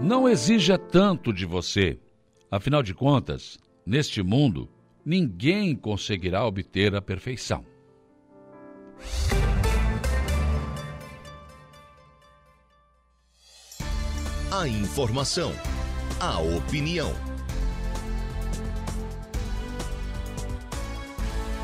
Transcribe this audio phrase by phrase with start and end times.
[0.00, 1.98] Não exija tanto de você.
[2.50, 4.70] Afinal de contas, neste mundo,
[5.04, 7.66] ninguém conseguirá obter a perfeição.
[14.52, 15.52] A informação,
[16.20, 17.12] a opinião.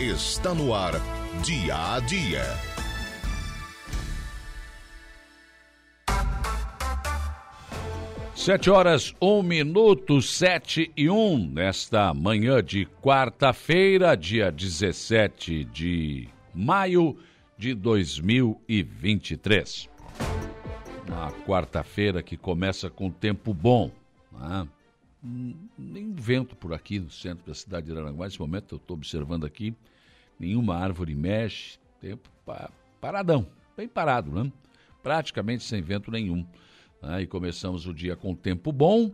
[0.00, 0.94] Está no ar,
[1.44, 2.73] dia a dia.
[8.44, 17.16] Sete horas, um minuto, sete e um, nesta manhã de quarta-feira, dia 17 de maio
[17.56, 19.88] de 2023.
[21.08, 23.90] Uma quarta-feira que começa com tempo bom.
[24.30, 24.68] Né?
[25.78, 28.26] Nem vento por aqui no centro da cidade de Aranguá.
[28.26, 29.74] Nesse momento eu estou observando aqui,
[30.38, 32.28] nenhuma árvore mexe, tempo
[33.00, 34.52] paradão, bem parado, né?
[35.02, 36.46] Praticamente sem vento nenhum.
[37.04, 37.22] Né?
[37.22, 39.12] E começamos o dia com tempo bom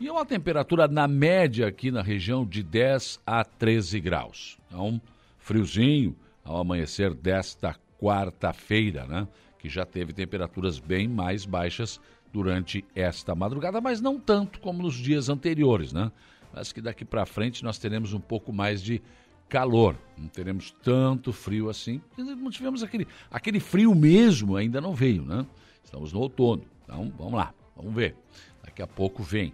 [0.00, 4.58] e uma temperatura na média aqui na região de 10 a 13 graus.
[4.66, 5.00] Então,
[5.38, 9.26] friozinho ao amanhecer desta quarta-feira, né?
[9.58, 12.00] Que já teve temperaturas bem mais baixas
[12.32, 16.12] durante esta madrugada, mas não tanto como nos dias anteriores, né?
[16.52, 19.00] Mas que daqui para frente nós teremos um pouco mais de
[19.48, 22.00] calor, não teremos tanto frio assim.
[22.16, 25.46] Não tivemos aquele, aquele frio mesmo, ainda não veio, né?
[25.82, 26.64] Estamos no outono.
[26.84, 28.14] Então, vamos lá, vamos ver.
[28.62, 29.52] Daqui a pouco vem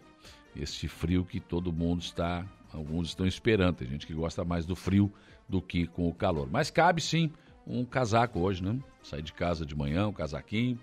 [0.55, 3.77] esse frio que todo mundo está, alguns estão esperando.
[3.77, 5.13] Tem gente que gosta mais do frio
[5.49, 6.49] do que com o calor.
[6.51, 7.33] Mas cabe sim
[7.67, 8.79] um casaco hoje, né?
[9.03, 10.79] Sair de casa de manhã, um casaquinho,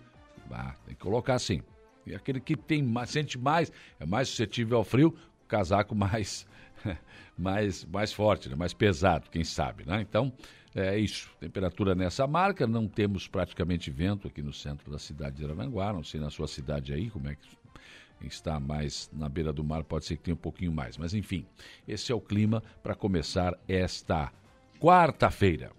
[0.52, 1.62] ah, tem que colocar assim.
[2.06, 6.48] E aquele que tem sente mais, é mais suscetível ao frio, o casaco mais
[7.38, 8.56] mais mais forte, né?
[8.56, 10.02] mais pesado, quem sabe, né?
[10.02, 10.32] Então,
[10.78, 11.30] é isso.
[11.39, 16.03] Temperatura nessa marca, não temos praticamente vento aqui no centro da cidade de Aranguá, não
[16.03, 17.47] sei na sua cidade aí como é que
[18.25, 20.98] está mais na beira do mar, pode ser que tenha um pouquinho mais.
[20.98, 21.45] Mas enfim,
[21.88, 24.32] esse é o clima para começar esta
[24.80, 25.71] quarta-feira.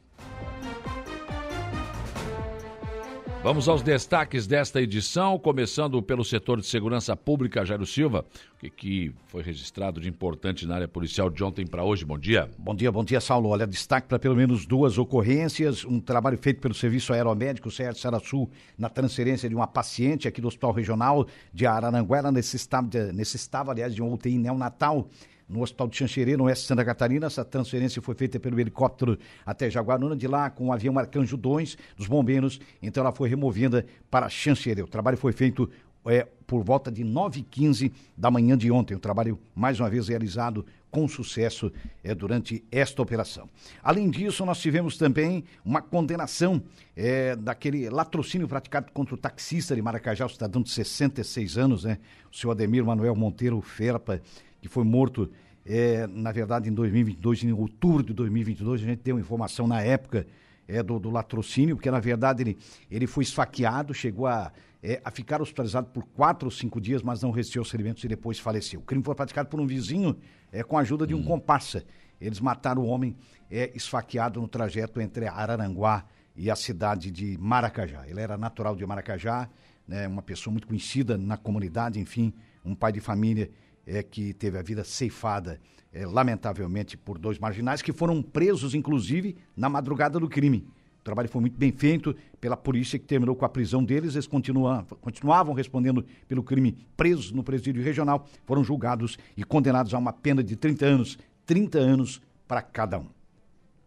[3.48, 8.26] Vamos aos destaques desta edição, começando pelo setor de segurança pública, Jairo Silva.
[8.54, 12.04] O que, que foi registrado de importante na área policial de ontem para hoje?
[12.04, 12.50] Bom dia.
[12.58, 13.48] Bom dia, bom dia, Saulo.
[13.48, 15.82] Olha, destaque para pelo menos duas ocorrências.
[15.82, 20.48] Um trabalho feito pelo Serviço Aeromédico Sérgio Saraçu na transferência de uma paciente aqui do
[20.48, 22.30] Hospital Regional de Araranguera.
[22.30, 25.08] Necessitava, necessitava aliás, de um UTI neonatal
[25.48, 27.26] no Hospital de Xanxerê, no oeste de Santa Catarina.
[27.26, 31.76] Essa transferência foi feita pelo helicóptero até Jaguaruna, de lá com o avião Arcanjo 2
[31.96, 32.60] dos bombeiros.
[32.82, 34.82] Então ela foi removida para Xanxerê.
[34.82, 35.70] O trabalho foi feito
[36.06, 38.94] é, por volta de 9h15 da manhã de ontem.
[38.94, 41.70] O trabalho, mais uma vez, realizado com sucesso
[42.02, 43.48] é, durante esta operação.
[43.82, 46.62] Além disso, nós tivemos também uma condenação
[46.96, 51.98] é, daquele latrocínio praticado contra o taxista de Maracajá, o cidadão de 66 anos, né?
[52.32, 54.20] O senhor Ademir Manuel Monteiro Ferpa,
[54.68, 55.30] que foi morto,
[55.66, 58.82] é, na verdade, em 2022, em outubro de 2022.
[58.82, 60.26] A gente deu informação na época
[60.68, 62.58] é, do, do latrocínio, porque na verdade ele,
[62.90, 64.52] ele foi esfaqueado, chegou a,
[64.82, 68.08] é, a ficar hospitalizado por quatro ou cinco dias, mas não resistiu aos ferimentos e
[68.08, 68.80] depois faleceu.
[68.80, 70.16] O crime foi praticado por um vizinho
[70.52, 71.24] é, com a ajuda de um hum.
[71.24, 71.84] comparsa.
[72.20, 73.16] Eles mataram o homem
[73.50, 76.04] é, esfaqueado no trajeto entre Araranguá
[76.36, 78.06] e a cidade de Maracajá.
[78.06, 79.48] Ele era natural de Maracajá,
[79.86, 82.32] né, uma pessoa muito conhecida na comunidade, enfim,
[82.64, 83.50] um pai de família
[83.88, 85.58] é, que teve a vida ceifada,
[85.92, 90.68] é, lamentavelmente, por dois marginais que foram presos, inclusive, na madrugada do crime.
[91.00, 94.14] O trabalho foi muito bem feito pela polícia que terminou com a prisão deles.
[94.14, 98.28] Eles continuam, continuavam respondendo pelo crime presos no presídio regional.
[98.44, 101.18] Foram julgados e condenados a uma pena de 30 anos.
[101.46, 103.06] 30 anos para cada um.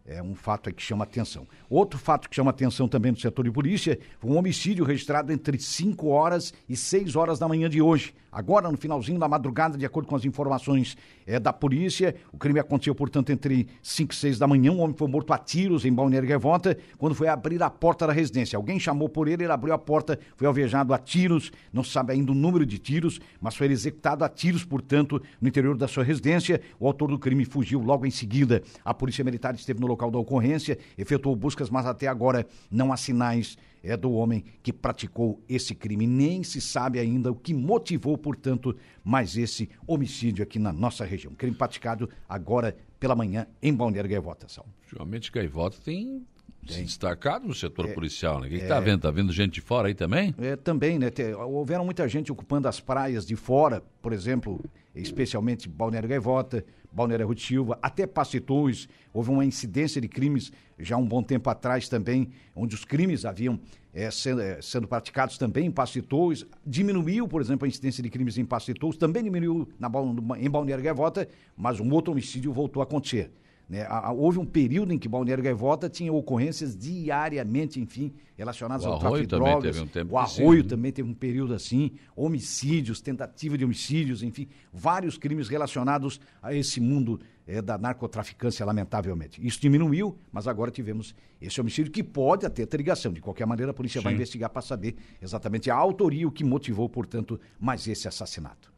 [0.03, 1.47] É um fato que chama atenção.
[1.69, 5.59] Outro fato que chama atenção também no setor de polícia foi um homicídio registrado entre
[5.59, 8.13] 5 horas e 6 horas da manhã de hoje.
[8.31, 10.95] Agora, no finalzinho da madrugada, de acordo com as informações
[11.27, 14.71] é, da polícia, o crime aconteceu, portanto, entre 5 e 6 da manhã.
[14.71, 18.13] Um homem foi morto a tiros em Balneário Gaivota quando foi abrir a porta da
[18.13, 18.55] residência.
[18.55, 22.13] Alguém chamou por ele, ele abriu a porta, foi alvejado a tiros, não se sabe
[22.13, 26.03] ainda o número de tiros, mas foi executado a tiros, portanto, no interior da sua
[26.03, 26.61] residência.
[26.79, 28.63] O autor do crime fugiu logo em seguida.
[28.85, 32.97] A polícia militar esteve no local da ocorrência, efetuou buscas, mas até agora não há
[32.97, 36.05] sinais é do homem que praticou esse crime.
[36.05, 41.33] Nem se sabe ainda o que motivou, portanto, mais esse homicídio aqui na nossa região.
[41.33, 44.67] Crime praticado agora pela manhã em Balneário Gaivota, Sal.
[44.87, 46.25] Geralmente Gaivota tem
[46.67, 48.47] se destacado no setor é, policial, né?
[48.47, 48.97] O que está é, vendo?
[48.97, 50.33] Está vendo gente de fora aí também?
[50.37, 51.09] É, também, né?
[51.09, 54.63] Te, houveram muita gente ocupando as praias de fora, por exemplo,
[54.95, 58.87] especialmente Balneário Gaivota, Balneário Rui Silva, até Pacitões.
[59.13, 63.59] Houve uma incidência de crimes já um bom tempo atrás também, onde os crimes haviam
[63.93, 66.45] é, sendo, é, sendo, praticados também em Pacitões.
[66.65, 69.89] Diminuiu, por exemplo, a incidência de crimes em Pacitões, também diminuiu na,
[70.37, 73.31] em Balneário Gaivota, mas um outro homicídio voltou a acontecer.
[73.71, 73.87] Né?
[74.17, 79.27] houve um período em que Balneário Gaivota tinha ocorrências diariamente, enfim, relacionadas ao tráfico de
[79.27, 79.79] drogas.
[79.79, 80.67] Um o Arroio sim.
[80.67, 86.81] também teve um período assim, homicídios, tentativa de homicídios, enfim, vários crimes relacionados a esse
[86.81, 89.39] mundo é, da narcotraficância, lamentavelmente.
[89.41, 93.13] Isso diminuiu, mas agora tivemos esse homicídio que pode até ter ligação.
[93.13, 94.03] De qualquer maneira, a polícia sim.
[94.03, 98.69] vai investigar para saber exatamente a autoria, o que motivou, portanto, mais esse assassinato.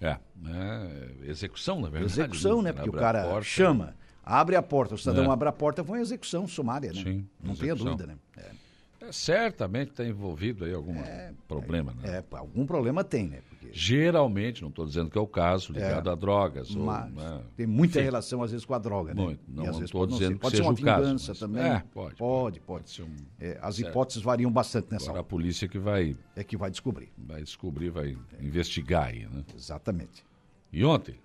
[0.00, 2.12] É, é execução, na verdade.
[2.12, 2.72] Execução, né?
[2.72, 5.28] Porque o cara porta, chama abre a porta, o cidadão é.
[5.30, 7.02] abre a porta, foi uma execução sumária, né?
[7.02, 7.56] Sim, Não execução.
[7.56, 8.16] tenha dúvida, né?
[8.36, 8.64] É.
[9.08, 12.18] É, certamente está envolvido aí algum é, problema, né?
[12.18, 13.40] É, algum problema tem, né?
[13.48, 13.68] Porque...
[13.72, 16.74] Geralmente, não estou dizendo que é o caso, ligado é, a drogas.
[16.74, 17.42] Ou, né?
[17.56, 18.04] Tem muita Enfim.
[18.04, 19.22] relação, às vezes, com a droga, né?
[19.22, 19.40] Muito.
[19.46, 20.76] Não estou dizendo que seja o caso.
[20.76, 21.38] Pode ser uma vingança mas...
[21.38, 21.62] também.
[21.62, 22.16] É, pode.
[22.16, 22.84] Pode, pode.
[22.84, 23.02] pode.
[23.02, 23.14] Um...
[23.38, 23.90] É, as certo.
[23.90, 25.26] hipóteses variam bastante nessa Agora hora.
[25.26, 26.16] a polícia que vai...
[26.34, 27.12] É que vai descobrir.
[27.18, 29.44] Vai descobrir, vai investigar aí, né?
[29.54, 30.24] Exatamente.
[30.72, 31.18] E ontem?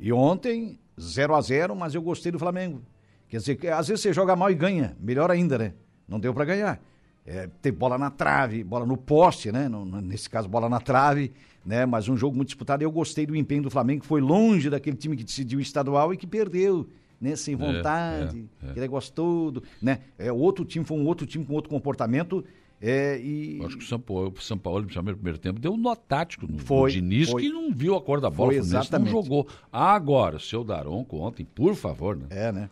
[0.00, 2.82] E ontem, 0 a 0 mas eu gostei do Flamengo.
[3.28, 5.72] Quer dizer, às vezes você joga mal e ganha, melhor ainda, né?
[6.06, 6.80] Não deu para ganhar.
[7.24, 9.68] É, tem bola na trave, bola no poste, né?
[9.68, 11.32] No, nesse caso, bola na trave,
[11.64, 11.86] né?
[11.86, 12.82] Mas um jogo muito disputado.
[12.82, 16.12] Eu gostei do empenho do Flamengo, que foi longe daquele time que decidiu o estadual
[16.12, 16.88] e que perdeu,
[17.20, 17.36] né?
[17.36, 18.70] Sem é, vontade, é, é, é.
[18.70, 20.00] aquele negócio todo, né?
[20.18, 22.44] É, outro time foi um outro time com outro comportamento.
[22.82, 23.60] É, e...
[23.64, 26.58] Acho que o São Paulo, São Paulo, no primeiro tempo, deu um nó tático no,
[26.58, 27.42] foi, no Diniz, foi.
[27.42, 29.12] que não viu a cor da bola, foi exatamente.
[29.12, 29.46] não jogou.
[29.70, 32.26] Agora, o seu Daronco ontem, por favor, né?
[32.30, 32.68] É, né?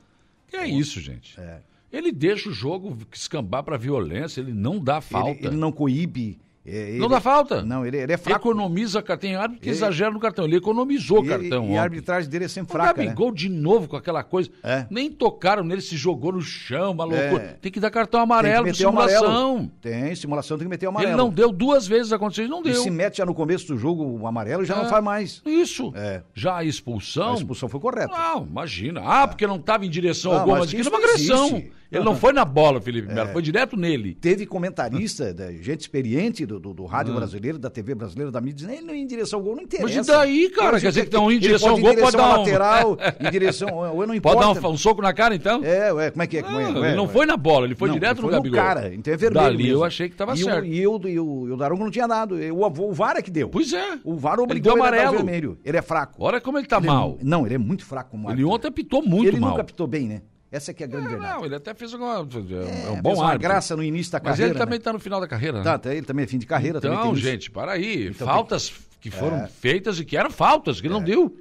[0.49, 1.41] Que é isso, gente.
[1.41, 1.61] É.
[1.93, 5.31] Ele deixa o jogo escambar para violência, ele não dá falta.
[5.31, 7.63] Ele, ele não coíbe é, não dá falta.
[7.63, 8.49] Não, ele, ele é fraco.
[8.49, 9.31] Economiza cartão.
[9.31, 9.77] Tem árbitro que ele...
[9.77, 10.45] exagera no cartão.
[10.45, 11.69] Ele economizou o cartão.
[11.69, 13.01] E, e a arbitragem dele é sempre fraca.
[13.01, 13.37] O Gabigol né?
[13.37, 14.51] de novo com aquela coisa.
[14.63, 14.87] É.
[14.91, 17.43] Nem tocaram nele, se jogou no chão, uma loucura.
[17.43, 17.59] É.
[17.61, 19.25] Tem que dar cartão amarelo, tem simulação.
[19.25, 19.71] Amarelo.
[19.81, 21.13] Tem, simulação tem que meter o amarelo.
[21.13, 22.73] Ele não deu duas vezes aconteceu, não deu.
[22.73, 24.89] E se mete já no começo do jogo o amarelo já não é.
[24.89, 25.43] faz mais.
[25.47, 25.93] Isso.
[25.97, 26.23] É.
[26.35, 27.33] Já a expulsão.
[27.33, 28.13] A expulsão foi correta.
[28.13, 29.01] Não, imagina.
[29.03, 31.47] Ah, porque não estava em direção ao gol, mas aquilo é uma agressão.
[31.47, 31.80] Existe.
[31.91, 33.33] Ele não foi na bola, Felipe Melo, é.
[33.33, 34.15] foi direto nele.
[34.15, 37.17] Teve comentarista, gente experiente do, do, do rádio ah.
[37.17, 39.99] brasileiro, da TV brasileira, da mídia, dizendo, ele não em direção ao gol, não interessa.
[39.99, 40.81] Mas e daí, cara?
[40.81, 42.39] Quer dizer que não em direção ao gol, pode dar um...
[42.39, 44.39] lateral, em direção, ou não importa.
[44.39, 45.65] Pode dar um, um, soco na cara, então?
[45.65, 46.43] É, ué, como é que é?
[46.43, 46.71] Como é?
[46.71, 48.61] Não, ele não foi na bola, ele foi não, direto ele foi no Gabigol.
[48.61, 49.79] cara, então é vermelho Dali mesmo.
[49.79, 50.65] eu achei que estava certo.
[50.65, 53.31] e, eu, e, o, e o Daronco não tinha dado, o, o VAR é que
[53.31, 53.49] deu.
[53.49, 53.99] Pois é.
[54.05, 55.59] O VAR obrigou ele, ele a dar o vermelho.
[55.65, 56.23] Ele é fraco.
[56.23, 57.19] Olha como ele tá mal.
[57.21, 59.27] Não, ele é muito fraco Ele ontem apitou muito mal.
[59.27, 60.23] Ele nunca apitou bem, né?
[60.53, 61.39] Essa que é a grande é, verdade.
[61.39, 64.49] Não, ele até fez uma, é, é um bom uma graça no início da carreira.
[64.49, 64.95] Mas ele também está né?
[64.95, 65.65] no final da carreira, né?
[65.65, 66.79] Tá, tá, ele também é fim de carreira.
[66.79, 68.09] Então, gente, para aí.
[68.09, 69.47] Então, Faltas que foram é.
[69.49, 70.91] feitas e que eram faltas, que é.
[70.91, 71.35] não deu.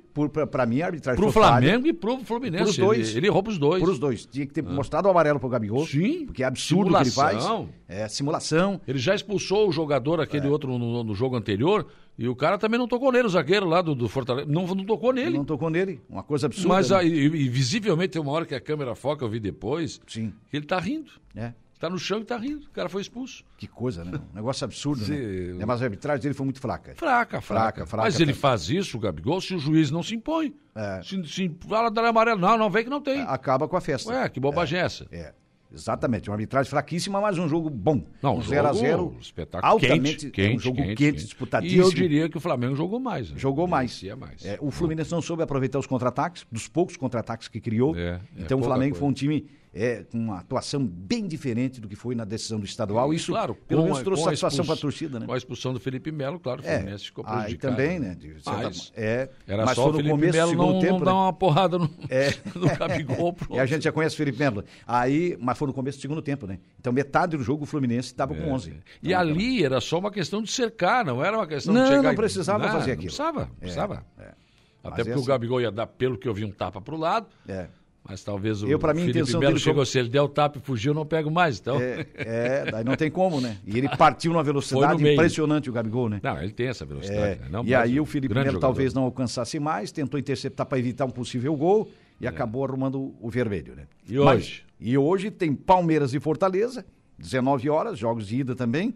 [0.52, 2.64] Para mim, a arbitragem Pro Flamengo e pro Fluminense.
[2.64, 3.16] Pros dois.
[3.16, 3.82] Ele, ele pros dois.
[3.82, 4.26] Pros dois.
[4.26, 4.70] Tinha que ter ah.
[4.70, 5.86] mostrado o amarelo pro Gabigol.
[5.86, 6.26] Sim.
[6.26, 7.46] Porque é absurdo o que ele faz.
[7.88, 8.82] É simulação.
[8.88, 10.50] Ele já expulsou o jogador, aquele é.
[10.50, 13.82] outro no, no, jogo anterior, e o cara também não tocou nele, o zagueiro lá
[13.82, 14.48] do, do Fortaleza.
[14.50, 15.38] Não, não tocou nele.
[15.38, 16.02] Não tocou nele.
[16.10, 16.68] Uma coisa absurda.
[16.68, 17.06] Mas né?
[17.06, 20.34] e, e, visivelmente tem uma hora que a câmera foca, eu vi depois, Sim.
[20.50, 21.12] que ele tá rindo.
[21.34, 21.54] É.
[21.80, 22.66] Tá no chão e tá rindo.
[22.68, 23.46] O cara foi expulso.
[23.58, 24.20] Que coisa, né?
[24.34, 25.62] Um negócio absurdo, né?
[25.62, 26.94] É, mas a arbitragem dele foi muito fraca.
[26.96, 27.42] Fraca, fraca.
[27.42, 30.54] fraca, fraca mas ele faz isso, o Gabigol, se o juiz não se impõe.
[30.76, 31.02] É.
[31.02, 33.22] Se, se fala da amarelo, não, não vem que não tem.
[33.22, 34.12] Acaba com a festa.
[34.12, 35.08] Ué, que bobagem é, é essa?
[35.10, 35.34] É.
[35.72, 38.04] Exatamente, uma arbitragem fraquíssima, mas um jogo bom.
[38.24, 41.82] Não, um 0x0 espetáculo altamente, quente, quente, é um jogo quente, quente, quente, disputadíssimo.
[41.82, 43.30] E eu diria que o Flamengo jogou mais.
[43.30, 43.38] Né?
[43.38, 44.02] Jogou mais.
[44.18, 44.44] mais.
[44.44, 47.96] É, o Fluminense não soube aproveitar os contra-ataques, dos poucos contra-ataques que criou.
[47.96, 49.00] É, é então o Flamengo coisa.
[49.00, 52.66] foi um time é, com uma atuação bem diferente do que foi na decisão do
[52.66, 53.14] estadual.
[53.14, 55.26] Isso, claro, pelo menos trouxe satisfação para a torcida, né?
[55.26, 57.74] Com a expulsão do Felipe Melo, claro, o é, Fluminense ficou prejudicado.
[57.74, 58.16] Aí também, né?
[58.16, 61.06] De, mas, é, era mas só o Felipe começo, Melo não, tempo, não né?
[61.06, 63.36] dar uma porrada no, é, no Gabigol.
[63.52, 64.64] e a gente já conhece o Felipe Melo.
[64.88, 66.60] Aí, mas foi no começo do segundo tempo, né?
[66.80, 68.72] Então metade do jogo o Fluminense estava com 11.
[68.72, 68.74] É.
[68.74, 71.90] E então, ali era só uma questão de cercar, não era uma questão não, de
[71.90, 72.04] chegar...
[72.04, 73.12] Não, precisava não, fazer aquilo.
[73.12, 74.06] Não precisava, é, precisava.
[74.18, 74.40] É.
[74.84, 77.28] Até porque o Gabigol ia dar, pelo que eu vi, um tapa para o lado.
[77.48, 77.68] É.
[78.08, 80.94] Mas talvez o eu, mim, Felipe Melo chegou, se ele der o tapa e fugiu,
[80.94, 81.80] não pego mais, então...
[81.80, 83.58] É, é, daí não tem como, né?
[83.66, 86.20] E ele partiu numa velocidade impressionante, o Gabigol, né?
[86.24, 87.40] Não, ele tem essa velocidade.
[87.44, 87.62] É, né?
[87.66, 88.60] e aí o Felipe Melo jogador.
[88.60, 91.90] talvez não alcançasse mais, tentou interceptar para evitar um possível gol
[92.20, 92.30] e é.
[92.30, 93.84] acabou arrumando o vermelho, né?
[94.08, 94.26] E hoje?
[94.26, 96.86] Mas, e hoje tem Palmeiras e Fortaleza,
[97.18, 98.96] 19 horas, jogos de ida também,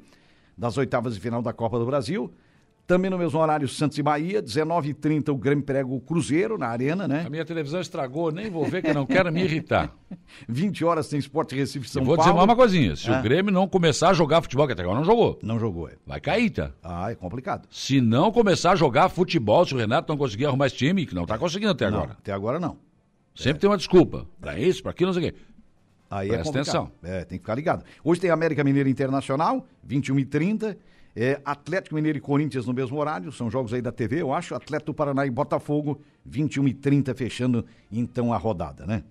[0.57, 2.33] das oitavas de final da Copa do Brasil.
[2.85, 7.07] Também no mesmo horário, Santos e Bahia, 19h30, o Grêmio prega o Cruzeiro na Arena,
[7.07, 7.23] né?
[7.25, 9.89] A minha televisão estragou, nem vou ver que eu não quero me irritar.
[10.49, 12.29] 20 horas tem Esporte Recife São eu vou Paulo.
[12.31, 13.19] dizer mais uma coisinha: se Ah.
[13.19, 15.93] o Grêmio não começar a jogar futebol, que até agora não jogou, Não jogou, é.
[16.05, 16.71] vai cair, tá?
[16.83, 17.67] Ah, é complicado.
[17.71, 21.15] Se não começar a jogar futebol, se o Renato não conseguir arrumar esse time, que
[21.15, 22.17] não tá conseguindo até Não, agora.
[22.19, 22.77] até agora não.
[23.33, 24.27] Sempre tem uma desculpa.
[24.41, 25.39] Pra isso, pra aquilo, não sei o quê.
[26.11, 26.91] Aí Presta é atenção.
[27.01, 27.83] É, tem que ficar ligado.
[28.03, 30.75] Hoje tem América Mineira Internacional, 21h30.
[31.15, 34.55] É, Atlético Mineiro e Corinthians no mesmo horário, são jogos aí da TV, eu acho.
[34.55, 39.03] Atlético do Paraná e Botafogo, 21h30, fechando então a rodada, né?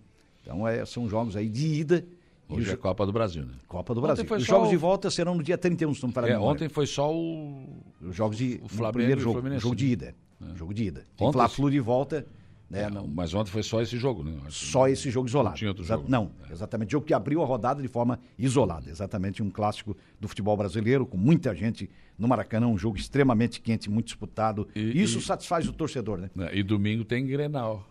[0.42, 2.04] Então é, são jogos aí de ida.
[2.50, 3.52] e Hoje o é Copa do Brasil, né?
[3.68, 4.36] Copa do Ontem Brasil.
[4.36, 6.86] Os jogos o- de volta serão no dia 31, se não a É, ontem foi
[6.86, 7.68] só o.
[8.00, 8.60] Os jogos de.
[8.62, 9.58] o Flamengo primeiro e o jogo.
[9.60, 9.92] Jogo de né?
[9.92, 10.14] ida.
[10.56, 11.04] Jogo de ida.
[11.16, 12.26] Tem Fla-Flu de volta.
[12.72, 14.32] Né, É, não- Mas ontem foi só esse jogo, né?
[14.48, 15.56] só esse jogo isolado.
[15.56, 16.06] tinha outro jogo.
[16.08, 16.90] Não, exatamente.
[16.92, 18.88] Jogo que abriu a rodada de forma isolada.
[18.88, 23.90] Exatamente um clássico do futebol brasileiro, com muita gente no Maracanã, um jogo extremamente quente,
[23.90, 24.66] muito disputado.
[24.74, 26.30] E- Isso e- satisfaz o torcedor, né?
[26.34, 26.48] Né?
[26.54, 27.86] E domingo tem Grenal.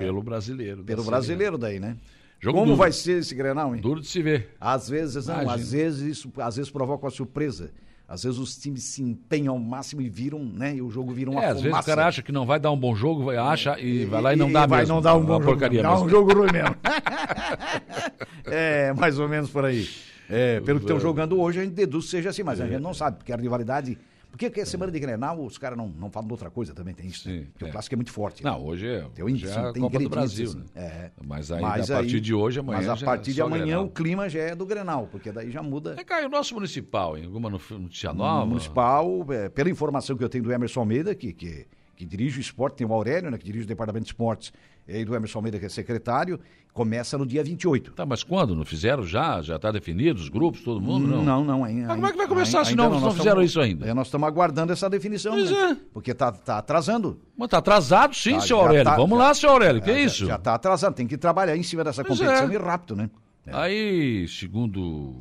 [0.00, 0.82] Pelo brasileiro.
[0.82, 1.96] Pelo brasileiro daí, né?
[2.40, 2.78] Jogo Como duro.
[2.78, 3.80] vai ser esse Grenal, hein?
[3.80, 4.56] Duro de se ver.
[4.60, 5.54] Às vezes, não, Imagina.
[5.54, 7.70] às vezes isso às vezes provoca uma surpresa.
[8.08, 10.74] Às vezes os times se empenham ao máximo e viram, né?
[10.76, 12.70] E o jogo vira uma É, às vezes o cara acha que não vai dar
[12.70, 14.94] um bom jogo, vai, acha e, vai lá e não E dá vai mesmo.
[14.94, 15.44] não dar um É bom jogo.
[15.44, 16.06] porcaria Dá mesmo.
[16.06, 16.74] um jogo ruim mesmo.
[18.46, 19.86] é, mais ou menos por aí.
[20.30, 22.80] É, pelo que estão jogando hoje, a gente deduz que seja assim, mas a gente
[22.80, 23.98] não sabe, porque a rivalidade.
[24.30, 26.94] Porque que a semana de Grenal, os caras não, não falam de outra coisa também,
[26.94, 27.28] tem isso.
[27.28, 27.38] né?
[27.40, 27.68] Sim, Porque é.
[27.68, 28.44] o clássico é muito forte.
[28.44, 30.64] Não, hoje é, Tem, hoje é sim, a tem Copa do Brasil, né?
[30.76, 31.10] É.
[31.24, 32.78] Mas aí, Mas a partir aí- de hoje, amanhã.
[32.78, 33.84] Mas a já partir é de amanhã Grenal.
[33.86, 35.96] o clima já é do Grenal, porque daí já muda.
[35.98, 38.44] É, o nosso municipal, em alguma no- notícia nova?
[38.46, 41.66] Municipal, é, pela informação que eu tenho do Emerson Almeida, que, que,
[41.96, 44.52] que dirige o esporte, tem o Aurélio, né, que dirige o departamento de esportes,
[44.88, 46.40] e do Emerson Almeida, que é secretário,
[46.72, 47.92] começa no dia 28.
[47.92, 48.54] Tá, mas quando?
[48.56, 49.42] Não fizeram já?
[49.42, 51.06] Já está definido os grupos, todo mundo?
[51.06, 51.22] Não.
[51.24, 51.88] Não, não, ainda.
[51.88, 53.86] Mas como é que vai começar se não- não fizeram tamo- isso ainda?
[53.86, 55.56] É, nós estamos aguardando essa definição, Pois né?
[55.72, 55.76] é.
[55.92, 57.20] Porque tá, tá atrasando.
[57.36, 58.84] Mas tá atrasado sim, Tá, já Aurélio.
[58.84, 59.82] tá- Vamos já- lá, seu Aurélio.
[59.82, 60.26] Que Já- isso?
[60.26, 62.54] Já está atrasando, tem que trabalhar em cima dessa Pois competição é.
[62.54, 63.10] e rápido, né?
[63.50, 65.14] Aí, segundo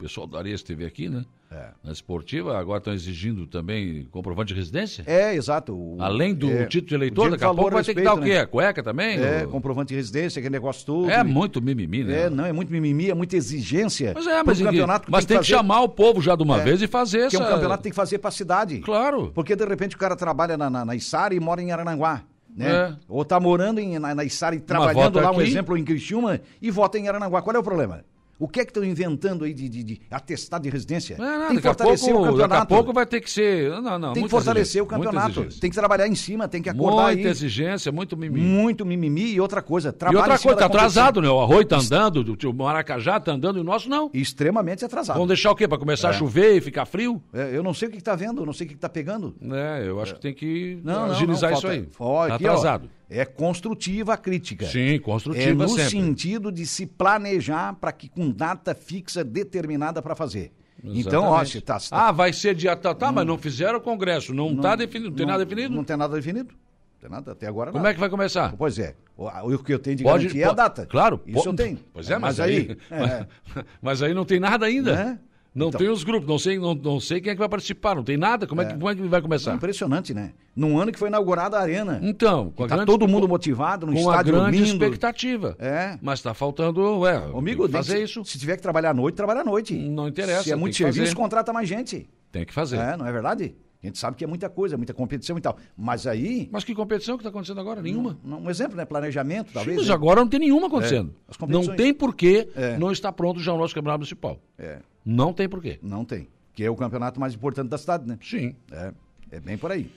[0.00, 1.24] pessoal da Areia esteve aqui, né?
[1.52, 1.68] É.
[1.82, 5.02] Na esportiva, agora estão exigindo também comprovante de residência?
[5.06, 5.74] É, exato.
[5.74, 8.20] O- Além do é, título de eleitor, daqui a pouco vai ter que respeito, dar
[8.20, 8.34] o quê?
[8.34, 8.40] né?
[8.40, 9.18] A cueca também?
[9.18, 11.10] É, O- comprovante de residência, aquele negócio todo.
[11.10, 12.22] É muito mimimi, né?
[12.26, 14.12] É, não, é muito mimimi, é muita exigência.
[14.14, 16.64] Mas é, mas, campeonato mas tem que, fazer- chamar o povo já de uma É,
[16.64, 17.44] vez e fazer Que essa...
[17.44, 18.78] é um campeonato que tem que fazer pra cidade.
[18.80, 19.32] Claro.
[19.34, 22.22] Porque de repente o cara trabalha na, na, na Içara e mora em Arananguá.
[22.56, 22.68] Né?
[22.68, 22.94] É.
[23.08, 25.42] Ou tá morando em, na, na Içara e trabalhando lá, um aqui.
[25.48, 27.42] exemplo, em Criciúma, e vota em Arananguá.
[27.42, 28.04] Qual é o problema?
[28.40, 31.14] O que é que estão inventando aí de, de, de atestado de residência?
[31.14, 32.48] É, não, tem que fortalecer pouco, o campeonato.
[32.48, 33.70] daqui a pouco vai ter que ser...
[33.82, 35.46] Não, não, tem que fortalecer o campeonato.
[35.60, 37.30] Tem que trabalhar em cima, tem que acordar Muita aí.
[37.30, 38.40] exigência, muito mimimi.
[38.46, 39.94] Muito mimimi e outra coisa.
[40.10, 41.28] E outra coisa, tá atrasado, né?
[41.28, 44.10] O arroz tá andando, o maracajá tá andando e o nosso não.
[44.14, 45.16] Extremamente atrasado.
[45.16, 45.68] Vamos deixar o quê?
[45.68, 47.22] Pra começar a chover e ficar frio?
[47.34, 49.34] É, eu não sei o que está vendo, eu não sei o que está pegando.
[49.52, 51.88] É, eu acho que tem que Não, não, agilizar não, isso falta- aí.
[51.98, 52.90] Ó, Tá aqui, ó, atrasado.
[53.10, 54.64] É construtiva a crítica.
[54.66, 55.90] Sim, É construtiva no sempre.
[55.90, 60.52] sentido de se planejar para que com data fixa determinada para fazer.
[60.82, 61.50] Então, ó, Exatamente.
[61.50, 62.94] se tá, se tá- Ah, vai ser dia tal.
[62.94, 64.32] Tá, mas não fizeram o congresso.
[64.32, 65.74] Não, tá definido, não tem nada definido?
[65.74, 66.54] Não tem nada definido.
[66.54, 67.70] Não tem nada até agora.
[67.70, 67.90] Como nada.
[67.90, 68.54] é que vai começar?
[68.56, 68.94] Pois é.
[69.16, 70.86] O, o que eu tenho de Pode- garantia é a data.
[70.86, 71.20] Claro.
[71.26, 71.78] Isso po- eu tenho.
[71.92, 72.76] Pois é, mas, aí...
[72.90, 73.26] é.
[73.54, 74.94] Mas, mas aí não tem nada ainda.
[74.94, 75.18] Né?
[75.52, 75.78] Não Então.
[75.80, 78.16] tem os grupos, não sei, não, não sei quem é que vai participar, não tem
[78.16, 78.46] nada.
[78.46, 79.52] Como é, que, como é que vai começar?
[79.54, 80.32] Impressionante, né?
[80.54, 81.98] Num ano que foi inaugurada a arena.
[82.02, 84.68] Então, com a tá grande, todo mundo motivado, num com a estádio grande lindo.
[84.84, 85.56] expectativa.
[85.58, 85.98] É.
[86.00, 88.24] Mas está faltando, ué, Amigo, fazer que- isso.
[88.24, 89.74] Se tiver que trabalhar à noite, trabalha à noite.
[89.76, 90.92] Não interessa, Se é muito que fazer.
[90.94, 92.08] serviço, contrata mais gente.
[92.30, 92.76] Tem que fazer.
[92.76, 93.54] É, não é verdade?
[93.82, 95.56] A gente sabe que é muita coisa, muita competição e tal.
[95.76, 97.80] Mas aí, Mas que competição que está acontecendo agora?
[97.80, 98.18] Nenhuma.
[98.22, 98.84] um exemplo, né?
[98.84, 99.78] Planejamento, talvez.
[99.78, 99.94] Mas né?
[99.94, 101.14] agora não tem nenhuma acontecendo.
[101.28, 102.76] É, não tem porquê É.
[102.76, 104.38] não estar pronto já o nosso campeonato municipal.
[104.58, 105.78] É, Não tem porquê.
[105.82, 106.28] não tem.
[106.54, 108.18] Que é o campeonato mais importante da cidade, né?
[108.22, 108.54] Sim.
[108.70, 108.92] É,
[109.32, 109.90] é bem por aí.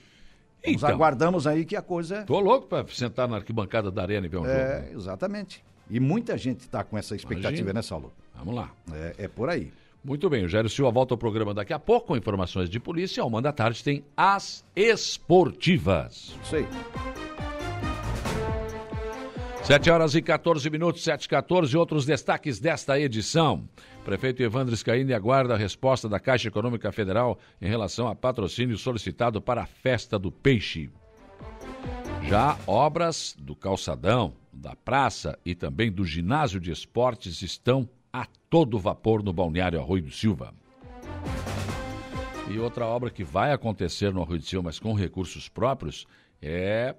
[0.65, 0.89] Nós Então.
[0.89, 2.23] aguardamos aí que a coisa.
[2.23, 4.55] Tô louco para sentar na arquibancada da arena e ver um jogo.
[4.55, 5.63] É, exatamente.
[5.89, 7.73] E muita gente está com essa expectativa, Imagina.
[7.73, 8.13] né, Saulo?
[8.35, 8.71] Vamos lá.
[8.93, 9.73] É, é por aí.
[10.05, 13.21] Muito bem, o Jairo Silva volta ao programa daqui a pouco com informações de polícia.
[13.23, 16.33] Ao Manda da Tarde tem as esportivas.
[16.43, 16.65] Isso aí.
[19.63, 23.63] 7 horas e 14 minutos, 7 e 14, outros destaques desta edição.
[24.03, 29.41] Prefeito Evandro Scaini aguarda a resposta da Caixa Econômica Federal em relação a patrocínio solicitado
[29.41, 30.89] para a Festa do Peixe.
[32.23, 38.77] Já obras do calçadão, da praça e também do ginásio de esportes estão a todo
[38.77, 40.53] vapor no balneário Arroio do Silva.
[42.49, 46.05] E outra obra que vai acontecer no Arroio do Silva, mas com recursos próprios,
[46.41, 46.93] é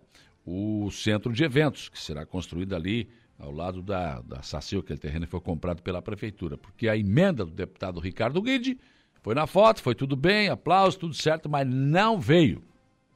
[0.44, 3.08] o centro de eventos, que será construído ali
[3.38, 6.56] ao lado da, da Saci, aquele terreno foi comprado pela prefeitura.
[6.56, 8.78] Porque a emenda do deputado Ricardo Guide
[9.22, 12.62] Foi na foto, foi tudo bem, aplauso, tudo certo, mas não veio.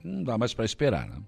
[0.03, 1.21] Não dá mais para esperar, né?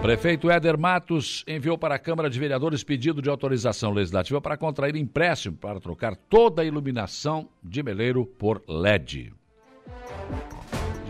[0.00, 4.94] Prefeito Éder Matos enviou para a Câmara de Vereadores pedido de autorização legislativa para contrair
[4.94, 9.32] empréstimo para trocar toda a iluminação de Meleiro por LED.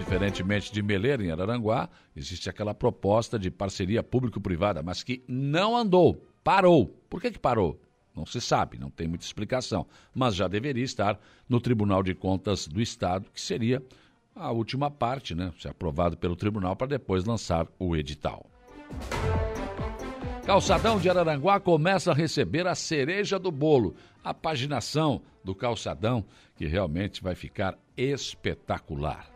[0.07, 6.25] Diferentemente de Meleiro, em Araranguá, existe aquela proposta de parceria público-privada, mas que não andou,
[6.45, 6.87] parou.
[7.11, 7.81] Por que, que parou?
[8.15, 9.85] Não se sabe, não tem muita explicação,
[10.15, 13.83] mas já deveria estar no Tribunal de Contas do Estado, que seria
[14.33, 15.53] a última parte, né?
[15.59, 18.47] Ser aprovado pelo tribunal para depois lançar o edital.
[20.45, 26.65] Calçadão de Araranguá começa a receber a cereja do bolo, a paginação do calçadão, que
[26.65, 29.36] realmente vai ficar espetacular.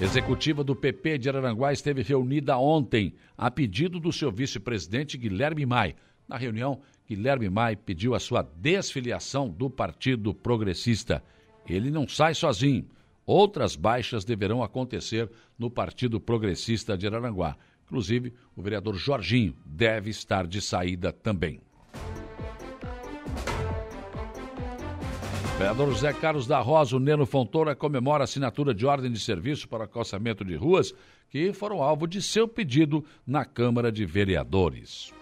[0.00, 5.94] Executiva do PP de Araranguá esteve reunida ontem a pedido do seu vice-presidente Guilherme Mai
[6.30, 11.24] na reunião, Guilherme Mai pediu a sua desfiliação do Partido Progressista.
[11.68, 12.86] Ele não sai sozinho.
[13.26, 15.28] Outras baixas deverão acontecer
[15.58, 17.56] no Partido Progressista de Araranguá.
[17.84, 21.60] Inclusive, o vereador Jorginho deve estar de saída também.
[25.60, 29.68] Vereador José Carlos da Rosa, o Neno Fontoura, comemora a assinatura de ordem de serviço
[29.68, 30.94] para calçamento de ruas
[31.28, 35.12] que foram alvo de seu pedido na Câmara de Vereadores.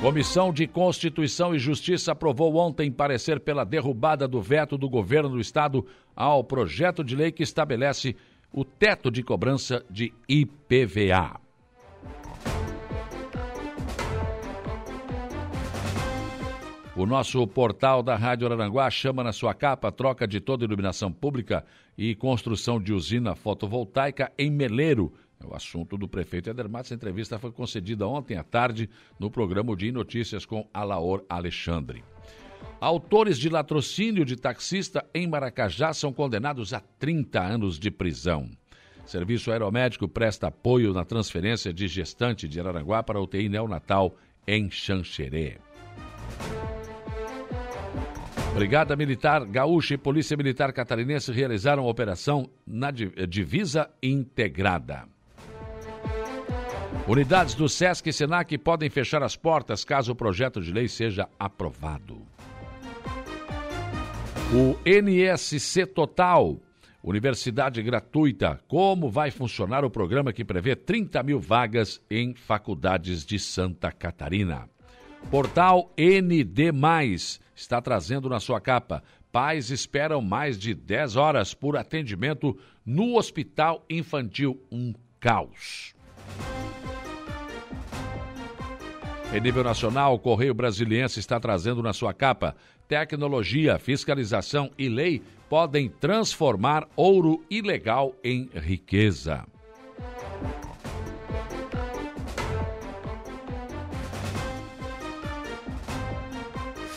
[0.00, 5.40] Comissão de Constituição e Justiça aprovou ontem parecer pela derrubada do veto do governo do
[5.40, 5.84] estado
[6.14, 8.14] ao projeto de lei que estabelece
[8.52, 11.47] o teto de cobrança de IPVA.
[16.98, 21.64] O nosso portal da Rádio Aranguá chama na sua capa troca de toda iluminação pública
[21.96, 26.90] e construção de usina fotovoltaica em Meleiro, é o assunto do prefeito Eder Matos.
[26.90, 32.02] A entrevista foi concedida ontem à tarde no programa de Notícias com Alaor Alexandre.
[32.80, 38.50] Autores de latrocínio de taxista em Maracajá são condenados a 30 anos de prisão.
[39.06, 45.58] Serviço Aeromédico presta apoio na transferência de gestante de Araranguá para UTI neonatal em Xanxerê.
[48.54, 55.06] Brigada Militar Gaúcha e Polícia Militar Catarinense realizaram operação na Divisa Integrada.
[57.06, 61.28] Unidades do SESC e SENAC podem fechar as portas caso o projeto de lei seja
[61.38, 62.20] aprovado.
[64.52, 66.58] O NSC Total,
[67.02, 73.38] Universidade Gratuita, como vai funcionar o programa que prevê 30 mil vagas em faculdades de
[73.38, 74.68] Santa Catarina?
[75.30, 76.72] Portal ND,
[77.54, 79.02] está trazendo na sua capa.
[79.30, 84.60] Pais esperam mais de 10 horas por atendimento no Hospital Infantil.
[84.72, 85.94] Um caos.
[89.32, 92.56] Em nível nacional, o Correio Brasiliense está trazendo na sua capa:
[92.88, 99.44] tecnologia, fiscalização e lei podem transformar ouro ilegal em riqueza.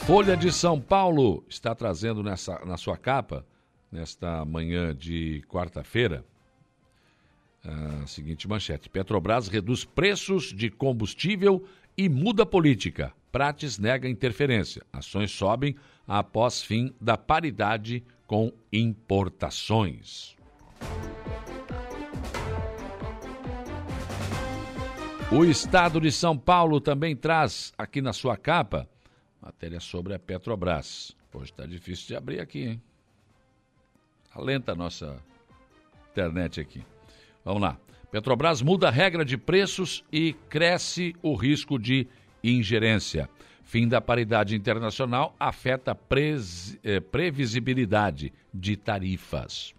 [0.05, 3.45] Folha de São Paulo está trazendo nessa, na sua capa,
[3.91, 6.25] nesta manhã de quarta-feira,
[7.63, 11.63] a seguinte manchete: Petrobras reduz preços de combustível
[11.95, 13.13] e muda política.
[13.31, 14.81] Prates nega interferência.
[14.91, 15.75] Ações sobem
[16.07, 20.35] após fim da paridade com importações.
[25.31, 28.89] O Estado de São Paulo também traz aqui na sua capa
[29.41, 31.15] matéria sobre a Petrobras.
[31.33, 32.81] Hoje está difícil de abrir aqui, hein?
[34.33, 35.21] Alenta a nossa
[36.11, 36.85] internet aqui.
[37.43, 37.77] Vamos lá.
[38.11, 42.07] Petrobras muda a regra de preços e cresce o risco de
[42.43, 43.29] ingerência.
[43.63, 45.97] Fim da paridade internacional afeta
[46.83, 49.73] eh, previsibilidade de tarifas.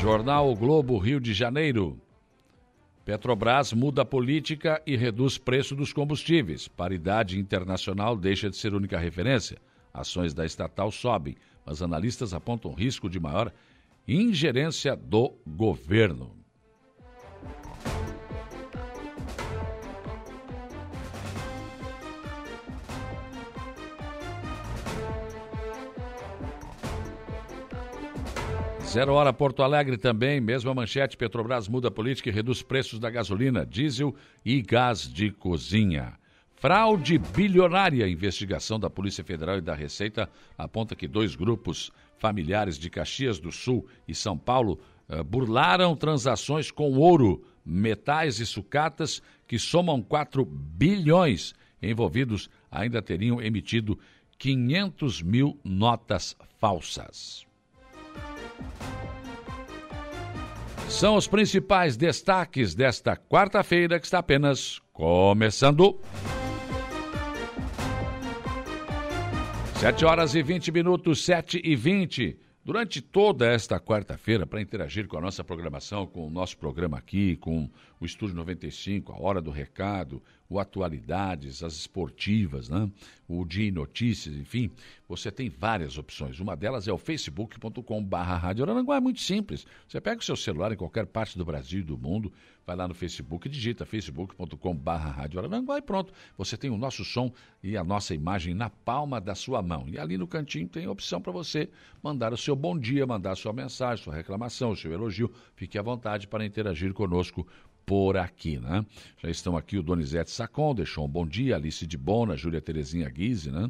[0.00, 2.00] Jornal o Globo, Rio de Janeiro.
[3.04, 6.66] Petrobras muda a política e reduz preço dos combustíveis.
[6.66, 9.58] Paridade internacional deixa de ser única referência.
[9.92, 11.36] Ações da estatal sobem,
[11.66, 13.52] mas analistas apontam risco de maior
[14.08, 16.39] ingerência do governo.
[28.90, 33.08] Zero Hora Porto Alegre também, mesma manchete, Petrobras muda a política e reduz preços da
[33.08, 34.12] gasolina, diesel
[34.44, 36.14] e gás de cozinha.
[36.56, 38.08] Fraude bilionária.
[38.08, 43.52] Investigação da Polícia Federal e da Receita aponta que dois grupos familiares de Caxias do
[43.52, 50.44] Sul e São Paulo uh, burlaram transações com ouro, metais e sucatas que somam 4
[50.44, 51.54] bilhões.
[51.80, 53.96] Envolvidos ainda teriam emitido
[54.36, 57.48] 500 mil notas falsas.
[60.88, 65.98] São os principais destaques desta quarta-feira que está apenas começando.
[69.76, 72.36] 7 horas e 20 minutos, 7 e 20.
[72.62, 77.36] Durante toda esta quarta-feira, para interagir com a nossa programação, com o nosso programa aqui,
[77.36, 82.90] com o Estúdio 95, a Hora do Recado, o Atualidades, as esportivas, né?
[83.26, 84.70] o Dia em Notícias, enfim,
[85.10, 86.38] você tem várias opções.
[86.38, 88.14] Uma delas é o facebook.com.br
[88.94, 89.66] é muito simples.
[89.88, 92.32] Você pega o seu celular em qualquer parte do Brasil e do mundo,
[92.64, 96.12] vai lá no Facebook digita facebook.com.br e pronto.
[96.38, 99.88] Você tem o nosso som e a nossa imagem na palma da sua mão.
[99.88, 101.68] E ali no cantinho tem a opção para você
[102.00, 105.28] mandar o seu bom dia, mandar a sua mensagem, sua reclamação, o seu elogio.
[105.56, 107.44] Fique à vontade para interagir conosco
[107.84, 108.86] por aqui, né?
[109.18, 113.08] Já estão aqui o Donizete Sacon, deixou um bom dia, Alice de Bona, Júlia Terezinha
[113.08, 113.68] Guise, né?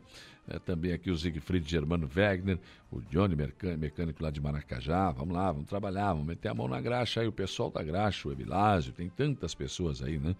[0.50, 2.58] É, também aqui o Siegfried Germano Wegner,
[2.90, 3.36] o Johnny
[3.78, 5.12] mecânico lá de Maracajá.
[5.12, 8.28] Vamos lá, vamos trabalhar, vamos meter a mão na graxa aí, o pessoal da graxa,
[8.28, 10.34] o Evilásio, tem tantas pessoas aí, né?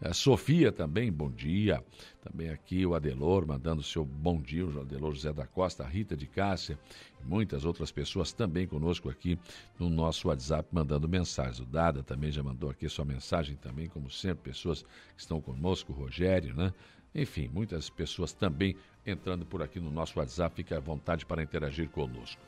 [0.00, 1.82] A Sofia também, bom dia.
[2.22, 6.16] Também aqui o Adelor mandando seu bom dia, o Adelor José da Costa, a Rita
[6.16, 6.78] de Cássia,
[7.20, 9.36] e muitas outras pessoas também conosco aqui
[9.80, 11.58] no nosso WhatsApp mandando mensagens.
[11.58, 15.92] O Dada também já mandou aqui sua mensagem também, como sempre, pessoas que estão conosco,
[15.92, 16.72] o Rogério, né?
[17.14, 18.76] Enfim, muitas pessoas também
[19.10, 20.54] entrando por aqui no nosso WhatsApp.
[20.54, 22.40] Fique à vontade para interagir conosco.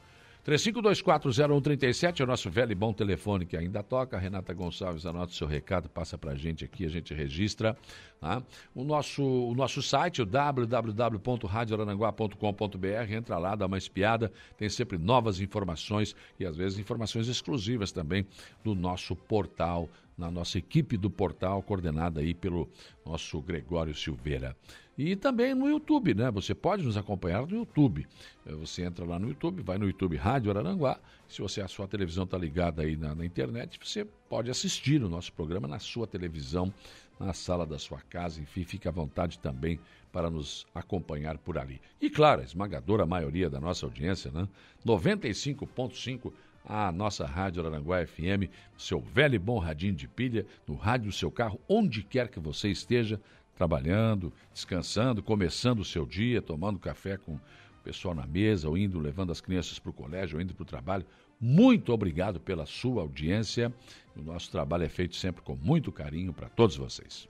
[0.48, 4.18] 35240137 é o nosso velho e bom telefone que ainda toca.
[4.18, 7.76] Renata Gonçalves anota o seu recado, passa para a gente aqui, a gente registra.
[8.18, 8.42] Tá?
[8.74, 15.38] O, nosso, o nosso site, o www.radioarananguá.com.br, entra lá, dá uma espiada, tem sempre novas
[15.38, 18.24] informações e às vezes informações exclusivas também
[18.64, 22.66] do nosso portal, na nossa equipe do portal, coordenada aí pelo
[23.04, 24.56] nosso Gregório Silveira.
[24.98, 26.28] E também no YouTube, né?
[26.32, 28.04] Você pode nos acompanhar no YouTube.
[28.44, 30.98] Eh, você entra lá no YouTube, vai no YouTube Rádio Araranguá.
[31.28, 35.08] Se você a sua televisão está ligada aí na, na, internet, você pode assistir o
[35.08, 36.74] nosso programa na sua televisão,
[37.20, 38.40] na sala da sua casa.
[38.40, 39.78] Enfim, fique à vontade também
[40.10, 41.80] para nos acompanhar por ali.
[42.00, 44.48] E claro, a esmagadora maioria da nossa audiência, né?
[44.84, 46.32] 95.5
[46.64, 51.12] a nossa Rádio Araranguá FM, seu velho e bom radinho de pilha, no rádio do
[51.12, 53.18] seu carro, onde quer que você esteja,
[53.58, 57.40] trabalhando, descansando, começando o seu dia, tomando café com o
[57.82, 60.66] pessoal na mesa, ou indo, levando as crianças para o colégio, ou indo para o
[60.66, 61.04] trabalho.
[61.40, 63.74] Muito obrigado pela sua audiência.
[64.14, 67.28] O nosso trabalho é feito sempre com muito carinho para todos vocês.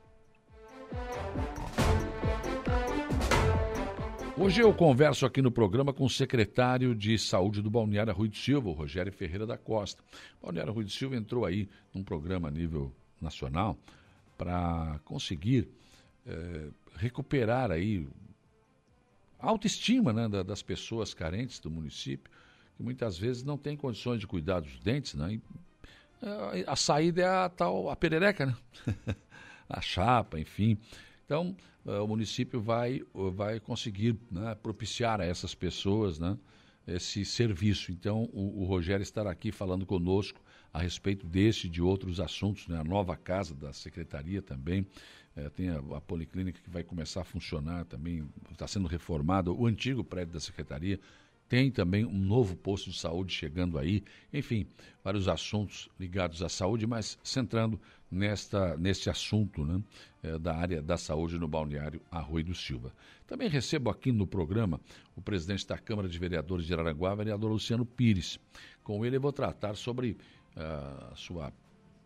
[4.36, 8.36] Hoje eu converso aqui no programa com o secretário de Saúde do Balneário Rui de
[8.36, 10.02] Silva, o Rogério Ferreira da Costa.
[10.42, 13.78] O Balneário Rui de Silva entrou aí num programa a nível nacional
[14.36, 15.68] para conseguir
[16.28, 18.06] é, recuperar aí
[19.38, 22.30] a autoestima né, das pessoas carentes do município,
[22.76, 25.34] que muitas vezes não têm condições de cuidar dos dentes, né?
[25.34, 25.42] E,
[26.22, 28.56] é, a saída é a tal a perereca, né?
[29.68, 30.76] a chapa, enfim.
[31.24, 36.36] Então, é, o município vai, vai conseguir né, propiciar a essas pessoas né,
[36.86, 37.92] esse serviço.
[37.92, 40.40] Então, o, o Rogério estará aqui falando conosco
[40.72, 42.78] a respeito desse e de outros assuntos, né?
[42.78, 44.86] A nova casa da secretaria também,
[45.38, 49.66] é, tem a, a, policlínica que vai começar a funcionar também, está sendo reformada, o
[49.66, 50.98] antigo prédio da secretaria,
[51.48, 54.66] tem também um novo posto de saúde chegando aí, enfim,
[55.02, 59.82] vários assuntos ligados à saúde, mas centrando nesta, neste assunto né,
[60.22, 62.92] é, da área da saúde no balneário Arroio do Silva.
[63.26, 64.80] Também recebo aqui no programa
[65.16, 68.38] o presidente da Câmara de Vereadores de Araranguá, vereador Luciano Pires.
[68.82, 70.18] Com ele eu vou tratar sobre
[70.54, 71.52] a sua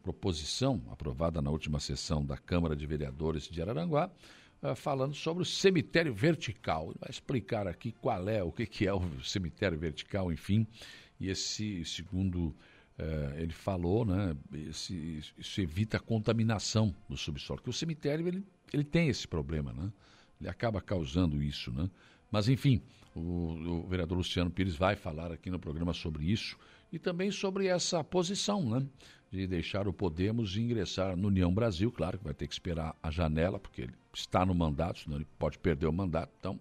[0.03, 4.11] proposição aprovada na última sessão da Câmara de Vereadores de Araranguá,
[4.63, 6.91] uh, falando sobre o cemitério vertical.
[6.91, 10.67] Ele vai explicar aqui qual é, o que, que é o cemitério vertical, enfim,
[11.21, 12.55] e esse segundo
[12.99, 14.37] é, ele falou, né,
[14.69, 19.73] esse, isso evita a contaminação do subsolo, porque o cemitério ele, ele tem esse problema,
[19.73, 19.91] né?
[20.41, 21.89] Ele acaba causando isso, né?
[22.31, 22.83] Mas enfim,
[23.15, 26.57] o, o, vereador Luciano Pires vai falar aqui no programa sobre isso
[26.93, 28.87] e também sobre essa posição, né?
[29.33, 33.11] De deixar o Podemos ingressar no União Brasil, claro que vai ter que esperar a
[33.11, 36.61] janela, porque ele está no mandato, senão ele pode perder o mandato, então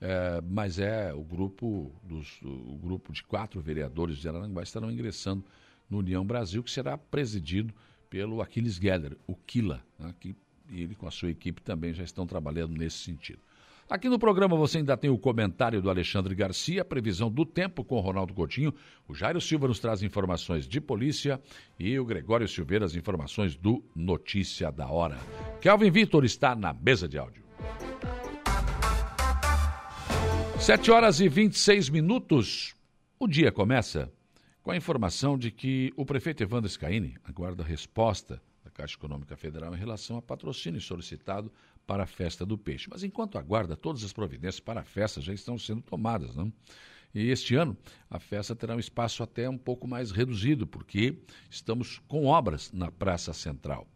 [0.00, 5.44] é, mas é o grupo dos o grupo de quatro vereadores de Araranguá estarão ingressando
[5.88, 7.74] no União Brasil, que será presidido
[8.10, 10.36] pelo Aquiles Geller, o Kila, né, que
[10.70, 13.40] ele com a sua equipe também já estão trabalhando nesse sentido.
[13.88, 17.94] Aqui no programa você ainda tem o comentário do Alexandre Garcia, previsão do tempo com
[17.94, 18.74] o Ronaldo Coutinho.
[19.06, 21.40] O Jairo Silva nos traz informações de polícia
[21.78, 25.16] e o Gregório Silveira as informações do Notícia da Hora.
[25.60, 27.44] Kelvin Vitor está na mesa de áudio.
[30.58, 32.74] 7 horas e 26 minutos.
[33.20, 34.12] O dia começa
[34.64, 39.72] com a informação de que o prefeito Evandro Scaini aguarda resposta da Caixa Econômica Federal
[39.72, 41.52] em relação a patrocínio solicitado
[41.86, 42.88] para a festa do peixe.
[42.90, 46.34] Mas enquanto aguarda, todas as providências para a festa já estão sendo tomadas.
[46.34, 46.52] Não?
[47.14, 47.76] E este ano
[48.10, 51.18] a festa terá um espaço até um pouco mais reduzido, porque
[51.48, 53.86] estamos com obras na Praça Central.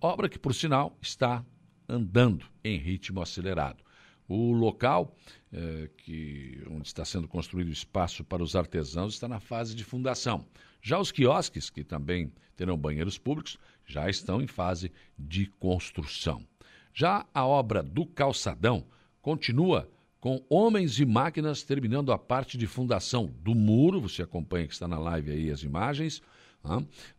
[0.00, 1.44] Obra que, por sinal, está
[1.88, 3.82] andando em ritmo acelerado.
[4.28, 5.16] O local
[5.52, 10.44] eh, que, onde está sendo construído espaço para os artesãos está na fase de fundação.
[10.82, 13.56] Já os quiosques, que também terão banheiros públicos,
[13.86, 16.46] já estão em fase de construção.
[16.98, 18.86] Já a obra do calçadão
[19.20, 19.86] continua
[20.18, 24.88] com homens e máquinas terminando a parte de fundação do muro, você acompanha que está
[24.88, 26.22] na live aí as imagens,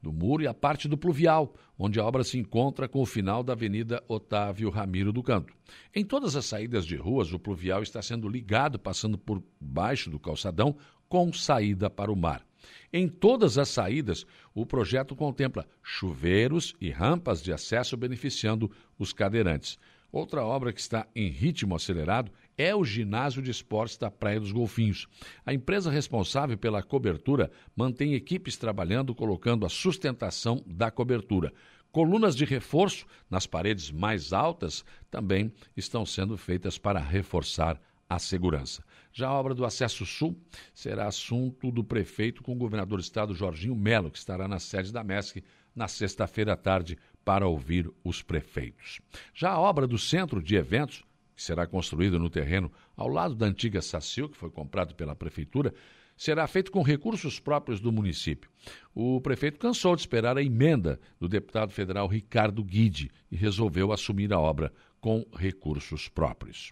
[0.02, 3.44] do muro e a parte do pluvial, onde a obra se encontra com o final
[3.44, 5.54] da Avenida Otávio Ramiro do Canto.
[5.94, 10.20] Em todas as saídas de ruas, o pluvial está sendo ligado, passando por baixo do
[10.20, 10.76] calçadão,
[11.08, 12.47] com saída para o mar.
[12.92, 19.78] Em todas as saídas, o projeto contempla chuveiros e rampas de acesso beneficiando os cadeirantes.
[20.12, 24.52] Outra obra que está em ritmo acelerado é o ginásio de esportes da Praia dos
[24.52, 25.08] Golfinhos.
[25.46, 31.54] A empresa responsável pela cobertura mantém equipes trabalhando colocando a sustentação da cobertura.
[31.92, 38.84] Colunas de reforço nas paredes mais altas também estão sendo feitas para reforçar a segurança.
[39.18, 40.40] Já a obra do Acesso Sul
[40.76, 44.94] será assunto do prefeito com o governador do estado Jorginho Melo, que estará na sede
[44.94, 45.44] da MESC
[45.76, 49.02] na sexta-feira à tarde para ouvir os prefeitos.
[49.34, 51.04] Já a obra do Centro de Eventos
[51.36, 55.74] que será construído no terreno ao lado da antiga Sacil, que foi comprado pela prefeitura,
[56.16, 58.52] será feito com recursos próprios do município.
[58.94, 64.32] O prefeito cansou de esperar a emenda do deputado federal Ricardo Guide e resolveu assumir
[64.32, 66.72] a obra com recursos próprios.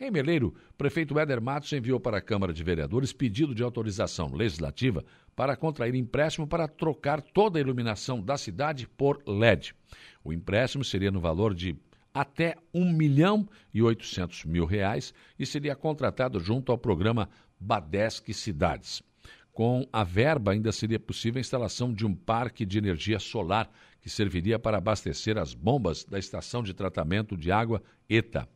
[0.00, 5.04] Em Meleiro, prefeito Éder Matos enviou para a Câmara de Vereadores pedido de autorização legislativa
[5.34, 9.74] para contrair empréstimo para trocar toda a iluminação da cidade por LED.
[10.22, 11.76] O empréstimo seria no valor de
[12.14, 19.02] até 1 milhão e 800 mil reais e seria contratado junto ao programa Badesc Cidades.
[19.52, 23.68] Com a verba, ainda seria possível a instalação de um parque de energia solar
[24.00, 28.48] que serviria para abastecer as bombas da estação de tratamento de água ETA.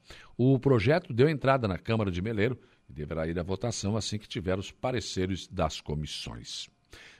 [0.45, 2.59] O projeto deu entrada na Câmara de Meleiro
[2.91, 6.69] e deverá ir à votação assim que tiver os pareceres das comissões.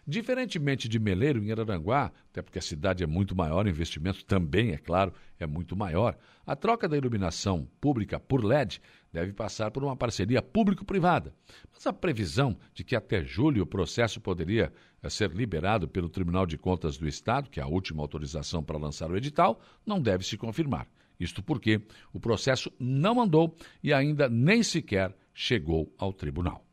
[0.05, 4.73] Diferentemente de Meleiro, em Araranguá, até porque a cidade é muito maior, o investimento também,
[4.73, 8.81] é claro, é muito maior, a troca da iluminação pública por LED
[9.13, 11.33] deve passar por uma parceria público-privada.
[11.73, 16.45] Mas a previsão de que até julho o processo poderia eh, ser liberado pelo Tribunal
[16.45, 20.25] de Contas do Estado, que é a última autorização para lançar o edital, não deve
[20.25, 20.89] se confirmar.
[21.23, 21.81] Isto porque
[22.13, 26.65] o processo não andou e ainda nem sequer chegou ao tribunal.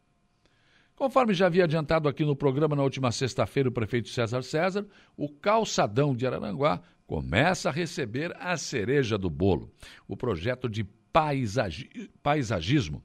[0.95, 4.85] Conforme já havia adiantado aqui no programa na última sexta-feira o prefeito César César,
[5.15, 9.71] o calçadão de Araranguá começa a receber a cereja do bolo.
[10.07, 11.89] O projeto de paisagi
[12.21, 13.01] paisagismo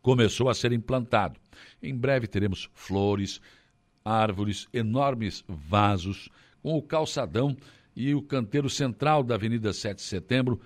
[0.00, 1.38] começou a ser implantado.
[1.82, 3.40] Em breve teremos flores,
[4.04, 6.30] árvores, enormes vasos,
[6.62, 7.56] com o calçadão
[7.96, 10.60] e o canteiro central da Avenida 7 de Setembro,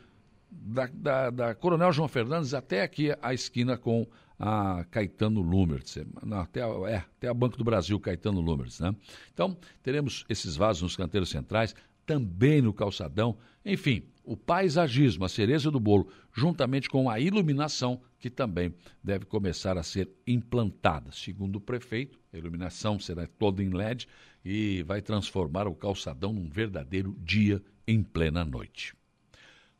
[0.50, 4.04] da, da, da Coronel João Fernandes até aqui a esquina com
[4.36, 5.98] a Caetano Lumertz,
[6.32, 8.94] até, a, é, até a Banco do Brasil Caetano Lumertz, né?
[9.32, 15.70] Então, teremos esses vasos nos canteiros centrais, também no calçadão, enfim, o paisagismo, a cereza
[15.70, 21.12] do bolo, juntamente com a iluminação, que também deve começar a ser implantada.
[21.12, 24.08] Segundo o prefeito, a iluminação será toda em LED
[24.44, 28.94] e vai transformar o calçadão num verdadeiro dia em plena noite.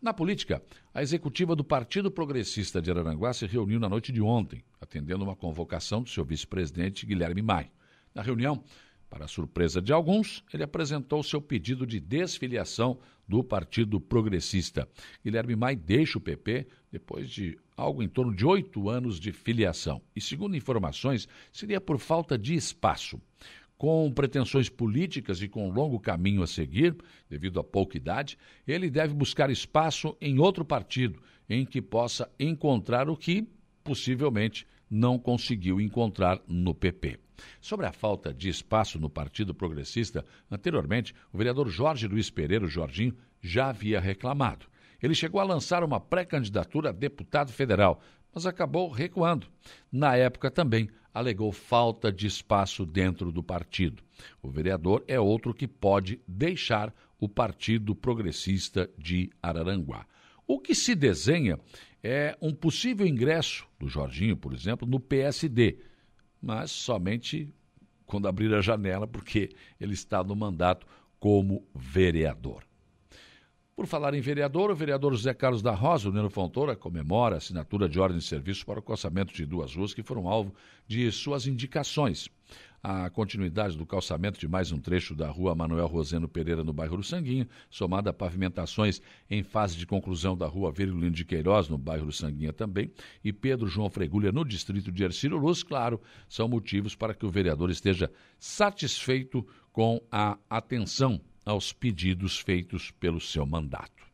[0.01, 0.63] Na política,
[0.95, 5.37] a executiva do Partido Progressista de Araranguá se reuniu na noite de ontem, atendendo uma
[5.37, 7.71] convocação do seu vice-presidente Guilherme Maia.
[8.15, 8.65] Na reunião,
[9.11, 14.89] para surpresa de alguns, ele apresentou seu pedido de desfiliação do Partido Progressista.
[15.23, 20.01] Guilherme Maia deixa o PP depois de algo em torno de oito anos de filiação.
[20.17, 23.21] E, segundo informações, seria por falta de espaço
[23.81, 26.95] com pretensões políticas e com longo caminho a seguir,
[27.31, 28.37] devido à pouca idade,
[28.69, 33.49] ele deve buscar espaço em outro partido em que possa encontrar o que,
[33.83, 37.21] possivelmente, não conseguiu encontrar no PP.
[37.59, 43.17] Sobre a falta de espaço no Partido Progressista, anteriormente, o vereador Jorge Luiz Pereira, Jorginho,
[43.41, 44.67] já havia reclamado.
[45.03, 48.03] Ele chegou a lançar uma pré-candidatura a deputado federal,
[48.35, 49.47] mas acabou recuando.
[49.91, 54.03] Na época também alegou falta de espaço dentro do partido.
[54.43, 60.07] O vereador é outro que pode deixar o Partido Progressista de Araranguá.
[60.47, 61.59] O que se desenha
[62.03, 65.79] é um possível ingresso do Jorginho, por exemplo, no PSD,
[66.41, 67.53] mas somente
[68.07, 70.87] quando abrir a janela, porque ele está no mandato
[71.21, 72.65] como vereador.
[73.81, 77.39] Por falar em vereador, o vereador José Carlos da Rosa, o Neno Fontoura, comemora a
[77.39, 80.55] assinatura de ordem de serviço para o calçamento de duas ruas que foram alvo
[80.87, 82.29] de suas indicações.
[82.83, 86.99] A continuidade do calçamento de mais um trecho da rua Manuel Roseno Pereira, no bairro
[86.99, 91.79] do Sanguinho, somada a pavimentações em fase de conclusão da rua Virgulino de Queiroz, no
[91.79, 92.93] bairro do Sanguinha também,
[93.25, 97.31] e Pedro João Fregulha, no distrito de Ercílio Luz, claro, são motivos para que o
[97.31, 101.19] vereador esteja satisfeito com a atenção
[101.51, 104.05] aos pedidos feitos pelo seu mandato.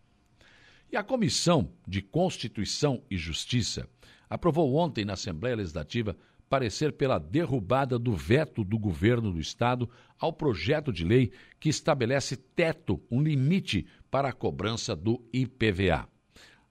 [0.90, 3.88] E a Comissão de Constituição e Justiça
[4.28, 6.16] aprovou ontem na Assembleia Legislativa
[6.48, 12.36] parecer pela derrubada do veto do governo do estado ao projeto de lei que estabelece
[12.36, 16.08] teto, um limite para a cobrança do IPVA.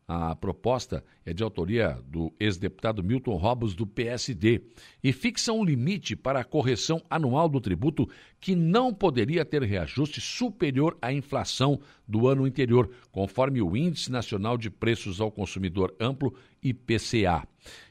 [0.07, 4.61] A proposta é de autoria do ex-deputado Milton Robos, do PSD,
[5.03, 8.07] e fixa um limite para a correção anual do tributo
[8.39, 14.59] que não poderia ter reajuste superior à inflação do ano anterior, conforme o Índice Nacional
[14.59, 17.47] de Preços ao Consumidor Amplo, IPCA.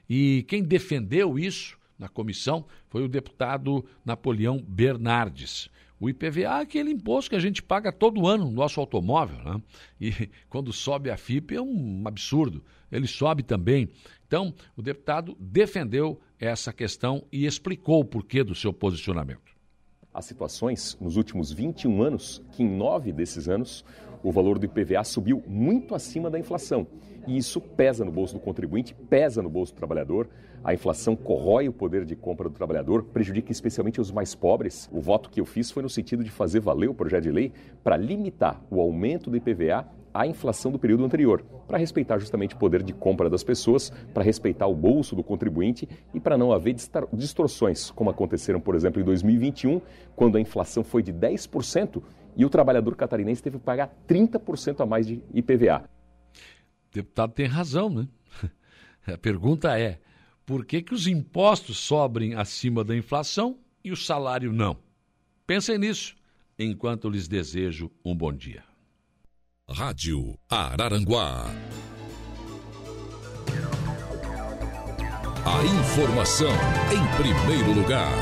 [0.09, 5.69] E quem defendeu isso na comissão foi o deputado Napoleão Bernardes.
[6.05, 9.63] O IPVA é aquele imposto que a gente paga todo ano no nosso automóvel, né?
[9.99, 12.63] E quando sobe a FIP é um absurdo.
[12.93, 13.89] Ele sobe também.
[14.27, 19.55] Então, o deputado defendeu essa questão e explicou o porquê do seu posicionamento.
[20.13, 23.83] Há situações nos últimos 21 anos que, em nove desses anos,
[24.23, 26.87] o valor do IPVA subiu muito acima da inflação.
[27.27, 30.29] E isso pesa no bolso do contribuinte, pesa no bolso do trabalhador.
[30.65, 34.89] A inflação corrói o poder de compra do trabalhador, prejudica especialmente os mais pobres.
[34.91, 37.53] O voto que eu fiz foi no sentido de fazer valer o projeto de lei
[37.83, 42.59] para limitar o aumento do IPVA à inflação do período anterior, para respeitar justamente o
[42.59, 46.75] poder de compra das pessoas, para respeitar o bolso do contribuinte e para não haver
[47.13, 49.83] distorções, como aconteceram, por exemplo, em 2021,
[50.17, 52.03] quando a inflação foi de 10%
[52.37, 55.85] e o trabalhador catarinense teve que pagar 30% a mais de IPVA.
[56.91, 58.09] O deputado tem razão, né?
[59.07, 59.99] A pergunta é:
[60.47, 64.77] por que, que os impostos sobrem acima da inflação e o salário não?
[65.47, 66.15] Pensem nisso
[66.59, 68.63] enquanto lhes desejo um bom dia.
[69.69, 71.47] Rádio Araranguá.
[75.47, 76.53] A informação
[76.93, 78.13] em primeiro lugar.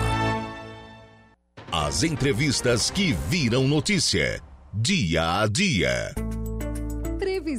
[1.70, 4.42] As entrevistas que viram notícia.
[4.74, 6.14] Dia a dia.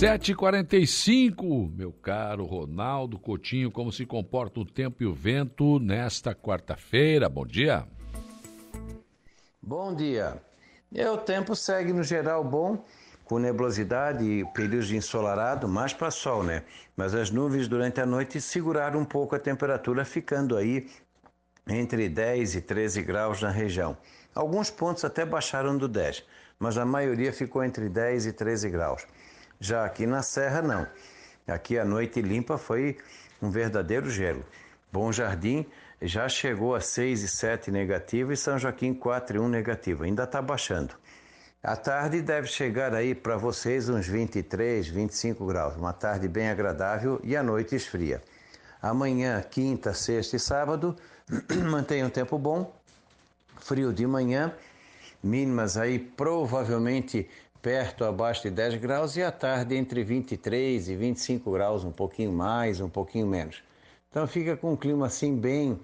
[0.00, 7.28] 7h45, meu caro Ronaldo Coutinho, como se comporta o tempo e o vento nesta quarta-feira?
[7.28, 7.86] Bom dia.
[9.62, 10.42] Bom dia.
[10.92, 12.84] É, o tempo segue no geral bom,
[13.24, 16.64] com nebulosidade e períodos de ensolarado, mais para sol, né?
[16.96, 20.88] Mas as nuvens durante a noite seguraram um pouco a temperatura, ficando aí
[21.68, 23.96] entre 10 e 13 graus na região.
[24.34, 26.24] Alguns pontos até baixaram do 10,
[26.58, 29.06] mas a maioria ficou entre 10 e 13 graus.
[29.62, 30.84] Já aqui na Serra, não.
[31.46, 32.98] Aqui a noite limpa foi
[33.40, 34.44] um verdadeiro gelo.
[34.92, 35.64] Bom Jardim
[36.00, 40.02] já chegou a 6 e 7 negativo e São Joaquim 4 e 1 negativo.
[40.02, 40.92] Ainda está baixando.
[41.62, 45.76] A tarde deve chegar aí para vocês uns 23, 25 graus.
[45.76, 48.20] Uma tarde bem agradável e a noite esfria.
[48.82, 50.96] Amanhã, quinta, sexta e sábado,
[51.70, 52.74] mantém um tempo bom.
[53.60, 54.52] Frio de manhã,
[55.22, 57.30] mínimas aí provavelmente
[57.62, 62.32] perto abaixo de 10 graus e à tarde entre 23 e 25 graus, um pouquinho
[62.32, 63.62] mais, um pouquinho menos.
[64.10, 65.80] Então fica com um clima assim bem,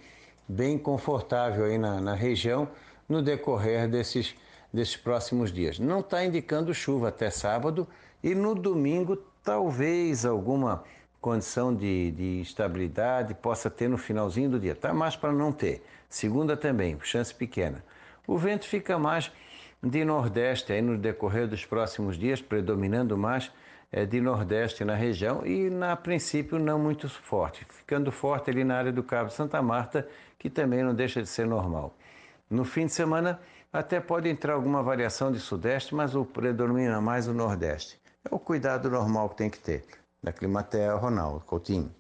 [0.49, 2.69] bem confortável aí na, na região
[3.09, 4.35] no decorrer desses,
[4.73, 5.79] desses próximos dias.
[5.79, 7.87] Não está indicando chuva até sábado
[8.23, 10.83] e no domingo talvez alguma
[11.21, 14.75] condição de, de estabilidade possa ter no finalzinho do dia.
[14.75, 15.83] Tá mais para não ter.
[16.11, 17.85] Segunda também, chance pequena.
[18.27, 19.31] O vento fica mais
[19.83, 23.53] de nordeste aí no decorrer dos próximos dias, predominando mais
[23.91, 28.77] é, de nordeste na região e, na princípio, não muito forte, ficando forte ali na
[28.77, 30.07] área do Cabo Santa Marta,
[30.39, 31.97] que também não deixa de ser normal.
[32.51, 33.41] No fim de semana,
[33.73, 38.01] até pode entrar alguma variação de sudeste, mas o predomina mais o nordeste.
[38.25, 39.85] É o cuidado normal que tem que ter.
[40.23, 41.98] Da Climatea, Ronaldo Coutinho.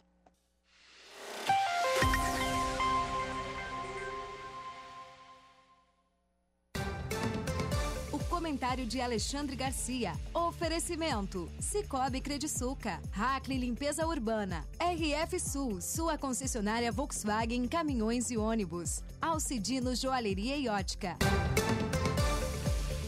[8.78, 10.12] Comentário de Alexandre Garcia.
[10.32, 19.94] Oferecimento: Cicobi Crediçuca, Hackley Limpeza Urbana, RF Sul, sua concessionária Volkswagen Caminhões e Ônibus, Alcidino
[19.96, 21.16] Joalheria e Ótica.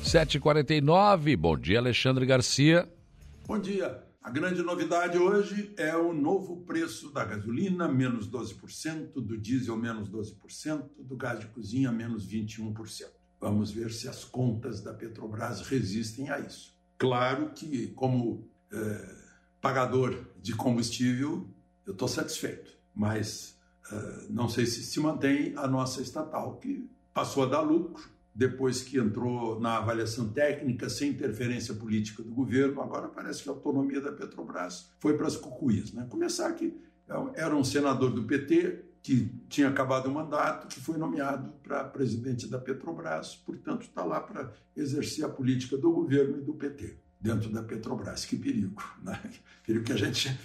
[0.03, 2.89] 7h49, bom dia Alexandre Garcia.
[3.47, 4.03] Bom dia.
[4.23, 10.11] A grande novidade hoje é o novo preço da gasolina, menos 12%, do diesel, menos
[10.11, 13.20] 12%, do gás de cozinha, menos 21%.
[13.41, 16.77] Vamos ver se as contas da Petrobras resistem a isso.
[16.99, 19.17] Claro que, como é,
[19.61, 21.49] pagador de combustível,
[21.87, 23.59] eu estou satisfeito, mas
[23.91, 28.83] é, não sei se se mantém a nossa estatal, que passou a dar lucro depois
[28.83, 32.81] que entrou na avaliação técnica sem interferência política do governo.
[32.81, 35.93] Agora parece que a autonomia da Petrobras foi para as cucuias.
[35.93, 36.07] Né?
[36.09, 36.79] Começar que
[37.09, 41.85] é, era um senador do PT, que tinha acabado o mandato, que foi nomeado para
[41.85, 46.99] presidente da Petrobras, portanto está lá para exercer a política do governo e do PT
[47.21, 48.25] dentro da Petrobras.
[48.25, 49.21] Que perigo, né?
[49.67, 50.39] Perigo que a gente.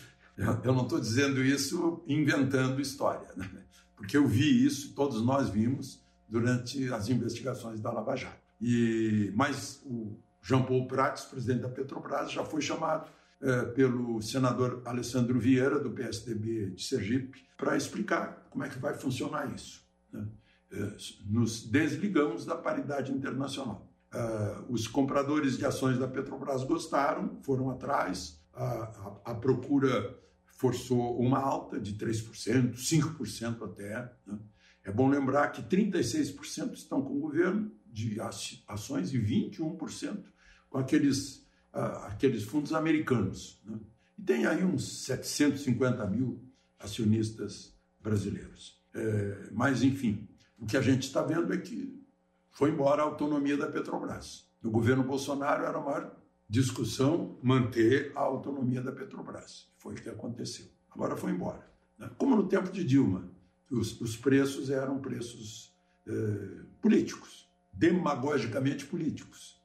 [0.63, 3.49] Eu não estou dizendo isso inventando história, né?
[3.95, 8.35] porque eu vi isso, todos nós vimos durante as investigações da Lava Jato.
[8.59, 13.09] E mas o Jean Paul Prats, presidente da Petrobras, já foi chamado
[13.41, 18.93] é, pelo senador Alessandro Vieira, do PSDB de Sergipe, para explicar como é que vai
[18.93, 19.85] funcionar isso.
[20.13, 20.25] Né?
[20.71, 23.91] É, nos desligamos da paridade internacional.
[24.13, 31.77] É, os compradores de ações da Petrobras gostaram, foram atrás, a, procura forçou uma alta
[31.77, 34.09] de 3%, 5% até.
[34.25, 34.39] Né?
[34.85, 38.17] É bom lembrar que 36% estão com o governo de
[38.65, 40.23] ações e 21%
[40.69, 41.43] com aqueles
[41.73, 43.61] aqueles fundos americanos.
[43.65, 43.77] Né?
[44.17, 46.41] E tem aí uns 750 mil
[46.79, 47.74] acionistas
[48.05, 48.79] brasileiros.
[48.93, 50.29] É, mas, enfim,
[50.59, 51.99] o que a gente está vendo é que
[52.51, 54.47] foi embora a autonomia da Petrobras.
[54.61, 56.15] No governo Bolsonaro era a maior
[56.47, 59.67] discussão manter a autonomia da Petrobras.
[59.77, 60.67] Foi o que aconteceu.
[60.91, 61.67] Agora foi embora.
[61.97, 62.09] Né?
[62.17, 63.29] Como no tempo de Dilma,
[63.69, 65.75] os, os preços eram preços
[66.07, 66.11] é,
[66.79, 69.59] políticos, demagogicamente políticos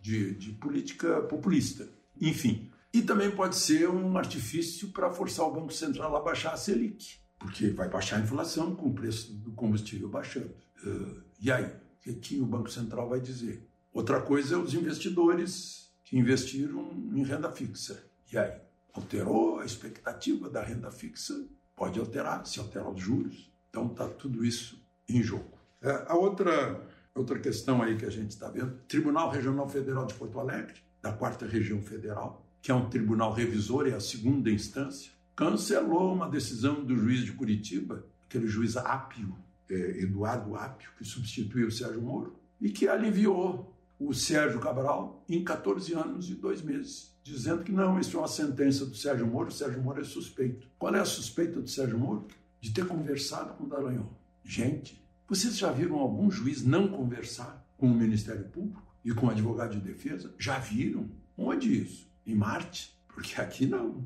[0.00, 1.88] de, de política populista.
[2.20, 2.70] Enfim.
[2.92, 7.18] E também pode ser um artifício para forçar o Banco Central a baixar a Selic,
[7.38, 10.54] porque vai baixar a inflação com o preço do combustível baixando.
[10.84, 11.70] Uh, e aí?
[12.06, 13.68] O que o Banco Central vai dizer?
[13.92, 18.04] Outra coisa é os investidores que investiram em renda fixa.
[18.32, 18.52] E aí?
[18.92, 21.34] Alterou a expectativa da renda fixa?
[21.74, 23.50] Pode alterar, se alterar os juros.
[23.68, 25.58] Então está tudo isso em jogo.
[25.82, 30.12] É, a outra Outra questão aí que a gente está vendo: Tribunal Regional Federal de
[30.12, 35.10] Porto Alegre, da Quarta Região Federal, que é um tribunal revisor, é a segunda instância,
[35.36, 39.36] cancelou uma decisão do juiz de Curitiba, aquele juiz Ápio,
[39.68, 45.44] é, Eduardo Ápio, que substituiu o Sérgio Moro, e que aliviou o Sérgio Cabral em
[45.44, 49.48] 14 anos e dois meses, dizendo que não, isso é uma sentença do Sérgio Moro,
[49.48, 50.66] o Sérgio Moro é suspeito.
[50.78, 52.26] Qual é a suspeita do Sérgio Moro?
[52.60, 54.12] De ter conversado com o Dallagnol.
[54.42, 58.86] Gente, vocês já viram algum juiz não conversar com o Ministério Público?
[59.06, 61.08] e com advogado de defesa, já viram.
[61.38, 62.10] Onde isso?
[62.26, 62.92] Em Marte?
[63.06, 64.04] Porque aqui não.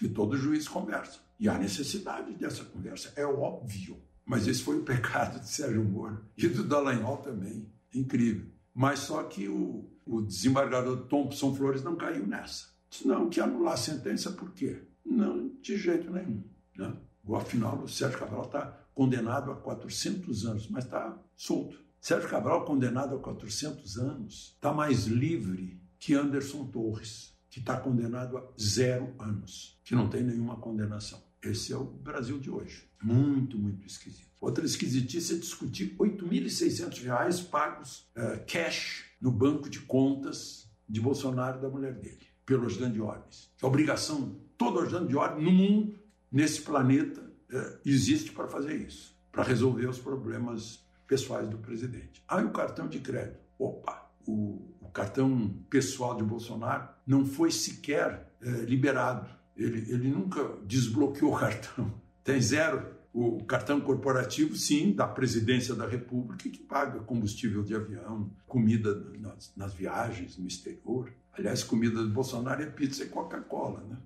[0.00, 1.18] Aqui todo juiz conversa.
[1.38, 3.98] E há necessidade dessa conversa, é óbvio.
[4.24, 7.70] Mas esse foi o pecado de Sérgio Moro e do Dallagnol também.
[7.94, 8.46] Incrível.
[8.74, 12.68] Mas só que o, o desembargador Thompson Flores não caiu nessa.
[12.88, 14.82] Disse, não, que anular a sentença por quê?
[15.04, 16.42] Não, de jeito nenhum.
[16.78, 16.96] Né?
[17.34, 21.78] Afinal, o Sérgio Cabral está condenado a 400 anos, mas está solto.
[22.00, 28.38] Sérgio Cabral, condenado a 400 anos, está mais livre que Anderson Torres, que está condenado
[28.38, 31.20] a zero anos, que não tem nenhuma condenação.
[31.42, 32.88] Esse é o Brasil de hoje.
[33.02, 34.30] Muito, muito esquisito.
[34.40, 41.58] Outra esquisitice é discutir R$ 8.600 pagos uh, cash no banco de contas de Bolsonaro
[41.58, 43.50] e da mulher dele, pelo ajudante de ordens.
[43.60, 45.98] A obrigação, todo ajudante de ordem no mundo,
[46.30, 52.22] nesse planeta, uh, existe para fazer isso, para resolver os problemas pessoais do presidente.
[52.28, 53.40] Aí o cartão de crédito.
[53.58, 59.28] Opa, o, o cartão pessoal de Bolsonaro não foi sequer uh, liberado.
[59.56, 61.92] Ele, ele nunca desbloqueou o cartão.
[62.24, 68.30] Tem zero o cartão corporativo, sim, da presidência da República, que paga combustível de avião,
[68.46, 71.12] comida nas, nas viagens no exterior.
[71.32, 73.96] Aliás, comida do Bolsonaro é pizza e Coca-Cola, né?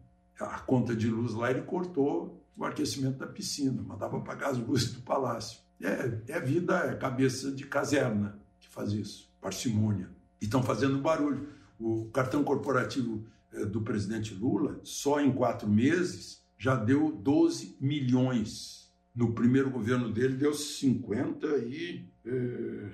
[0.41, 4.93] A conta de luz lá ele cortou o aquecimento da piscina, mandava pagar as luzes
[4.93, 5.61] do palácio.
[5.81, 10.09] É, é vida, é cabeça de caserna que faz isso, parcimônia.
[10.41, 11.47] E estão fazendo barulho.
[11.79, 18.85] O cartão corporativo eh, do presidente Lula, só em quatro meses, já deu 12 milhões
[19.15, 22.09] no primeiro governo dele deu 50 e.
[22.27, 22.91] É,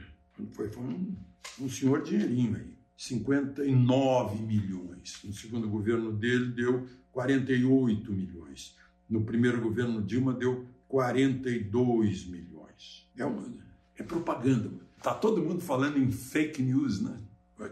[0.53, 1.16] foi, foi um,
[1.61, 2.74] um senhor dinheirinho aí.
[2.96, 5.20] 59 milhões.
[5.24, 8.76] No segundo governo dele deu 48 milhões.
[9.09, 13.09] No primeiro governo Dilma deu 42 milhões.
[13.16, 13.48] É, uma,
[13.96, 14.70] é propaganda.
[15.01, 17.18] Está todo mundo falando em fake news, né?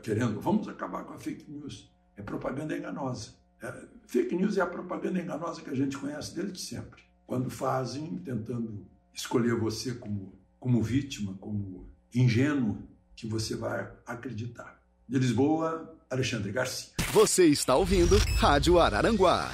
[0.02, 1.92] Querendo, vamos acabar com a fake news.
[2.16, 3.34] É propaganda enganosa.
[3.62, 8.16] É, fake news é a propaganda enganosa que a gente conhece desde sempre quando fazem,
[8.24, 12.82] tentando escolher você como, como vítima, como ingênuo,
[13.14, 14.80] que você vai acreditar.
[15.06, 16.94] De Lisboa, Alexandre Garcia.
[17.12, 19.52] Você está ouvindo Rádio Araranguá.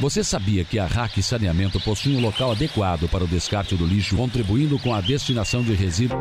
[0.00, 4.16] Você sabia que a RAC Saneamento possui um local adequado para o descarte do lixo,
[4.16, 6.18] contribuindo com a destinação de resíduos?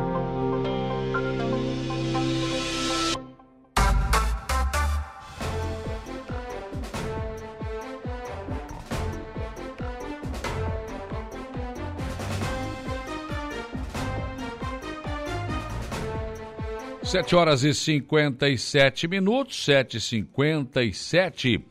[17.03, 21.61] Sete horas e 57 minutos, sete e cinquenta e sete.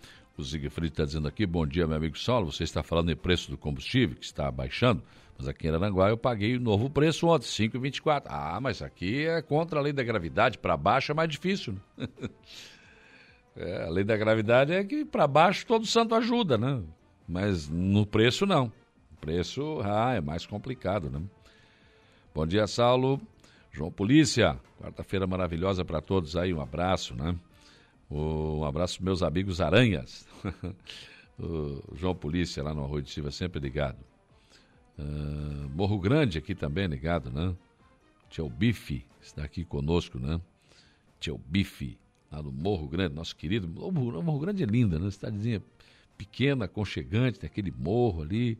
[0.40, 3.50] O Siegfried está dizendo aqui, bom dia, meu amigo Saulo, você está falando em preço
[3.50, 5.02] do combustível, que está baixando,
[5.36, 8.22] mas aqui em Aranguá eu paguei o novo preço ontem, 5,24.
[8.26, 11.74] Ah, mas aqui é contra a lei da gravidade, para baixo é mais difícil.
[11.96, 12.08] Né?
[13.54, 16.82] é, a lei da gravidade é que para baixo todo santo ajuda, né?
[17.28, 18.72] Mas no preço não.
[19.12, 21.20] O preço, ah, é mais complicado, né?
[22.34, 23.20] Bom dia, Saulo.
[23.70, 27.36] João Polícia, quarta-feira maravilhosa para todos aí, um abraço, né?
[28.10, 30.26] Um abraço meus amigos Aranhas.
[31.38, 33.98] o João Polícia lá no Arroio de Silva, sempre ligado.
[34.98, 37.54] Uh, Morro Grande aqui também ligado, né?
[38.28, 40.40] Tio Bife está aqui conosco, né?
[41.18, 41.98] Tio Bife,
[42.30, 43.66] lá no Morro Grande, nosso querido.
[43.82, 45.10] O Morro Grande é linda, né?
[45.10, 45.62] Cidadezinha
[46.16, 48.58] pequena, aconchegante, tem aquele morro ali,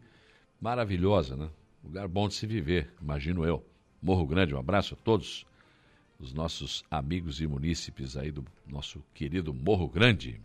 [0.59, 1.51] maravilhosa, né?
[1.85, 3.63] Lugar bom de se viver, imagino eu.
[4.03, 5.45] Morro Grande, um abraço a todos
[6.19, 10.41] os nossos amigos e munícipes aí do nosso querido Morro Grande.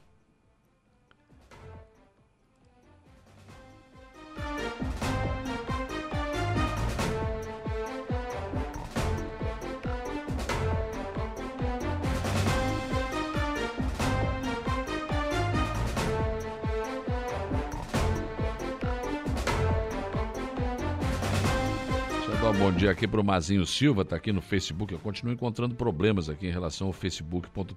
[22.58, 24.94] Bom dia aqui para o Mazinho Silva, está aqui no Facebook.
[24.94, 27.72] Eu continuo encontrando problemas aqui em relação ao facebook.com.br?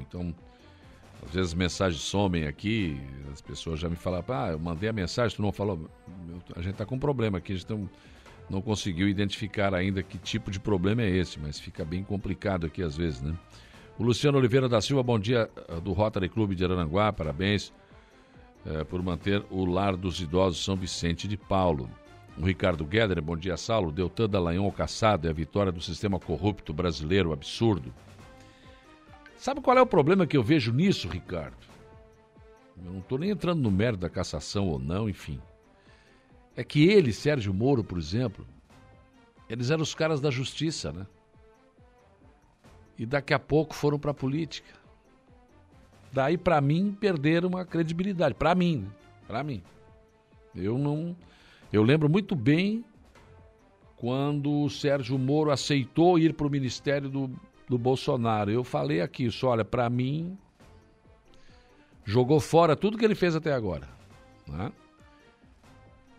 [0.00, 0.34] Então,
[1.24, 3.00] às vezes mensagens somem aqui,
[3.32, 5.88] as pessoas já me falam, ah, eu mandei a mensagem, tu não falou.
[6.56, 7.88] A gente está com um problema aqui, a gente não,
[8.50, 12.82] não conseguiu identificar ainda que tipo de problema é esse, mas fica bem complicado aqui
[12.82, 13.34] às vezes, né?
[13.98, 17.72] O Luciano Oliveira da Silva, bom dia eh, do Rotary Clube de Aranguá, parabéns
[18.66, 21.88] é, por manter o Lar dos Idosos São Vicente de Paulo.
[22.40, 23.90] O Ricardo Guedes, bom dia, Saulo.
[23.90, 27.92] Deltan Dallagnol caçado é a vitória do sistema corrupto brasileiro, absurdo.
[29.36, 31.56] Sabe qual é o problema que eu vejo nisso, Ricardo?
[32.76, 35.40] Eu não estou nem entrando no mérito da cassação ou não, enfim.
[36.56, 38.46] É que ele, Sérgio Moro, por exemplo,
[39.48, 41.06] eles eram os caras da justiça, né?
[42.98, 44.74] e daqui a pouco foram para a política.
[46.12, 48.34] Daí, para mim, perderam a credibilidade.
[48.34, 48.88] Para mim, né?
[49.26, 49.62] Para mim.
[50.54, 51.14] Eu não.
[51.72, 52.84] Eu lembro muito bem
[53.96, 57.30] quando o Sérgio Moro aceitou ir para o ministério do,
[57.68, 58.50] do Bolsonaro.
[58.50, 60.38] Eu falei aqui, isso, olha, para mim,
[62.04, 63.88] jogou fora tudo que ele fez até agora.
[64.46, 64.72] Né?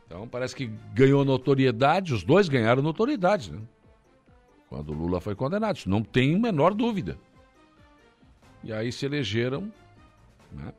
[0.05, 3.61] Então parece que ganhou notoriedade, os dois ganharam notoriedade, né?
[4.67, 7.17] Quando Lula foi condenado, isso não tem menor dúvida.
[8.63, 9.71] E aí se elegeram,
[10.51, 10.73] né?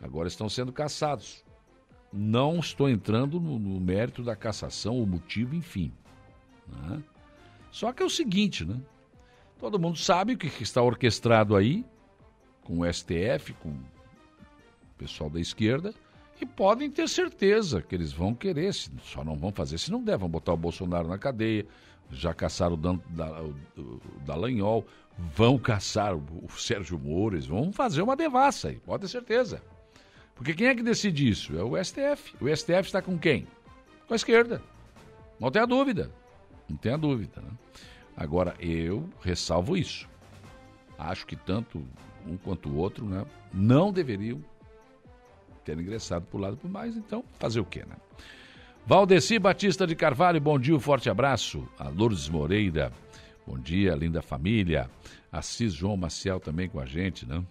[0.00, 1.43] agora estão sendo caçados.
[2.16, 5.92] Não estou entrando no, no mérito da cassação, o motivo, enfim.
[6.68, 7.02] Né?
[7.72, 8.80] Só que é o seguinte, né?
[9.58, 11.84] Todo mundo sabe o que está orquestrado aí,
[12.62, 13.78] com o STF, com o
[14.96, 15.92] pessoal da esquerda,
[16.40, 20.16] e podem ter certeza que eles vão querer, só não vão fazer se não der,
[20.16, 21.66] vão botar o Bolsonaro na cadeia,
[22.10, 24.84] já caçaram o, Dan, da, o, o Dallagnol,
[25.34, 29.62] vão caçar o, o Sérgio Moro, eles vão fazer uma devassa aí, pode ter certeza.
[30.34, 31.56] Porque quem é que decide isso?
[31.56, 32.34] É o STF.
[32.40, 33.46] O STF está com quem?
[34.06, 34.60] Com a esquerda.
[35.38, 36.10] Não tenha dúvida.
[36.68, 37.40] Não tenha dúvida.
[37.40, 37.50] Né?
[38.16, 40.08] Agora, eu ressalvo isso.
[40.98, 41.84] Acho que tanto
[42.26, 44.42] um quanto o outro né, não deveriam
[45.64, 47.96] ter ingressado por lado por mais, então fazer o quê, né?
[48.86, 51.66] Valdeci Batista de Carvalho, bom dia, um forte abraço.
[51.78, 52.92] A Lourdes Moreira,
[53.46, 54.90] bom dia, linda família.
[55.32, 57.42] Assis João Maciel também com a gente, né?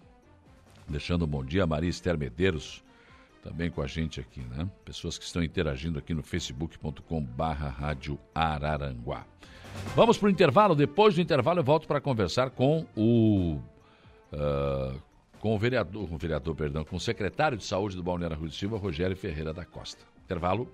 [0.87, 2.83] Deixando um bom dia, Maria Esther Medeiros
[3.43, 4.67] também com a gente aqui, né?
[4.85, 9.25] Pessoas que estão interagindo aqui no facebook.com barra rádio Araranguá.
[9.95, 13.59] Vamos para o intervalo, depois do intervalo eu volto para conversar com o
[14.31, 14.97] uh,
[15.39, 18.47] com o vereador, com o vereador, perdão, com o secretário de saúde do Balneário Rui
[18.47, 20.05] de Silva, Rogério Ferreira da Costa.
[20.23, 20.71] Intervalo.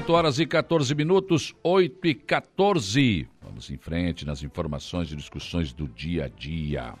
[0.00, 3.28] 8 horas e 14 minutos, 8 e 14.
[3.42, 6.94] Vamos em frente nas informações e discussões do dia a dia.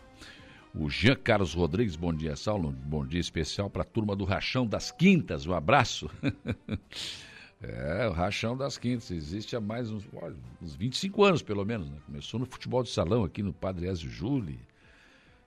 [0.74, 2.72] O Jean Carlos Rodrigues, bom dia, Saulo.
[2.72, 5.46] Bom dia especial para a turma do Rachão das Quintas.
[5.46, 6.10] Um abraço.
[7.62, 10.06] é, o Rachão das Quintas existe há mais uns,
[10.60, 11.88] uns 25 anos, pelo menos.
[11.88, 11.96] Né?
[12.04, 14.58] Começou no futebol de salão aqui no Padre Ezio Júlio.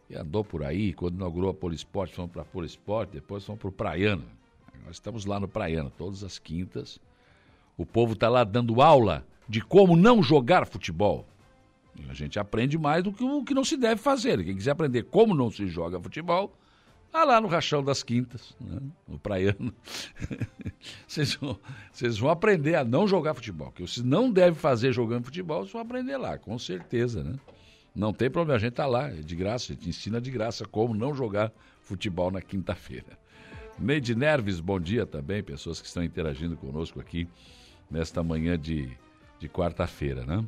[0.09, 0.91] E andou por aí.
[0.91, 3.13] Quando inaugurou a Polisporte, fomos para a Polisporte.
[3.13, 4.25] Depois fomos para o Praiano.
[4.83, 6.99] Nós estamos lá no Praiano, todas as quintas
[7.77, 11.27] o povo está lá dando aula de como não jogar futebol.
[12.09, 14.43] A gente aprende mais do que o que não se deve fazer.
[14.43, 16.51] Quem quiser aprender como não se joga futebol,
[17.13, 18.79] Está lá no Rachão das Quintas, né?
[19.07, 19.71] no Praiano.
[21.07, 21.59] vocês, vão,
[21.91, 23.71] vocês vão aprender a não jogar futebol.
[23.71, 27.35] Que vocês não devem fazer jogando futebol, vocês vão aprender lá, com certeza, né?
[27.95, 30.65] Não tem problema, a gente está lá, é de graça, a gente ensina de graça
[30.65, 31.53] como não jogar
[31.83, 33.15] futebol na quinta-feira.
[33.77, 37.27] Neide Nerves, bom dia também, pessoas que estão interagindo conosco aqui
[37.89, 38.89] nesta manhã de,
[39.39, 40.43] de quarta-feira, né?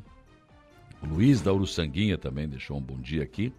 [1.02, 3.52] O Luiz da Uruçanguinha também deixou um bom dia aqui.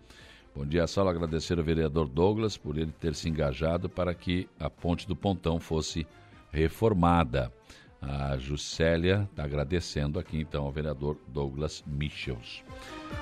[0.55, 1.11] Bom dia, Saulo.
[1.11, 5.59] Agradecer ao vereador Douglas por ele ter se engajado para que a ponte do Pontão
[5.59, 6.07] fosse
[6.51, 7.53] reformada.
[8.01, 12.63] A Juscelia está agradecendo aqui então ao vereador Douglas Michels.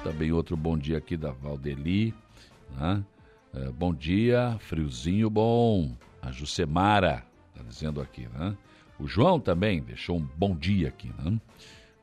[0.04, 2.14] Também outro bom dia aqui da Valdeli.
[2.78, 3.04] Né?
[3.54, 5.96] É, bom dia, friozinho bom.
[6.22, 8.56] A Jucemara está dizendo aqui, né?
[9.00, 11.40] O João também deixou um bom dia aqui, né?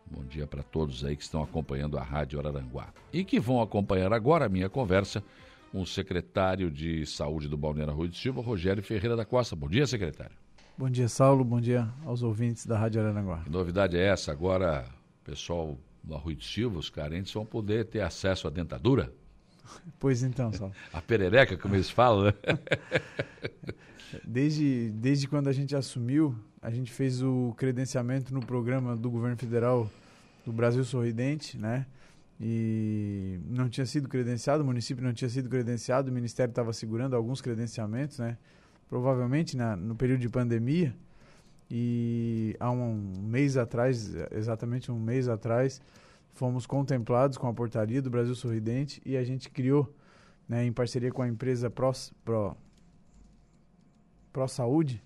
[0.06, 2.92] Bom dia para todos aí que estão acompanhando a Rádio Araranguá.
[3.10, 5.24] E que vão acompanhar agora a minha conversa
[5.70, 9.56] com o secretário de Saúde do Balneário Rui de Silva, Rogério Ferreira da Costa.
[9.56, 10.36] Bom dia, secretário.
[10.76, 11.42] Bom dia, Saulo.
[11.42, 13.38] Bom dia aos ouvintes da Rádio Araranguá.
[13.42, 14.30] Que novidade é essa?
[14.30, 14.84] Agora,
[15.22, 19.10] o pessoal do Rui de Silva, os carentes, vão poder ter acesso à dentadura?
[19.98, 20.74] Pois então, Saulo.
[20.92, 22.34] a perereca, como eles falam, né?
[24.24, 29.36] Desde, desde quando a gente assumiu, a gente fez o credenciamento no programa do governo
[29.36, 29.90] federal
[30.44, 31.86] do Brasil Sorridente, né?
[32.40, 37.14] E não tinha sido credenciado, o município não tinha sido credenciado, o ministério estava segurando
[37.14, 38.36] alguns credenciamentos, né?
[38.88, 40.94] Provavelmente na, no período de pandemia.
[41.70, 45.80] E há um mês atrás, exatamente um mês atrás,
[46.34, 49.94] fomos contemplados com a portaria do Brasil Sorridente e a gente criou,
[50.48, 51.92] né, em parceria com a empresa Pro,
[52.24, 52.56] Pro
[54.32, 55.02] Pro Saúde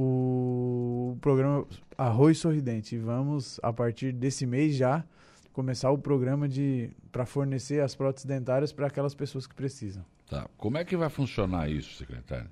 [0.00, 1.66] o programa
[1.96, 2.94] Arroz Sorridente.
[2.94, 5.04] E vamos, a partir desse mês já,
[5.52, 10.04] começar o programa de para fornecer as próteses dentárias para aquelas pessoas que precisam.
[10.30, 10.48] Tá.
[10.56, 12.48] Como é que vai funcionar isso, secretário?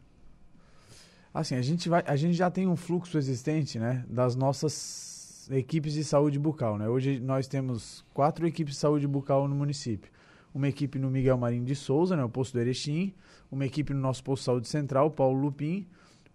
[1.33, 5.93] Assim, a gente, vai, a gente já tem um fluxo existente, né, das nossas equipes
[5.93, 6.89] de saúde bucal, né?
[6.89, 10.11] Hoje nós temos quatro equipes de saúde bucal no município.
[10.53, 13.15] Uma equipe no Miguel Marinho de Souza, né, o posto do Erechim,
[13.53, 15.87] uma equipe no nosso posto de saúde central, Paulo Lupim,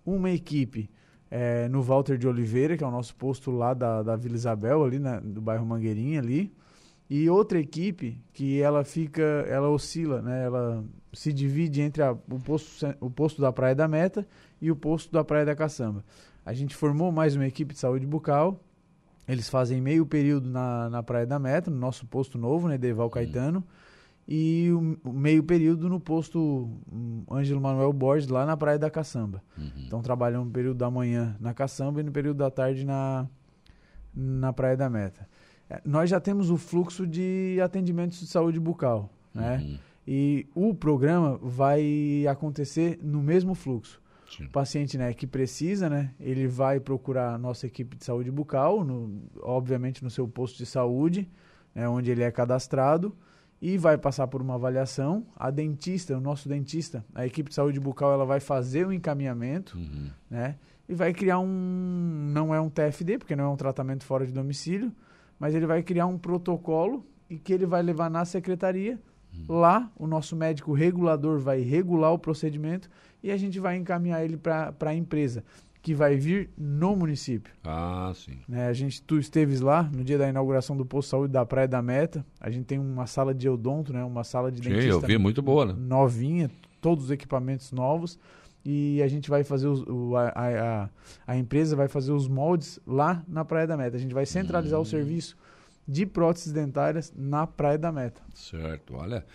[0.06, 0.90] uma equipe
[1.30, 4.84] é, no Walter de Oliveira, que é o nosso posto lá da, da Vila Isabel,
[4.84, 6.54] ali na, do bairro Mangueirinha ali,
[7.10, 10.46] e outra equipe que ela fica, ela oscila, né?
[10.46, 14.26] Ela se divide entre a, o, posto, o posto da Praia da Meta
[14.62, 16.06] e o posto da Praia da Caçamba.
[16.46, 18.64] A gente formou mais uma equipe de saúde bucal.
[19.28, 23.10] Eles fazem meio período na, na Praia da Meta, no nosso posto novo, né, Deval
[23.10, 23.64] Caetano.
[24.28, 24.72] E
[25.04, 29.44] o, meio período no posto um, Ângelo Manuel Borges, lá na Praia da Caçamba.
[29.58, 29.72] Uhum.
[29.86, 33.28] Então trabalham no período da manhã na Caçamba e no período da tarde na,
[34.14, 35.28] na Praia da Meta.
[35.70, 39.58] É, nós já temos o fluxo de atendimentos de saúde bucal, né?
[39.58, 39.78] Uhum.
[40.08, 44.02] E o programa vai acontecer no mesmo fluxo.
[44.36, 44.46] Sim.
[44.46, 48.84] O paciente né, que precisa, né, ele vai procurar a nossa equipe de saúde bucal,
[48.84, 51.30] no, obviamente no seu posto de saúde,
[51.76, 53.16] né, onde ele é cadastrado,
[53.62, 55.26] e vai passar por uma avaliação.
[55.36, 59.78] A dentista, o nosso dentista, a equipe de saúde bucal, ela vai fazer o encaminhamento,
[59.78, 60.10] uhum.
[60.30, 60.56] né,
[60.90, 64.34] e vai criar um, não é um TFD, porque não é um tratamento fora de
[64.34, 64.92] domicílio,
[65.40, 69.00] mas ele vai criar um protocolo e que ele vai levar na secretaria.
[69.34, 69.60] Uhum.
[69.60, 72.90] Lá, o nosso médico regulador vai regular o procedimento
[73.24, 75.46] e a gente vai encaminhar ele para a empresa,
[75.82, 77.54] que vai vir no município.
[77.64, 78.38] Ah, sim.
[78.48, 81.46] Né, a gente, tu esteves lá no dia da inauguração do posto de saúde da
[81.46, 82.24] Praia da Meta.
[82.40, 84.84] A gente tem uma sala de odonto, né, uma sala de dentista.
[84.84, 85.76] Sim, eu vi, muito boa, né?
[85.76, 88.20] Novinha, todos os equipamentos novos
[88.64, 90.90] e a gente vai fazer os, o, a, a,
[91.26, 93.98] a, empresa vai fazer os moldes lá na Praia da Meta.
[93.98, 94.84] A gente vai centralizar hum.
[94.84, 95.36] o serviço
[95.88, 98.22] de próteses dentárias na Praia da Meta.
[98.36, 99.26] Certo, olha.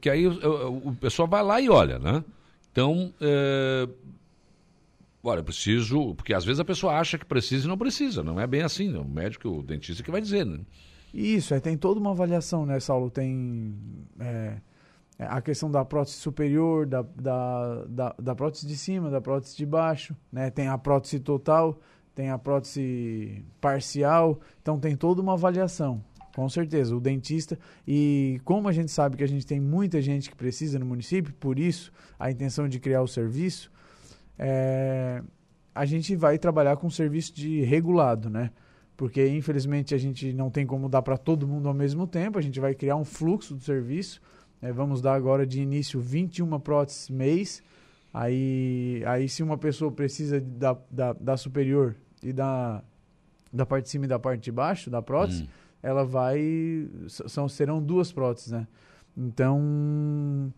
[0.00, 2.24] Que aí o, o pessoal vai lá e olha, né?
[2.70, 3.88] Então, é...
[5.22, 6.14] olha, preciso.
[6.14, 8.22] Porque às vezes a pessoa acha que precisa e não precisa.
[8.22, 8.90] Não é bem assim.
[8.90, 8.98] Né?
[8.98, 10.60] O médico, o dentista que vai dizer, né?
[11.12, 13.10] Isso, é, tem toda uma avaliação, né, Saulo?
[13.10, 13.74] Tem.
[14.20, 14.58] É
[15.18, 19.56] é, a questão da prótese superior, da, da, da, da, prótese de cima, da prótese
[19.56, 20.48] de baixo, né?
[20.48, 21.80] Tem a prótese total,
[22.14, 26.02] tem a prótese parcial, então tem toda uma avaliação.
[26.36, 27.58] Com certeza, o dentista.
[27.86, 31.34] E como a gente sabe que a gente tem muita gente que precisa no município,
[31.34, 33.72] por isso a intenção de criar o serviço,
[34.38, 35.22] é,
[35.74, 38.50] a gente vai trabalhar com serviço de regulado, né?
[38.96, 42.42] Porque infelizmente a gente não tem como dar para todo mundo ao mesmo tempo, a
[42.42, 44.20] gente vai criar um fluxo do serviço
[44.60, 47.62] é, vamos dar agora de início 21 próteses mês.
[48.12, 52.82] Aí, aí se uma pessoa precisa da, da, da, superior e da,
[53.52, 55.48] da parte de cima e da parte de baixo da prótese, hum.
[55.82, 56.88] ela vai.
[57.06, 58.66] São, serão duas próteses, né?
[59.16, 60.52] Então,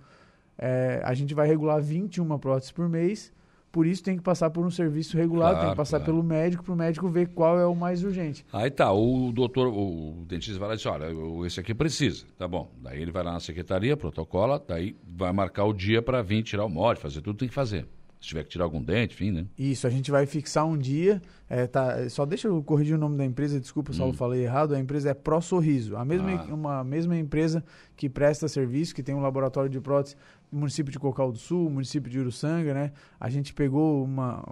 [0.57, 3.33] é, a gente vai regular 21 próteses por mês
[3.71, 6.13] por isso tem que passar por um serviço regulado, claro, tem que passar claro.
[6.13, 8.45] pelo médico para o médico ver qual é o mais urgente.
[8.53, 11.07] Aí tá, o doutor, o dentista vai lá e diz, olha,
[11.47, 12.71] esse aqui precisa, tá bom.
[12.83, 16.65] Daí ele vai lá na secretaria, protocola, daí vai marcar o dia para vir tirar
[16.65, 17.87] o molde, fazer tudo, tem que fazer.
[18.21, 19.47] Se tiver que tirar algum dente, enfim, né?
[19.59, 21.23] Isso, a gente vai fixar um dia.
[21.49, 24.13] É, tá, só deixa eu corrigir o nome da empresa, desculpa, só hum.
[24.13, 24.75] falei errado.
[24.75, 26.55] A empresa é Pro Sorriso, a mesma, ah.
[26.55, 27.65] uma mesma empresa
[27.97, 30.17] que presta serviço, que tem um laboratório de prótese
[30.51, 32.93] município de Cocal do Sul, município de Uruçanga, né?
[33.19, 34.43] A gente pegou uma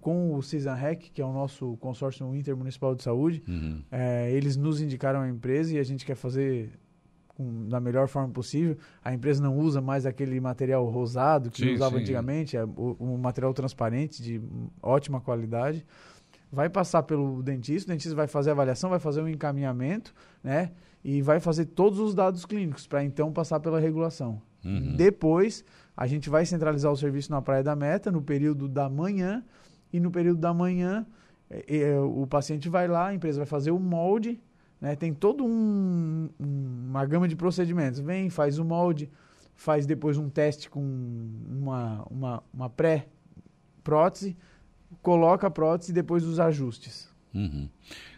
[0.00, 3.82] com, o CISANREC, que é o nosso consórcio intermunicipal de saúde, uhum.
[3.90, 6.70] é, eles nos indicaram a empresa e a gente quer fazer
[7.28, 8.76] com, da melhor forma possível.
[9.02, 12.02] A empresa não usa mais aquele material rosado que sim, usava sim.
[12.02, 14.40] antigamente, é um material transparente de
[14.82, 15.86] ótima qualidade.
[16.50, 20.70] Vai passar pelo dentista, o dentista vai fazer a avaliação, vai fazer um encaminhamento, né?
[21.02, 24.40] E vai fazer todos os dados clínicos para então passar pela regulação.
[24.66, 24.96] Uhum.
[24.96, 25.64] Depois,
[25.96, 29.44] a gente vai centralizar o serviço na Praia da Meta, no período da manhã,
[29.92, 31.06] e no período da manhã,
[31.48, 34.40] é, é, o paciente vai lá, a empresa vai fazer o molde,
[34.80, 34.96] né?
[34.96, 38.00] tem toda um, uma gama de procedimentos.
[38.00, 39.08] Vem, faz o molde,
[39.54, 44.36] faz depois um teste com uma, uma, uma pré-prótese,
[45.00, 47.08] coloca a prótese e depois os ajustes.
[47.32, 47.68] Uhum.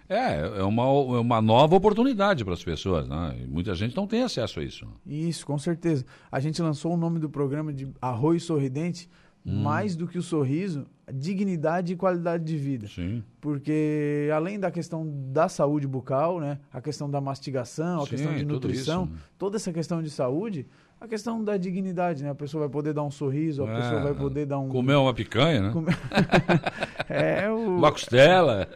[0.09, 3.37] É, é uma, é uma nova oportunidade para as pessoas, né?
[3.43, 4.87] E muita gente não tem acesso a isso.
[5.07, 6.05] Isso, com certeza.
[6.33, 9.09] A gente lançou o nome do programa de Arroz Sorridente,
[9.45, 9.63] hum.
[9.63, 12.87] mais do que o sorriso, dignidade e qualidade de vida.
[12.89, 13.23] Sim.
[13.41, 16.59] Porque além da questão da saúde bucal, né?
[16.73, 19.19] A questão da mastigação, a Sim, questão de nutrição, isso, né?
[19.39, 20.67] toda essa questão de saúde,
[21.01, 22.31] a questão da dignidade, né?
[22.31, 24.69] A pessoa vai poder dar um sorriso, a é, pessoa vai poder dar um.
[24.69, 25.71] Comer uma picanha, né?
[25.71, 25.97] Comer...
[27.09, 27.77] é o...
[27.79, 28.69] Uma costela.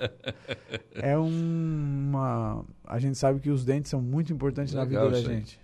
[0.94, 2.64] é uma.
[2.84, 5.58] A gente sabe que os dentes são muito importantes Legal, na vida da gente.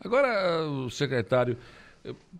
[0.00, 1.56] Agora, o secretário,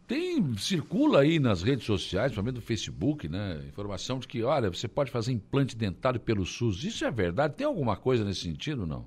[0.06, 3.60] Tem, circula aí nas redes sociais, principalmente no Facebook, né?
[3.68, 6.84] Informação de que, olha, você pode fazer implante dentário pelo SUS.
[6.84, 7.54] Isso é verdade?
[7.54, 9.04] Tem alguma coisa nesse sentido não?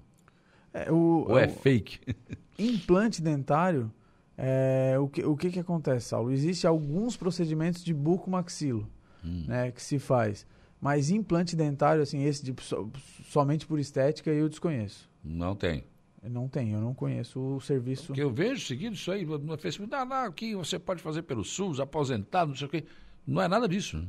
[0.74, 2.00] É, o, Ou é o fake?
[2.60, 3.92] implante dentário,
[4.38, 6.32] é, o, que, o que que acontece, Saulo?
[6.32, 8.88] Existem alguns procedimentos de bucomaxilo,
[9.24, 9.46] Hum.
[9.48, 10.46] né, que se faz.
[10.82, 12.90] Mas implante dentário, assim, esse de, so-
[13.30, 15.08] somente por estética, eu desconheço.
[15.24, 15.84] Não tem.
[16.24, 18.08] Não tem, eu não conheço o serviço.
[18.08, 19.94] Porque eu vejo seguido isso aí no Facebook.
[19.96, 22.84] Ah, não, aqui você pode fazer pelo SUS, aposentado, não sei o quê.
[23.26, 23.98] Não é nada disso.
[23.98, 24.08] né?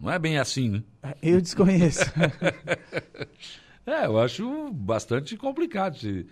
[0.00, 0.82] Não é bem assim, né?
[1.22, 2.00] Eu desconheço.
[3.86, 5.96] É, eu acho bastante complicado.
[5.96, 6.26] Se,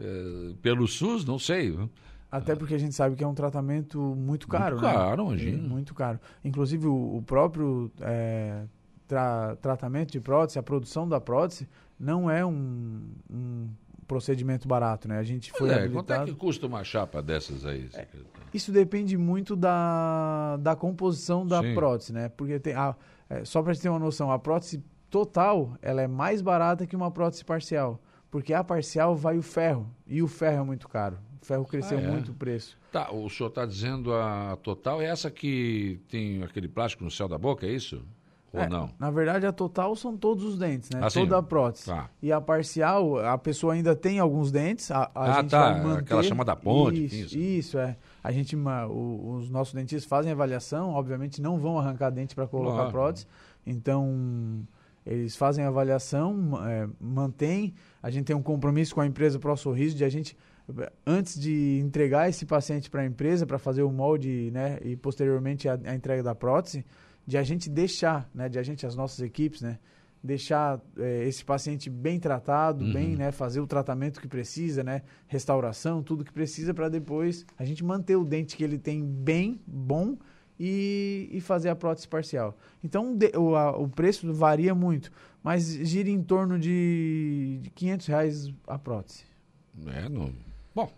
[0.00, 1.70] eh, pelo SUS, não sei.
[1.70, 1.88] né?
[2.30, 4.92] Até porque a gente sabe que é um tratamento muito caro, Muito né?
[4.92, 5.56] caro, imagina.
[5.56, 6.18] É, Muito caro.
[6.44, 8.64] Inclusive, o, o próprio é,
[9.06, 13.68] tra- tratamento de prótese, a produção da prótese, não é um, um
[14.06, 15.18] procedimento barato, né?
[15.18, 16.24] A gente foi Olha, quanto é habilitado...
[16.26, 17.82] que custa uma chapa dessas aí?
[17.88, 18.26] secretário?
[18.54, 21.74] Isso depende muito da, da composição da Sim.
[21.74, 22.28] prótese, né?
[22.28, 22.94] Porque tem a,
[23.28, 26.94] é, só para gente ter uma noção, a prótese total ela é mais barata que
[26.96, 28.00] uma prótese parcial,
[28.30, 31.18] porque a parcial vai o ferro e o ferro é muito caro.
[31.42, 32.10] O ferro cresceu Ah, é?
[32.10, 32.76] muito o preço.
[32.90, 37.28] Tá, o senhor está dizendo a total é essa que tem aquele plástico no céu
[37.28, 38.02] da boca, é isso?
[38.52, 38.88] Ou É, não?
[38.98, 41.00] Na verdade, a total são todos os dentes, né?
[41.02, 41.20] Ah, sim.
[41.20, 41.86] Toda a prótese.
[41.86, 42.08] Tá.
[42.22, 44.90] E a parcial, a pessoa ainda tem alguns dentes.
[44.90, 46.00] A, a Ah, gente tá, vai manter.
[46.02, 47.38] aquela chamada ponte, Isso, isso.
[47.38, 47.96] isso, é.
[48.22, 52.74] A gente, o- os nossos dentistas fazem avaliação, obviamente não vão arrancar dente para colocar
[52.76, 52.90] Claro.
[52.92, 53.26] prótese.
[53.66, 54.66] Então,
[55.04, 57.74] eles fazem avaliação, é, mantém.
[58.02, 60.36] A gente tem um compromisso com a empresa Pro Sorriso de a gente,
[61.06, 65.68] antes de entregar esse paciente para a empresa, para fazer o molde, né, e posteriormente
[65.68, 66.84] a, a entrega da prótese,
[67.26, 69.78] de a gente deixar, né, de a gente, as nossas equipes, né,
[70.22, 72.92] deixar eh, esse paciente bem tratado, Uhum.
[72.92, 77.64] bem, né, fazer o tratamento que precisa, né, restauração, tudo que precisa para depois a
[77.64, 80.16] gente manter o dente que ele tem bem, bom
[80.58, 82.56] e, e fazer a prótese parcial.
[82.82, 85.12] Então de- o, a- o preço varia muito,
[85.42, 89.24] mas gira em torno de, de 500 reais a prótese.
[89.86, 90.32] É, não.
[90.74, 90.90] Bom,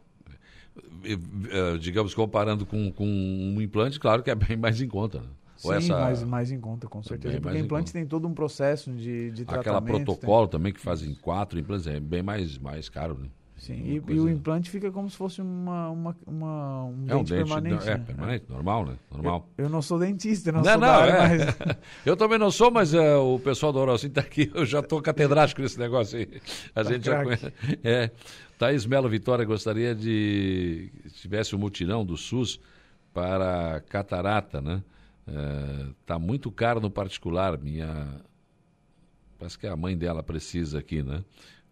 [1.81, 5.21] digamos, comparando com, com um implante, claro que é bem mais em conta.
[5.21, 5.27] Né?
[5.59, 7.35] Sim, essa- mais, mais em conta, com certeza.
[7.35, 9.61] Bem Porque implante tem todo um processo de, de tratamento.
[9.61, 13.29] Aquela tem- protocolo também que fazem quatro implantes é bem mais, mais caro, né?
[13.57, 17.25] Sim, e, e o implante fica como se fosse uma, uma, uma- um É um
[17.25, 17.89] dente permanente.
[17.89, 18.05] é, né?
[18.07, 18.95] permanente, normal, né?
[19.11, 19.49] Normal.
[19.59, 21.19] Eu, eu não sou dentista, não, Não, sou não, área, é.
[21.19, 24.79] mas Eu também não sou, mas eh, o pessoal do Orocim está aqui, eu já
[24.79, 26.29] estou catedrático nesse negócio aí.
[26.73, 27.41] A Tá gente já craque.
[27.41, 27.79] conhece.
[27.83, 28.11] É.
[28.57, 32.61] Thaís Melo Vitória gostaria de se tivesse um mutirão do SUS
[33.13, 34.83] para catarata, né?
[36.01, 37.59] Está muito caro no particular.
[37.59, 38.21] Minha.
[39.39, 41.23] Parece que a mãe dela precisa aqui, né?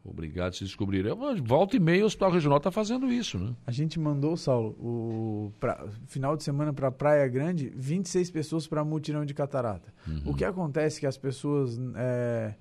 [0.04, 1.04] Obrigado se descobrir.
[1.04, 3.52] Eu, volta e meia o Hospital Regional está fazendo isso, né?
[3.66, 8.84] a gente mandou, Saulo, o pra- final de semana para Praia Grande, 26 pessoas para
[8.84, 9.92] mutirão de catarata.
[10.24, 12.54] O que acontece é que as pessoas é,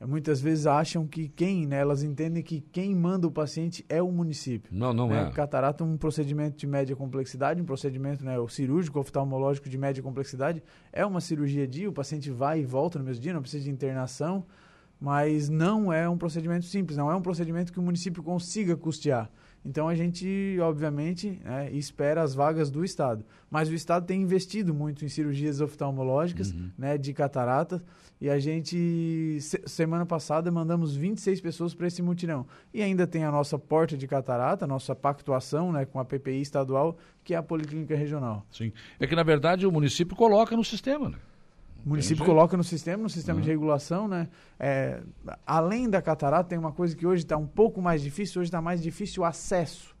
[0.00, 4.10] muitas vezes acham que quem, né, elas entendem que quem manda o paciente é o
[4.10, 4.70] município.
[4.74, 5.28] Não, não né?
[5.28, 5.30] é.
[5.30, 10.02] Catarata é um procedimento de média complexidade, um procedimento né, o cirúrgico, oftalmológico de média
[10.02, 10.62] complexidade.
[10.92, 13.70] É uma cirurgia dia, o paciente vai e volta no mesmo dia, não precisa de
[13.70, 14.44] internação,
[15.00, 19.30] mas não é um procedimento simples, não é um procedimento que o município consiga custear.
[19.64, 23.24] Então a gente, obviamente, né, espera as vagas do Estado.
[23.50, 27.82] Mas o Estado tem investido muito em cirurgias oftalmológicas, né, de catarata,
[28.20, 32.46] e a gente, se- semana passada, mandamos 26 pessoas para esse mutirão.
[32.72, 36.42] E ainda tem a nossa porta de catarata, a nossa pactuação né, com a PPI
[36.42, 38.46] estadual, que é a Policlínica Regional.
[38.52, 38.70] Sim.
[39.00, 41.16] É que, na verdade, o município coloca no sistema, né?
[41.84, 42.28] O município jeito.
[42.28, 44.28] coloca no sistema, no sistema de regulação, né?
[44.58, 45.02] É,
[45.46, 48.62] além da catarata, tem uma coisa que hoje está um pouco mais difícil, hoje está
[48.62, 49.94] mais difícil o acesso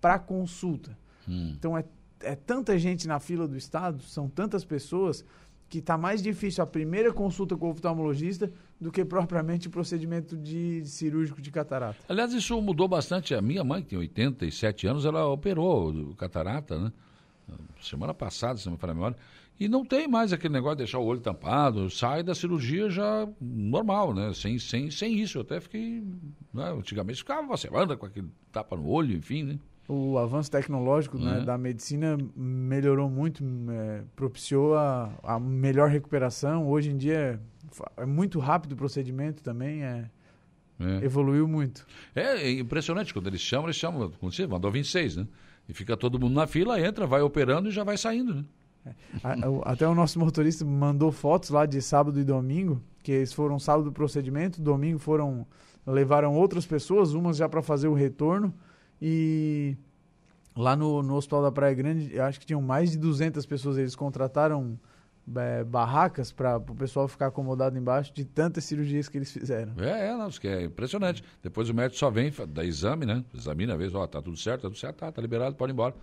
[0.00, 0.96] para consulta.
[1.28, 1.52] Hum.
[1.56, 1.84] Então é,
[2.20, 5.24] é tanta gente na fila do Estado, são tantas pessoas,
[5.68, 8.50] que está mais difícil a primeira consulta com o oftalmologista
[8.80, 11.98] do que propriamente o procedimento de, de cirúrgico de catarata.
[12.08, 13.34] Aliás, isso mudou bastante.
[13.34, 16.92] A minha mãe, que tem 87 anos, ela operou o catarata, né?
[17.82, 19.16] Semana passada, se não me falha a memória.
[19.60, 23.28] E não tem mais aquele negócio de deixar o olho tampado, sai da cirurgia já
[23.40, 24.32] normal, né?
[24.32, 25.38] Sem, sem, sem isso.
[25.38, 26.04] Eu até fiquei.
[26.54, 26.70] Né?
[26.78, 29.58] Antigamente ficava uma semana com aquele tapa no olho, enfim, né?
[29.88, 31.44] O avanço tecnológico né, É.
[31.44, 36.68] da medicina melhorou muito, é, propiciou a, a melhor recuperação.
[36.68, 37.40] Hoje em dia
[37.96, 40.04] é, é muito rápido o procedimento também, é,
[40.78, 41.04] É.
[41.04, 41.86] evoluiu muito.
[42.14, 43.12] É impressionante.
[43.14, 45.26] Quando eles chamam, eles chamam, você mandou 26, né?
[45.68, 48.44] E fica todo mundo na fila, entra, vai operando e já vai saindo, né?
[49.64, 53.84] Até o nosso motorista mandou fotos lá de sábado e domingo, que eles foram sábado
[53.84, 55.46] do procedimento, domingo foram
[55.86, 58.52] levaram outras pessoas, umas já para fazer o retorno
[59.00, 59.76] e
[60.58, 63.78] Lá no, no Hospital da Praia Grande, acho que tinham mais de 200 pessoas.
[63.78, 64.76] Eles contrataram
[65.36, 69.72] é, barracas para o pessoal ficar acomodado embaixo de tantas cirurgias que eles fizeram.
[69.78, 71.22] É, é, não, isso que é impressionante.
[71.40, 73.24] Depois o médico só vem, dá exame, né?
[73.32, 75.94] Examina vez, ó, tá tudo certo, tá tudo certo, tá, tá liberado, pode ir embora.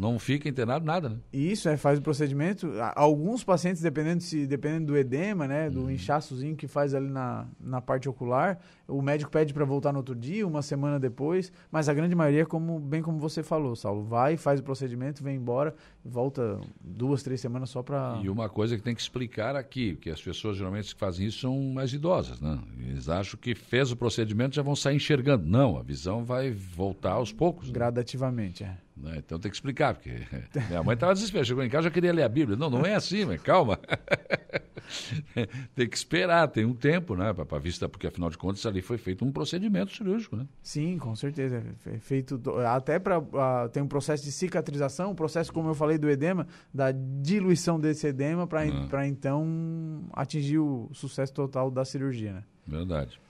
[0.00, 1.16] Não fica internado nada, né?
[1.30, 2.72] Isso, é, faz o procedimento.
[2.96, 5.90] Alguns pacientes, dependendo, se, dependendo do edema, né, do uhum.
[5.90, 10.14] inchaçozinho que faz ali na, na parte ocular, o médico pede para voltar no outro
[10.14, 14.38] dia, uma semana depois, mas a grande maioria, como, bem como você falou, Saulo, vai,
[14.38, 18.18] faz o procedimento, vem embora, volta duas, três semanas só para...
[18.22, 21.40] E uma coisa que tem que explicar aqui, que as pessoas geralmente que fazem isso
[21.40, 22.58] são mais idosas, né?
[22.78, 25.46] Eles acham que fez o procedimento já vão sair enxergando.
[25.46, 27.68] Não, a visão vai voltar aos poucos.
[27.68, 27.74] Né?
[27.74, 28.78] Gradativamente, é.
[29.00, 29.14] Né?
[29.16, 30.10] Então tem que explicar, porque
[30.68, 32.56] minha mãe estava desesperada, chegou em casa já queria ler a Bíblia.
[32.56, 33.78] Não, não é assim, mas calma.
[35.74, 37.32] tem que esperar, tem um tempo, né?
[37.32, 40.46] Para vista, porque afinal de contas ali foi feito um procedimento cirúrgico, né?
[40.62, 41.62] Sim, com certeza.
[41.86, 45.96] É feito até para uh, tem um processo de cicatrização, um processo, como eu falei,
[45.96, 49.06] do edema, da diluição desse edema para ah.
[49.06, 52.44] então atingir o sucesso total da cirurgia, né?
[52.66, 53.20] Verdade.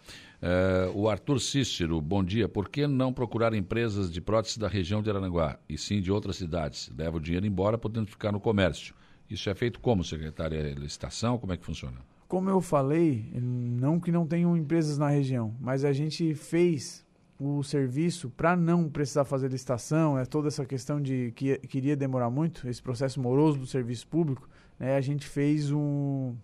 [0.42, 2.48] Uh, o Arthur Cícero, bom dia.
[2.48, 6.36] Por que não procurar empresas de prótese da região de Aranaguá e sim de outras
[6.36, 6.90] cidades?
[6.96, 8.94] Leva o dinheiro embora, podendo ficar no comércio.
[9.28, 10.56] Isso é feito como, secretária?
[10.56, 11.38] É licitação?
[11.38, 11.98] Como é que funciona?
[12.26, 17.04] Como eu falei, não que não tenham empresas na região, mas a gente fez
[17.38, 22.30] o serviço para não precisar fazer licitação, é toda essa questão de que queria demorar
[22.30, 26.34] muito, esse processo moroso do serviço público, né, a gente fez um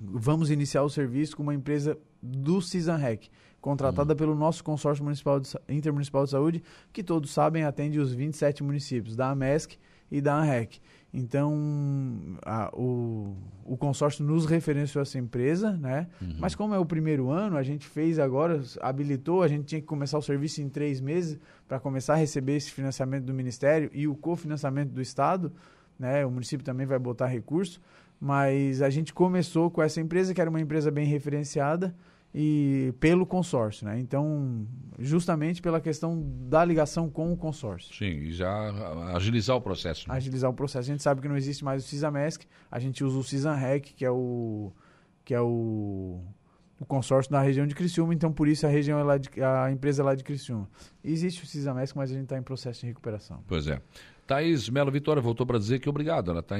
[0.00, 3.28] vamos iniciar o serviço com uma empresa do CISANREC,
[3.60, 4.16] contratada uhum.
[4.16, 9.14] pelo nosso consórcio municipal de, intermunicipal de saúde, que todos sabem atende os 27 municípios,
[9.14, 9.76] da AMESC
[10.10, 10.80] e da ANREC.
[11.12, 16.06] Então, a, o, o consórcio nos referenciou essa empresa, né?
[16.22, 16.36] Uhum.
[16.38, 19.86] Mas como é o primeiro ano, a gente fez agora, habilitou, a gente tinha que
[19.86, 24.06] começar o serviço em três meses para começar a receber esse financiamento do Ministério e
[24.06, 25.52] o cofinanciamento do Estado,
[25.98, 26.24] né?
[26.24, 27.80] O município também vai botar recurso,
[28.20, 31.94] mas a gente começou com essa empresa, que era uma empresa bem referenciada,
[32.32, 33.98] e pelo consórcio, né?
[33.98, 34.64] Então,
[34.98, 37.92] justamente pela questão da ligação com o consórcio.
[37.94, 38.70] Sim, e já
[39.14, 40.08] agilizar o processo.
[40.08, 40.14] Né?
[40.14, 40.90] Agilizar o processo.
[40.90, 44.04] A gente sabe que não existe mais o CISAMESC, a gente usa o CISANREC, que
[44.04, 44.70] é o
[45.24, 46.20] que é o,
[46.78, 49.70] o consórcio da região de Criciúma, então por isso a região é lá de, a
[49.70, 50.68] empresa é lá de Criciúma.
[51.04, 53.42] Existe o CISAMESC, mas a gente está em processo de recuperação.
[53.46, 53.80] Pois é.
[54.30, 56.30] Thaís Melo Vitória voltou para dizer que obrigado.
[56.30, 56.54] Ela está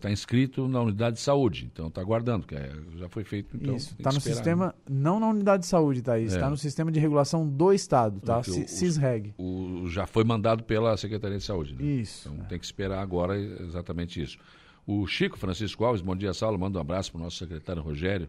[0.00, 3.56] tá inscrito na unidade de saúde, então está aguardando, que é, já foi feito.
[3.56, 4.72] Então, Isso, está no esperar, sistema, né?
[4.90, 6.50] não na unidade de saúde, Thaís, está é.
[6.50, 8.42] no sistema de regulação do Estado, tá?
[8.42, 9.34] CISREG.
[9.38, 11.76] O, o, já foi mandado pela Secretaria de Saúde.
[11.76, 11.84] Né?
[11.84, 12.28] Isso.
[12.28, 12.48] Então é.
[12.48, 14.36] tem que esperar agora exatamente isso.
[14.84, 18.28] O Chico Francisco Alves, bom dia, Saulo, manda um abraço para o nosso secretário Rogério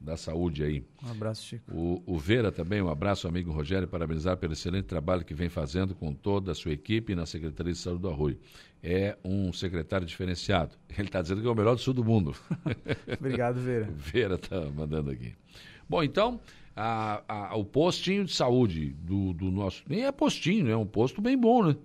[0.00, 0.84] da saúde aí.
[1.04, 1.74] Um abraço, Chico.
[1.74, 5.94] O, o Vera também, um abraço, amigo Rogério, parabenizar pelo excelente trabalho que vem fazendo
[5.94, 8.38] com toda a sua equipe na Secretaria de Saúde do Arroio.
[8.82, 10.76] É um secretário diferenciado.
[10.96, 12.34] Ele está dizendo que é o melhor do sul do mundo.
[13.18, 13.88] Obrigado, Vera.
[13.94, 15.34] Vera está mandando aqui.
[15.88, 16.40] Bom, então,
[16.76, 19.82] a, a, o postinho de saúde do, do nosso.
[19.88, 21.76] Nem é postinho, é um posto bem bom, né?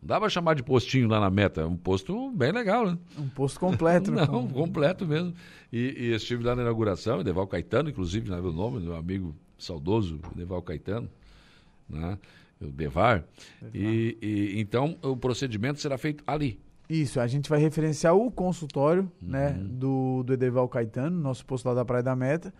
[0.00, 2.98] Não dá para chamar de postinho lá na meta, é um posto bem legal, né?
[3.18, 4.26] Um posto completo, né?
[4.26, 5.34] Não, completo mesmo.
[5.72, 9.34] E, e estive lá na inauguração, Deval Caetano, inclusive, não é o nome, meu amigo
[9.58, 11.08] saudoso, Deval Caetano,
[11.88, 12.16] né?
[12.60, 13.24] o Devar.
[13.74, 16.60] E, e, então o procedimento será feito ali.
[16.88, 19.54] Isso, a gente vai referenciar o consultório né, uhum.
[19.54, 22.52] né, do, do Edeval Caetano, nosso posto lá da Praia da Meta,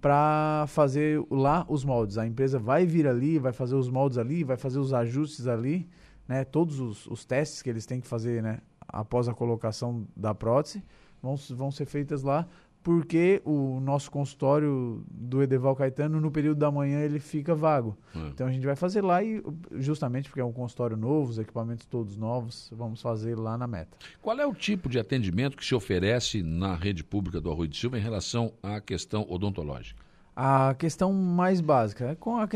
[0.00, 2.18] para fazer lá os moldes.
[2.18, 5.88] A empresa vai vir ali, vai fazer os moldes ali, vai fazer os ajustes ali
[6.28, 10.34] né, todos os, os, testes que eles têm que fazer né, após a colocação da
[10.34, 10.82] prótese
[11.22, 12.46] vão, vão ser feitas lá,
[12.86, 17.98] porque o nosso consultório do Edeval Caetano, no período da manhã, ele fica vago.
[18.14, 18.28] É.
[18.28, 21.84] Então a gente vai fazer lá e, justamente porque é um consultório novo, os equipamentos
[21.84, 23.96] todos novos, vamos fazer lá na meta.
[24.22, 27.76] Qual é o tipo de atendimento que se oferece na rede pública do Arroio de
[27.76, 30.00] Silva em relação à questão odontológica?
[30.36, 32.46] A questão mais básica é com a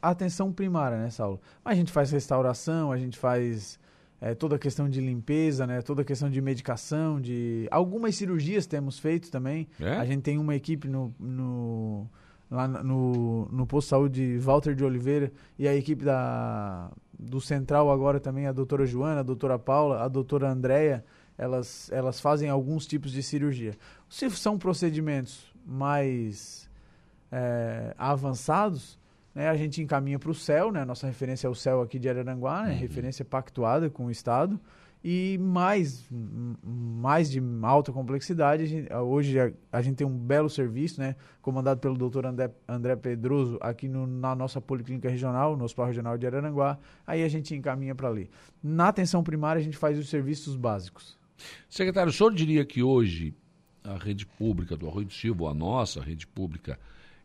[0.00, 1.40] atenção primária, né, Saulo?
[1.64, 3.78] A gente faz restauração, a gente faz
[4.20, 5.80] é, toda a questão de limpeza, né?
[5.82, 9.68] Toda a questão de medicação, de algumas cirurgias temos feito também.
[9.80, 9.92] É?
[9.96, 12.08] A gente tem uma equipe no, no
[12.50, 17.90] lá no, no posto de saúde Walter de Oliveira e a equipe da do Central
[17.90, 21.04] agora também a doutora Joana, a doutora Paula, a doutora Andréia,
[21.36, 23.76] elas, elas fazem alguns tipos de cirurgia.
[24.08, 26.70] Se são procedimentos mais
[27.30, 28.98] é, avançados,
[29.38, 32.08] né, a gente encaminha para o CEL, né, nossa referência é o CEL aqui de
[32.08, 32.78] Araranguá, né, uhum.
[32.78, 34.58] referência pactuada com o Estado,
[35.02, 36.04] e mais,
[36.60, 41.14] mais de alta complexidade, a gente, hoje a, a, gente tem um belo serviço, né,
[41.40, 46.18] comandado pelo doutor André, André Pedroso, aqui no, na nossa Policlínica Regional, no Hospital Regional
[46.18, 46.76] de Araranguá,
[47.06, 48.28] aí a gente encaminha para ali.
[48.60, 51.16] Na atenção primária, a gente faz os serviços básicos.
[51.68, 53.32] Secretário, o senhor diria que hoje
[53.84, 56.76] a rede pública do Arroio do Silva, a nossa rede pública,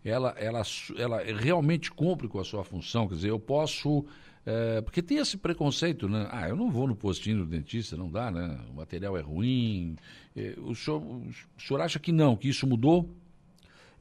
[0.03, 0.61] ela, ela,
[0.97, 3.07] ela realmente cumpre com a sua função?
[3.07, 4.05] Quer dizer, eu posso
[4.45, 6.27] é, porque tem esse preconceito, né?
[6.29, 8.59] Ah, eu não vou no postinho do dentista, não dá, né?
[8.71, 9.95] O material é ruim.
[10.35, 13.09] É, o, senhor, o senhor acha que não, que isso mudou?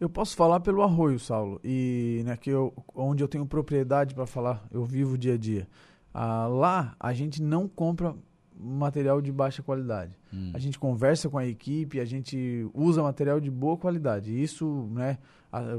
[0.01, 4.27] Eu posso falar pelo arroio, Saulo, e né, que eu, onde eu tenho propriedade para
[4.27, 5.69] falar, eu vivo dia a dia.
[6.13, 8.13] Ah, lá a gente não compra
[8.59, 10.13] material de baixa qualidade.
[10.35, 10.51] Hum.
[10.53, 14.43] A gente conversa com a equipe, a gente usa material de boa qualidade.
[14.43, 15.19] Isso, né?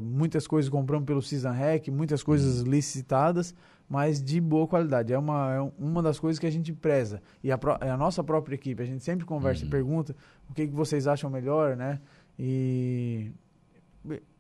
[0.02, 2.70] Muitas coisas compramos pelo Cisanrec, muitas coisas hum.
[2.70, 3.56] licitadas
[3.94, 5.14] mas de boa qualidade.
[5.14, 7.22] É uma, é uma das coisas que a gente preza.
[7.44, 9.68] E a, é a nossa própria equipe, a gente sempre conversa uhum.
[9.68, 10.16] e pergunta
[10.50, 12.00] o que, que vocês acham melhor, né?
[12.38, 13.32] E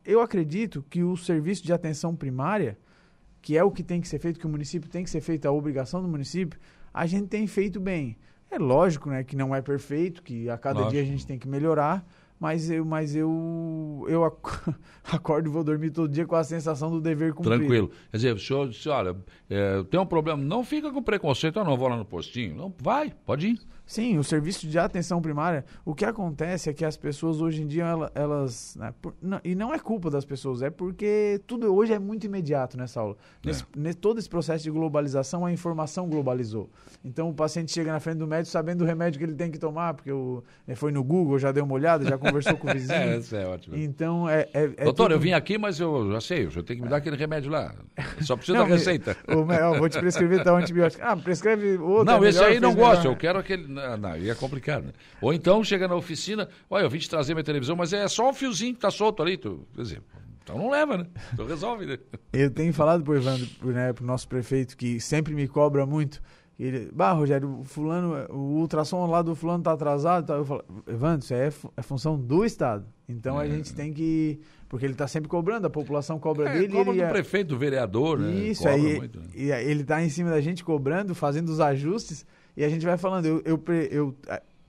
[0.04, 2.78] eu acredito que o serviço de atenção primária,
[3.42, 5.46] que é o que tem que ser feito, que o município tem que ser feito,
[5.46, 6.60] a obrigação do município,
[6.94, 8.18] a gente tem feito bem.
[8.50, 10.94] É lógico né, que não é perfeito, que a cada lógico.
[10.94, 12.06] dia a gente tem que melhorar,
[12.44, 14.26] mas eu, mas eu, eu
[15.10, 17.58] acordo e vou dormir todo dia com a sensação do dever cumprido.
[17.58, 17.92] Tranquilo.
[18.12, 19.16] Quer dizer, o senhor disse, olha,
[19.50, 22.54] é, tem um problema, não fica com preconceito, ah, não vou lá no postinho.
[22.54, 23.60] Não, vai, pode ir.
[23.94, 27.68] Sim, o serviço de atenção primária, o que acontece é que as pessoas hoje em
[27.68, 27.86] dia,
[28.16, 28.76] elas.
[28.76, 32.26] Né, por, não, e não é culpa das pessoas, é porque tudo hoje é muito
[32.26, 33.16] imediato, né, Saulo?
[33.44, 33.48] É.
[33.48, 36.72] Nesse, nesse, todo esse processo de globalização, a informação globalizou.
[37.06, 39.60] Então o paciente chega na frente do médico sabendo o remédio que ele tem que
[39.60, 42.74] tomar, porque o, ele foi no Google, já deu uma olhada, já conversou com o
[42.74, 42.98] vizinho.
[42.98, 43.76] é, isso é ótimo.
[43.78, 44.48] Então é.
[44.56, 45.12] é, é Doutor, tudo...
[45.12, 47.76] eu vim aqui, mas eu já sei, eu tenho que me dar aquele remédio lá.
[48.22, 49.16] Só preciso não, da receita.
[49.28, 51.04] O, eu vou te prescrever tal antibiótico.
[51.06, 52.06] Ah, prescreve outro.
[52.06, 53.83] Não, é esse aí não gosto, eu quero aquele.
[53.84, 54.86] Não, não, ia comprar complicado.
[54.86, 54.94] Né?
[55.20, 58.30] Ou então chega na oficina, olha, eu vim te trazer minha televisão, mas é só
[58.30, 59.38] um fiozinho que tá solto ali.
[59.38, 60.02] Tu, quer dizer,
[60.44, 61.08] então não leva, né?
[61.34, 61.98] Então resolve, né?
[62.32, 66.22] Eu tenho falado pro Evandro, né, pro nosso prefeito, que sempre me cobra muito.
[66.60, 70.28] Ele, bah, Rogério, o fulano, o ultrassom lá do fulano tá atrasado.
[70.28, 70.36] Tá?
[70.36, 72.86] Eu falo, Evandro, isso é, é função do Estado.
[73.10, 73.46] Então é.
[73.46, 74.40] a gente tem que.
[74.70, 76.74] Porque ele está sempre cobrando, a população cobra é, dele.
[76.74, 77.10] Cobra ele do é...
[77.10, 78.32] prefeito, do vereador, né?
[78.32, 78.98] Isso, aí.
[78.98, 79.28] Muito, né?
[79.36, 82.26] E ele está em cima da gente cobrando, fazendo os ajustes.
[82.56, 84.16] E a gente vai falando, eu, eu, eu,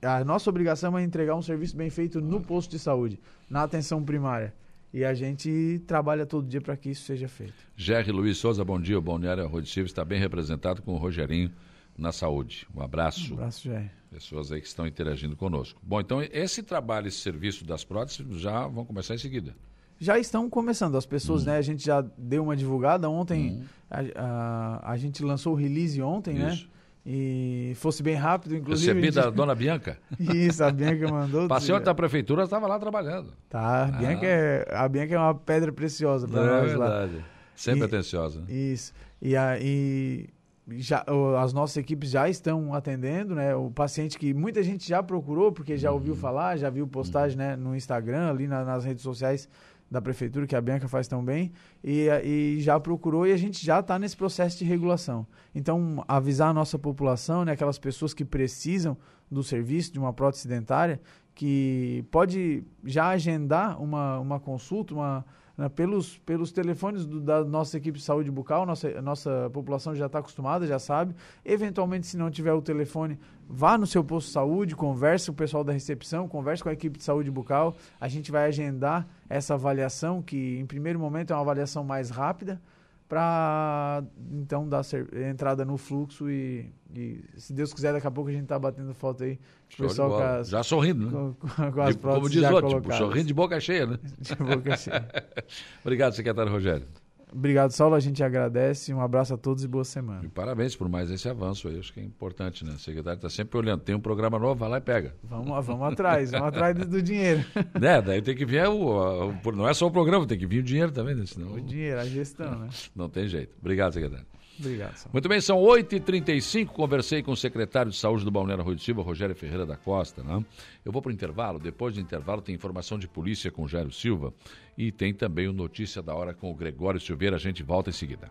[0.01, 3.19] a nossa obrigação é entregar um serviço bem feito no posto de saúde,
[3.49, 4.53] na atenção primária.
[4.93, 7.53] E a gente trabalha todo dia para que isso seja feito.
[7.75, 8.97] Jerry Luiz Souza, bom dia.
[8.97, 11.51] O Balneário Arroio Silva está bem representado com o Rogerinho
[11.97, 12.65] na saúde.
[12.73, 13.33] Um abraço.
[13.33, 13.91] Um abraço, Jerry.
[14.09, 15.81] Pessoas aí que estão interagindo conosco.
[15.83, 19.53] Bom, então esse trabalho, esse serviço das próteses já vão começar em seguida.
[19.99, 20.95] Já estão começando.
[20.95, 21.47] As pessoas, hum.
[21.47, 21.57] né?
[21.57, 23.51] A gente já deu uma divulgada ontem.
[23.51, 23.63] Hum.
[23.89, 26.53] A, a, a, gente lançou o release ontem, né?
[26.53, 26.65] Isso.
[26.65, 26.71] né?
[27.05, 28.99] E fosse bem rápido, inclusive.
[28.99, 29.99] Recebi da dona Bianca?
[30.19, 31.45] Isso, a Bianca mandou.
[31.47, 33.31] Passei ontem da prefeitura, estava lá trabalhando.
[33.47, 33.91] Tá, a, ah.
[33.91, 37.15] Bianca é, a Bianca é uma pedra preciosa para é nós verdade.
[37.17, 37.23] lá.
[37.55, 38.43] Sempre e, atenciosa.
[38.49, 38.91] Isso.
[39.21, 40.29] E, a, e
[40.77, 41.05] já,
[41.39, 43.55] as nossas equipes já estão atendendo, né?
[43.55, 45.97] O paciente que muita gente já procurou, porque já uhum.
[45.97, 47.45] ouviu falar, já viu postagem uhum.
[47.45, 49.47] né, no Instagram, ali na, nas redes sociais
[49.89, 51.51] da prefeitura, que a Bianca faz tão bem,
[51.83, 55.25] e, e já procurou e a gente já está nesse processo de regulação.
[55.53, 58.97] Então, avisar a nossa população, né, aquelas pessoas que precisam
[59.29, 60.99] do serviço de uma prótese dentária,
[61.33, 65.25] que pode já agendar uma, uma consulta, uma,
[65.73, 70.19] pelos, pelos telefones do, da nossa equipe de saúde bucal, nossa, nossa população já está
[70.19, 71.15] acostumada, já sabe.
[71.45, 75.35] Eventualmente, se não tiver o telefone, vá no seu posto de saúde, converse com o
[75.35, 77.75] pessoal da recepção, converse com a equipe de saúde bucal.
[77.99, 82.61] A gente vai agendar essa avaliação, que em primeiro momento é uma avaliação mais rápida,
[83.07, 84.03] para
[84.41, 84.81] então dar
[85.29, 88.93] entrada no fluxo e, e, se Deus quiser, daqui a pouco a gente tá batendo
[88.93, 89.39] foto aí.
[89.77, 91.11] pessoal as, já sorrindo, né?
[91.11, 93.99] Com, com as de, como diz outro, tipo, sorrindo de boca cheia, né?
[94.19, 95.07] De boca cheia.
[95.83, 96.87] Obrigado, secretário Rogério.
[97.35, 97.95] Obrigado, Saulo.
[97.95, 98.93] A gente agradece.
[98.93, 100.21] Um abraço a todos e boa semana.
[100.23, 101.77] E parabéns por mais esse avanço aí.
[101.77, 102.71] Acho que é importante, né?
[102.71, 103.81] O secretário está sempre olhando.
[103.81, 105.13] Tem um programa novo, vai lá e pega.
[105.21, 107.43] Vamos, vamos atrás, vamos atrás do dinheiro.
[107.79, 108.01] Né?
[108.01, 110.63] Daí tem que vir o, o, Não é só o programa, tem que vir o
[110.63, 111.25] dinheiro também, né?
[111.25, 111.53] Senão...
[111.53, 112.69] O dinheiro, a gestão, né?
[112.95, 113.53] Não tem jeito.
[113.59, 114.25] Obrigado, secretário.
[114.59, 114.95] Obrigado.
[114.95, 115.11] Saulo.
[115.13, 116.67] Muito bem, são 8h35.
[116.67, 120.23] Conversei com o secretário de Saúde do Balneário Rui de Silva, Rogério Ferreira da Costa.
[120.23, 120.43] Né?
[120.83, 121.59] Eu vou para o intervalo.
[121.59, 124.33] Depois do intervalo, tem informação de polícia com o Jairo Silva.
[124.77, 127.35] E tem também o Notícia da Hora com o Gregório Silveira.
[127.35, 128.29] A gente volta em seguida.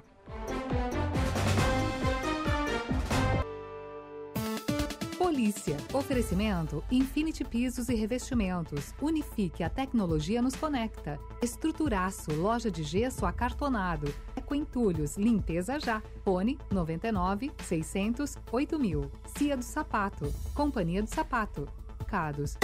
[5.45, 5.77] Polícia.
[5.93, 8.95] Oferecimento Infinity Pisos e Revestimentos.
[8.99, 11.21] Unifique a tecnologia nos conecta.
[11.43, 16.03] Estruturaço, loja de gesso acartonado Eco Entulhos, limpeza já.
[16.25, 19.11] Fone 99 600 8000.
[19.37, 20.33] Cia do Sapato.
[20.55, 21.69] Companhia do Sapato.
[22.07, 22.57] Cados.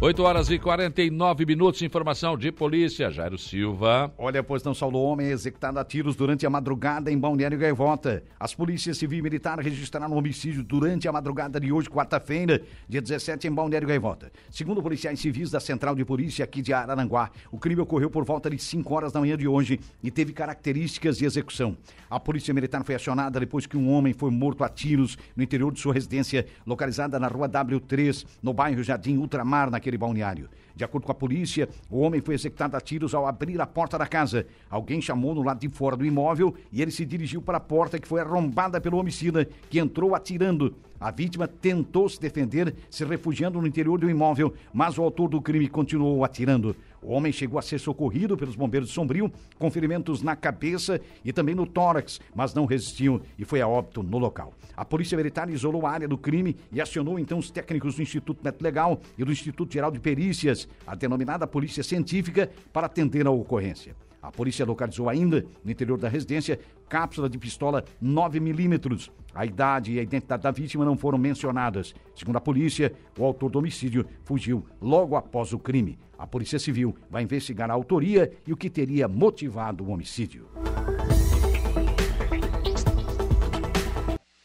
[0.00, 4.14] 8 horas e 49 minutos, informação de polícia, Jairo Silva.
[4.16, 8.22] Olha, pois não saldo homem executado a tiros durante a madrugada em Balneário Gaivota.
[8.38, 13.02] As polícias civil e militar registraram um homicídio durante a madrugada de hoje, quarta-feira, dia
[13.02, 14.30] 17, em Balneário Gaivota.
[14.52, 18.48] Segundo policiais civis da Central de Polícia aqui de Araranguá, o crime ocorreu por volta
[18.48, 21.76] de 5 horas da manhã de hoje e teve características de execução.
[22.08, 25.72] A polícia militar foi acionada depois que um homem foi morto a tiros no interior
[25.72, 30.48] de sua residência, localizada na rua W3, no bairro Jardim Ultramar, naquele naquele balneário.
[30.78, 33.98] De acordo com a polícia, o homem foi executado a tiros ao abrir a porta
[33.98, 34.46] da casa.
[34.70, 37.98] Alguém chamou no lado de fora do imóvel e ele se dirigiu para a porta
[37.98, 40.76] que foi arrombada pelo homicida, que entrou atirando.
[41.00, 45.42] A vítima tentou se defender, se refugiando no interior do imóvel, mas o autor do
[45.42, 46.76] crime continuou atirando.
[47.00, 51.32] O homem chegou a ser socorrido pelos bombeiros de Sombrio, com ferimentos na cabeça e
[51.32, 54.52] também no tórax, mas não resistiu e foi a óbito no local.
[54.76, 58.44] A Polícia Militar isolou a área do crime e acionou então os técnicos do Instituto
[58.44, 63.30] Médico Legal e do Instituto Geral de Perícias, a denominada Polícia Científica, para atender a
[63.30, 63.94] ocorrência.
[64.20, 66.58] A polícia localizou ainda, no interior da residência,
[66.88, 69.10] cápsula de pistola 9mm.
[69.34, 71.94] A idade e a identidade da vítima não foram mencionadas.
[72.16, 75.98] Segundo a polícia, o autor do homicídio fugiu logo após o crime.
[76.18, 80.48] A Polícia Civil vai investigar a autoria e o que teria motivado o homicídio.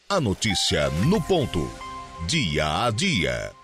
[0.08, 1.68] A notícia no ponto.
[2.28, 3.63] Dia a dia.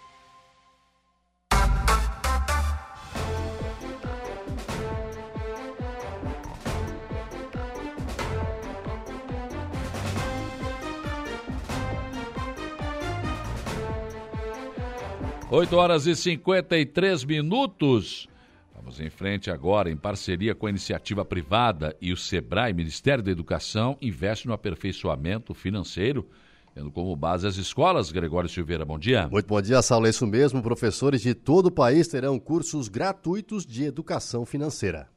[15.51, 18.29] 8 horas e 53 minutos.
[18.75, 23.31] Vamos em frente agora, em parceria com a iniciativa privada e o SEBRAE, Ministério da
[23.31, 26.29] Educação, investe no aperfeiçoamento financeiro,
[26.75, 28.11] tendo como base as escolas.
[28.11, 29.27] Gregório Silveira, bom dia.
[29.27, 30.05] Muito bom dia, Saulo.
[30.05, 30.61] É isso mesmo.
[30.61, 35.09] Professores de todo o país terão cursos gratuitos de educação financeira.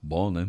[0.00, 0.48] Bom, né?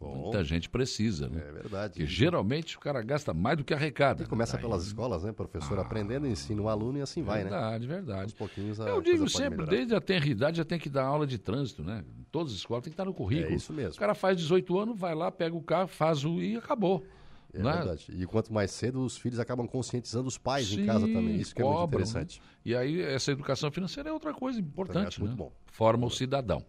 [0.00, 1.42] Bom, Muita gente precisa, né?
[1.46, 1.92] É verdade.
[1.92, 4.22] Porque geralmente o cara gasta mais do que arrecada.
[4.22, 4.62] E começa né?
[4.62, 5.78] pelas escolas, né, professor?
[5.78, 7.60] Ah, aprendendo, ensina o aluno e assim verdade, vai, né?
[7.60, 8.34] Verdade, verdade.
[8.34, 11.84] Pouquinhos a Eu digo sempre, desde a tenridade já tem que dar aula de trânsito,
[11.84, 12.02] né?
[12.18, 13.52] Em todas as escolas tem que estar no currículo.
[13.52, 13.92] É isso mesmo.
[13.92, 17.04] O cara faz 18 anos, vai lá, pega o carro, faz o e acabou.
[17.52, 17.72] É né?
[17.72, 18.06] verdade.
[18.10, 21.36] E quanto mais cedo, os filhos acabam conscientizando os pais Sim, em casa também.
[21.36, 22.42] Isso que cobram, é muito interessante.
[22.64, 25.20] E aí, essa educação financeira é outra coisa importante.
[25.20, 25.36] Muito né?
[25.36, 25.52] bom.
[25.66, 26.64] Forma o cidadão.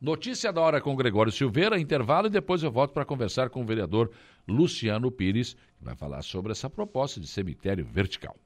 [0.00, 3.64] Notícia da hora com Gregório Silveira, intervalo, e depois eu volto para conversar com o
[3.64, 4.10] vereador
[4.46, 8.36] Luciano Pires, que vai falar sobre essa proposta de cemitério vertical.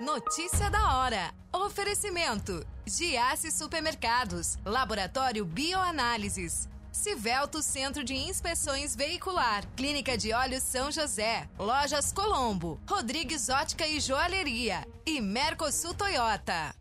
[0.00, 1.34] Notícia da hora.
[1.52, 6.68] Oferecimento: Giasse Supermercados, Laboratório Bioanálises.
[6.92, 14.00] Civelto Centro de Inspeções Veicular, Clínica de Olhos São José, Lojas Colombo, Rodrigues Ótica e
[14.00, 16.74] Joalheria e Mercosul Toyota.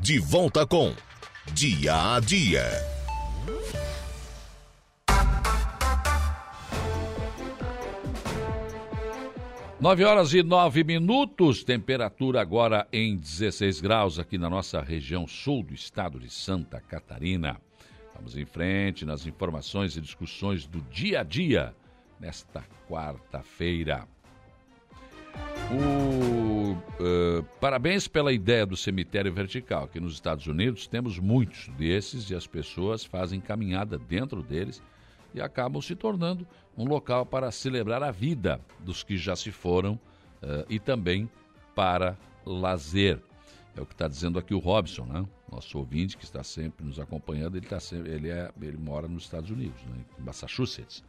[0.00, 0.92] De volta com
[1.52, 2.95] Dia a Dia.
[9.78, 15.62] Nove horas e nove minutos, temperatura agora em 16 graus aqui na nossa região sul
[15.62, 17.60] do estado de Santa Catarina.
[18.14, 21.74] Vamos em frente nas informações e discussões do dia a dia
[22.18, 24.08] nesta quarta-feira.
[25.70, 29.84] O, uh, parabéns pela ideia do cemitério vertical.
[29.84, 34.82] Aqui nos Estados Unidos temos muitos desses e as pessoas fazem caminhada dentro deles
[35.34, 36.46] e acabam se tornando
[36.76, 41.28] um local para celebrar a vida dos que já se foram uh, e também
[41.74, 43.20] para lazer.
[43.76, 45.26] É o que está dizendo aqui o Robson, né?
[45.50, 49.24] Nosso ouvinte que está sempre nos acompanhando, ele, tá sempre, ele, é, ele mora nos
[49.24, 50.04] Estados Unidos, né?
[50.18, 51.04] em Massachusetts.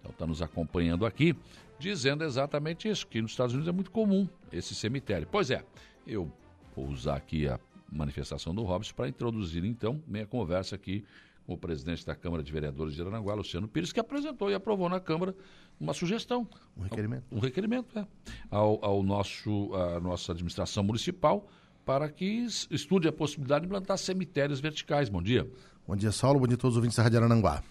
[0.00, 1.34] Então está nos acompanhando aqui,
[1.78, 5.28] dizendo exatamente isso, que nos Estados Unidos é muito comum esse cemitério.
[5.30, 5.64] Pois é,
[6.06, 6.30] eu
[6.74, 7.58] vou usar aqui a
[7.90, 11.04] manifestação do Robson para introduzir então minha conversa aqui
[11.48, 15.00] o presidente da Câmara de Vereadores de Aranaguá, Luciano Pires, que apresentou e aprovou na
[15.00, 15.34] Câmara
[15.80, 16.46] uma sugestão.
[16.76, 17.24] Um requerimento.
[17.32, 18.06] Um requerimento, é.
[18.50, 21.48] Ao, ao nosso, à nossa administração municipal
[21.86, 25.08] para que estude a possibilidade de implantar cemitérios verticais.
[25.08, 25.50] Bom dia.
[25.86, 26.38] Bom dia, Saulo.
[26.38, 27.62] Bom dia a todos os ouvintes da Rádio Arananguá.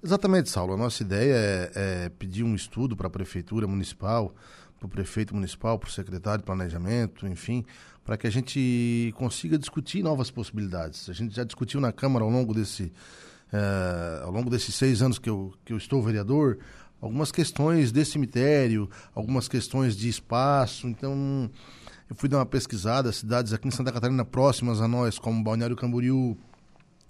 [0.00, 0.74] Exatamente, Saulo.
[0.74, 4.32] A nossa ideia é, é pedir um estudo para a Prefeitura Municipal,
[4.78, 7.66] para o prefeito municipal, para o secretário de Planejamento, enfim,
[8.10, 11.08] para que a gente consiga discutir novas possibilidades.
[11.08, 12.92] A gente já discutiu na Câmara ao longo desse,
[13.52, 16.58] é, ao longo desses seis anos que eu, que eu estou vereador,
[17.00, 20.88] algumas questões de cemitério, algumas questões de espaço.
[20.88, 21.48] Então,
[22.08, 25.76] eu fui dar uma pesquisada, cidades aqui em Santa Catarina próximas a nós, como Balneário
[25.76, 26.36] Camboriú,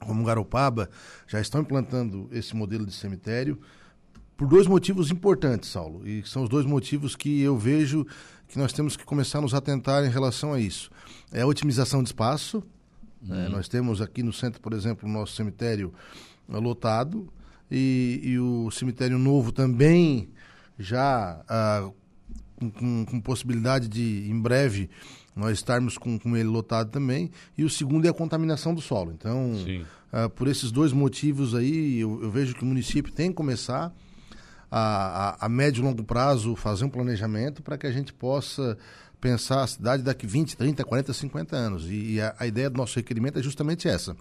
[0.00, 0.90] como Garopaba,
[1.26, 3.58] já estão implantando esse modelo de cemitério
[4.40, 6.06] por dois motivos importantes, Saulo.
[6.06, 8.06] E são os dois motivos que eu vejo
[8.50, 10.90] que nós temos que começar a nos atentar em relação a isso.
[11.32, 12.62] É a otimização de espaço.
[13.22, 13.44] Né?
[13.46, 13.52] Uhum.
[13.52, 15.92] nós temos aqui no centro, por exemplo, o nosso cemitério
[16.48, 17.30] lotado
[17.70, 20.30] e, e o cemitério novo também
[20.78, 21.90] já ah,
[22.76, 24.90] com, com, possibilidade de, em breve,
[25.36, 27.30] nós estarmos com, com, ele lotado também.
[27.56, 29.12] E o segundo é a contaminação do solo.
[29.12, 29.52] Então,
[30.12, 33.94] uh, por esses dois motivos aí, eu, eu, vejo que o município tem que começar
[34.70, 38.78] a, a, a médio e longo prazo fazer um planejamento para que a gente possa
[39.20, 41.86] pensar a cidade daqui 20, 30, 40, 50 anos.
[41.90, 44.16] E, e a, a ideia do nosso requerimento é justamente essa.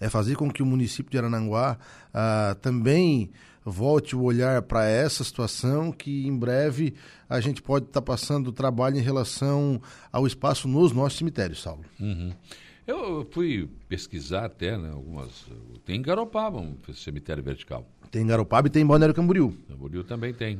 [0.00, 1.78] É fazer com que o município de Arananguá
[2.10, 3.30] uh, também
[3.64, 6.94] volte o olhar para essa situação que em breve
[7.28, 11.84] a gente pode estar tá passando trabalho em relação ao espaço nos nossos cemitérios, Saulo.
[11.98, 12.32] Uhum.
[12.86, 15.44] Eu fui pesquisar até, né, algumas.
[15.84, 17.84] Tem em Garopaba um cemitério vertical.
[18.16, 19.54] Tem em Garopaba e tem em Balneário Camboriú.
[19.68, 20.58] Camboriú também tem.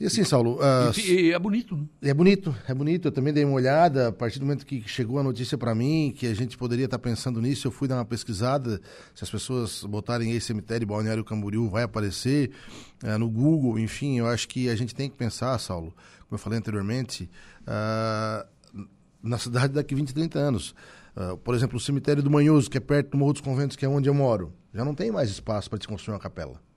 [0.00, 0.54] E assim, Saulo.
[0.54, 1.84] Uh, e, e, é bonito, né?
[2.00, 3.08] É bonito, é bonito.
[3.08, 4.08] Eu também dei uma olhada.
[4.08, 6.96] A partir do momento que chegou a notícia para mim, que a gente poderia estar
[6.96, 8.80] tá pensando nisso, eu fui dar uma pesquisada.
[9.14, 12.50] Se as pessoas botarem esse cemitério Balneário Camboriú, vai aparecer
[13.04, 13.78] uh, no Google.
[13.78, 17.28] Enfim, eu acho que a gente tem que pensar, Saulo, como eu falei anteriormente,
[17.64, 18.88] uh,
[19.22, 20.74] na cidade daqui 20, 30 anos.
[21.44, 23.88] por exemplo, o cemitério do Manhoso, que é perto do Morro dos Conventos, que é
[23.88, 26.69] onde eu moro, já não tem mais espaço para se construir uma capela.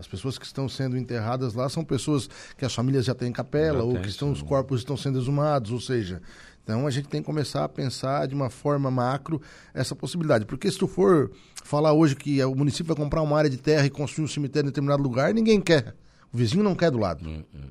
[0.00, 3.80] As pessoas que estão sendo enterradas lá são pessoas que as famílias já têm capela,
[3.80, 6.22] já ou que estão, os corpos estão sendo exumados, ou seja,
[6.64, 9.42] então a gente tem que começar a pensar de uma forma macro
[9.74, 10.46] essa possibilidade.
[10.46, 11.30] Porque se tu for
[11.62, 14.68] falar hoje que o município vai comprar uma área de terra e construir um cemitério
[14.68, 15.94] em determinado lugar, ninguém quer.
[16.32, 17.28] O vizinho não quer do lado.
[17.28, 17.64] É, é.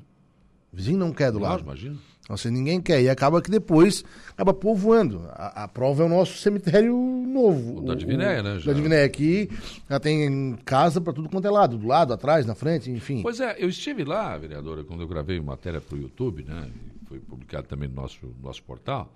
[0.72, 1.62] O vizinho não quer do lado.
[1.64, 1.96] Imagina.
[2.30, 3.02] Então, assim, ninguém quer.
[3.02, 5.28] E acaba que depois acaba povoando.
[5.30, 7.78] A, a prova é o nosso cemitério novo.
[7.78, 8.60] O da Divinéia, né?
[8.60, 8.66] Já.
[8.66, 9.50] Da Divinéia aqui
[9.88, 11.76] já tem casa para tudo quanto é lado.
[11.76, 13.20] Do lado, atrás, na frente, enfim.
[13.22, 16.70] Pois é, eu estive lá, vereadora, quando eu gravei matéria para o YouTube, né?
[17.08, 19.12] Foi publicado também no nosso, nosso portal.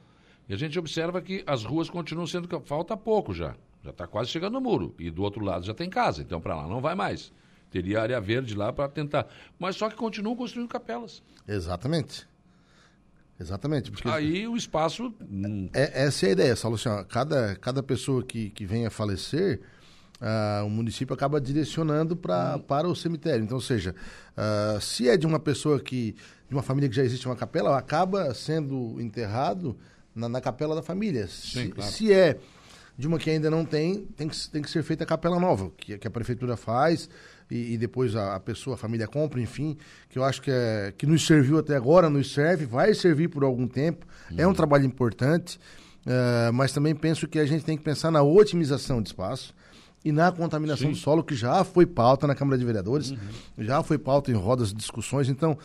[0.49, 2.49] E a gente observa que as ruas continuam sendo.
[2.65, 3.55] Falta pouco já.
[3.85, 4.93] Já está quase chegando no muro.
[4.99, 6.21] E do outro lado já tem casa.
[6.21, 7.33] Então, para lá não vai mais.
[7.71, 9.29] Teria área verde lá para tentar.
[9.57, 11.23] Mas só que continuam construindo capelas.
[11.47, 12.27] Exatamente.
[13.39, 13.91] Exatamente.
[13.91, 15.13] Porque Aí o espaço.
[15.73, 16.77] É, essa é a ideia, Saulo.
[16.77, 19.61] Assim, ó, cada, cada pessoa que, que vem a falecer,
[20.21, 22.61] uh, o município acaba direcionando pra, hum.
[22.61, 23.45] para o cemitério.
[23.45, 23.95] Então, ou seja,
[24.37, 26.15] uh, se é de uma pessoa que.
[26.49, 29.77] de uma família que já existe uma capela, acaba sendo enterrado
[30.15, 31.27] na, na capela da família.
[31.27, 31.91] Sim, se, claro.
[31.91, 32.39] se é
[32.97, 35.73] de uma que ainda não tem, tem que, tem que ser feita a capela nova,
[35.77, 37.09] que, que a prefeitura faz
[37.51, 39.77] e, e depois a, a, pessoa, a família compra, enfim,
[40.09, 43.45] que eu acho que, é, que nos serviu até agora, nos serve, vai servir por
[43.45, 44.07] algum tempo.
[44.31, 44.37] Uhum.
[44.39, 45.59] É um trabalho importante.
[46.05, 49.55] Uh, mas também penso que a gente tem que pensar na otimização de espaço
[50.05, 50.93] e na contaminação Sim.
[50.93, 53.19] do solo, que já foi pauta na Câmara de Vereadores, uhum.
[53.59, 55.31] já foi pauta em rodas de discussões.
[55.31, 55.57] Então,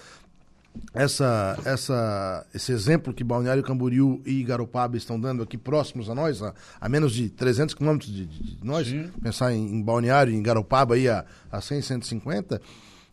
[0.94, 6.42] essa, essa, esse exemplo que Balneário Camboriú e Garopaba estão dando aqui próximos a nós,
[6.42, 9.10] a, a menos de 300 quilômetros de, de, de, nós, Sim.
[9.22, 12.62] pensar em, em Balneário e em Garopaba aí a, a 100, 150,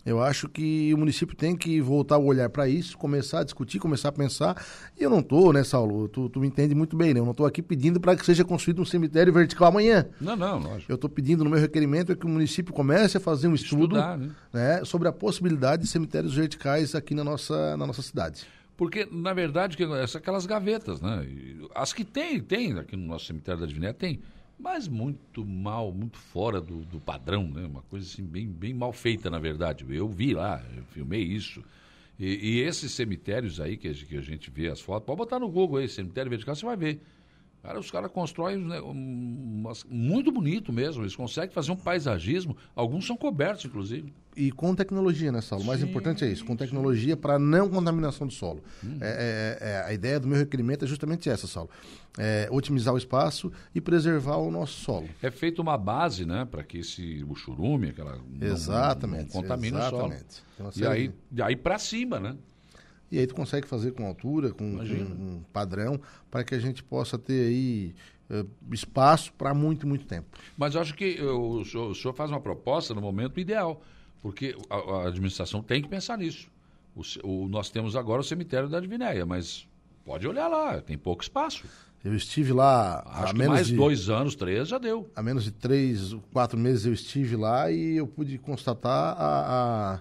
[0.07, 3.81] eu acho que o município tem que voltar o olhar para isso, começar a discutir,
[3.81, 4.65] começar a pensar.
[4.97, 6.09] E eu não estou, né, Saulo?
[6.09, 7.19] Tu, tu me entende muito bem, né?
[7.19, 10.07] Eu não estou aqui pedindo para que seja construído um cemitério vertical amanhã.
[10.21, 10.93] Não, não, lógico.
[10.93, 13.97] Eu estou pedindo no meu requerimento é que o município comece a fazer um estudo
[13.97, 14.31] Estudar, né?
[14.53, 18.47] Né, sobre a possibilidade de cemitérios verticais aqui na nossa, na nossa cidade.
[18.77, 19.77] Porque, na verdade,
[20.07, 21.27] são aquelas gavetas, né?
[21.75, 24.21] As que tem, tem aqui no nosso cemitério da Diviné, tem
[24.59, 27.67] mas muito mal, muito fora do, do, padrão, né?
[27.67, 29.85] Uma coisa assim bem, bem mal feita, na verdade.
[29.89, 31.63] Eu vi lá, eu filmei isso.
[32.19, 35.79] E, e esses cemitérios aí que a, gente vê as fotos, pode botar no Google
[35.79, 37.01] aí, cemitério vertical, você vai ver.
[37.67, 41.03] Cara, os caras constroem né, um, muito bonito mesmo.
[41.03, 42.57] Eles conseguem fazer um paisagismo.
[42.77, 44.15] Alguns são cobertos, inclusive.
[44.37, 45.65] E com tecnologia, né, Saulo?
[45.65, 48.63] O mais importante é isso, com tecnologia para não contaminação do solo.
[48.85, 48.99] Uhum.
[49.01, 51.69] É, é, é, a ideia do meu requerimento é justamente essa, Saulo.
[52.17, 55.09] É, otimizar o espaço e preservar o nosso solo.
[55.21, 59.77] É feita uma base, né, para que esse o churume, aquela exatamente, não, não contamine
[59.77, 60.43] exatamente.
[60.61, 60.73] o solo.
[60.77, 62.37] e aí, aí para cima, né?
[63.11, 66.01] E aí tu consegue fazer com altura, com, com um padrão,
[66.31, 67.95] para que a gente possa ter aí
[68.31, 70.27] uh, espaço para muito, muito tempo.
[70.57, 73.81] Mas eu acho que o senhor, o senhor, faz uma proposta no momento ideal,
[74.21, 76.51] porque a, a administração tem que pensar nisso.
[76.95, 79.69] O, o, nós temos agora o cemitério da Divinéia, mas
[80.05, 81.65] pode olhar lá, tem pouco espaço.
[82.05, 85.11] Eu estive lá Acho há menos mais de dois anos, três já deu.
[85.15, 90.01] Há menos de três, quatro meses eu estive lá e eu pude constatar a, a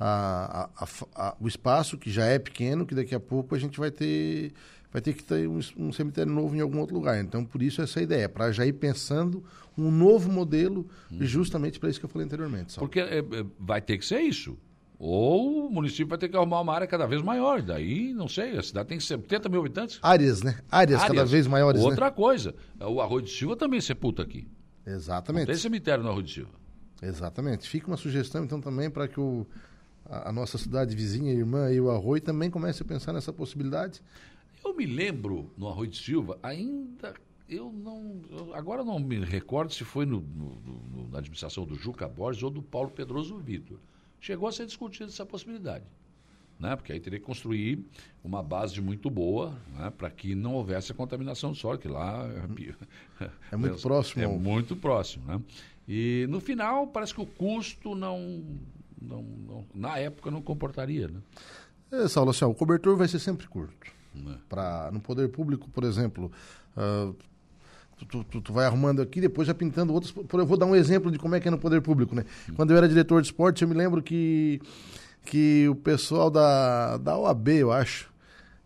[0.00, 3.78] a, a, a, o espaço, que já é pequeno, que daqui a pouco a gente
[3.78, 4.50] vai ter,
[4.90, 7.20] vai ter que ter um, um cemitério novo em algum outro lugar.
[7.22, 9.44] Então, por isso essa ideia, para já ir pensando
[9.76, 11.18] um novo modelo, hum.
[11.20, 12.78] justamente para isso que eu falei anteriormente.
[12.78, 13.24] Porque é, é,
[13.58, 14.56] vai ter que ser isso.
[14.98, 17.62] Ou o município vai ter que arrumar uma área cada vez maior.
[17.62, 19.98] Daí, não sei, a cidade tem 70 mil habitantes.
[20.02, 20.58] Áreas, né?
[20.70, 21.16] Áreas, Áreas.
[21.16, 21.82] cada vez maiores.
[21.82, 22.10] Outra né?
[22.10, 24.46] coisa, o Arroio de Silva também sepulta aqui.
[24.86, 25.46] Exatamente.
[25.46, 26.52] Não tem cemitério no Arroio de Silva.
[27.02, 27.68] Exatamente.
[27.68, 29.46] Fica uma sugestão, então, também para que o,
[30.10, 34.02] a, a nossa cidade vizinha, irmã e o Arroio também comece a pensar nessa possibilidade?
[34.64, 37.14] Eu me lembro no Arroio de Silva, ainda
[37.48, 38.20] eu não.
[38.30, 42.42] Eu agora não me recordo se foi no, no, no, na administração do Juca Borges
[42.42, 43.78] ou do Paulo Pedroso Vitor.
[44.20, 45.84] Chegou a ser discutida essa possibilidade.
[46.58, 46.76] Né?
[46.76, 47.82] Porque aí teria que construir
[48.22, 49.90] uma base muito boa né?
[49.96, 52.28] para que não houvesse a contaminação do solo, que lá
[53.18, 54.22] é, é muito próximo.
[54.22, 55.24] É muito próximo.
[55.24, 55.40] Né?
[55.88, 58.44] E no final parece que o custo não
[59.00, 61.08] não, não, na época não comportaria.
[61.08, 61.20] Né?
[61.92, 63.74] É, Saulo, assim, ó, o cobertor vai ser sempre curto.
[64.14, 64.34] É.
[64.48, 66.30] Pra, no poder público, por exemplo,
[66.76, 67.14] uh,
[68.06, 70.14] tu, tu, tu, vai arrumando aqui, depois já pintando outros.
[70.32, 72.14] Eu vou dar um exemplo de como é que é no poder público.
[72.14, 72.24] Né?
[72.48, 72.54] Hum.
[72.54, 74.60] Quando eu era diretor de esporte, eu me lembro que,
[75.24, 78.10] que o pessoal da, da OAB, eu acho,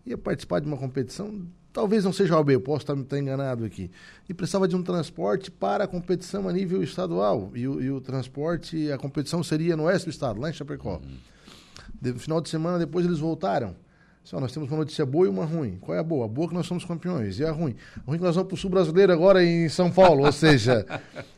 [0.06, 3.64] ia participar de uma competição talvez não seja a OAB, eu posso estar, estar, enganado
[3.64, 3.90] aqui,
[4.28, 7.50] e precisava de um transporte para a competição a nível estadual.
[7.54, 11.00] E o, e o transporte, a competição seria no oeste do estado, lá em Chapecó.
[11.04, 12.12] Uhum.
[12.12, 13.74] No final de semana, depois eles voltaram.
[14.22, 15.76] Só, nós temos uma notícia boa e uma ruim.
[15.78, 16.24] Qual é a boa?
[16.24, 17.38] A boa é que nós somos campeões.
[17.38, 17.74] E a ruim?
[17.96, 20.24] A ruim é que nós vamos para o Sul Brasileiro agora em São Paulo.
[20.24, 20.86] Ou seja,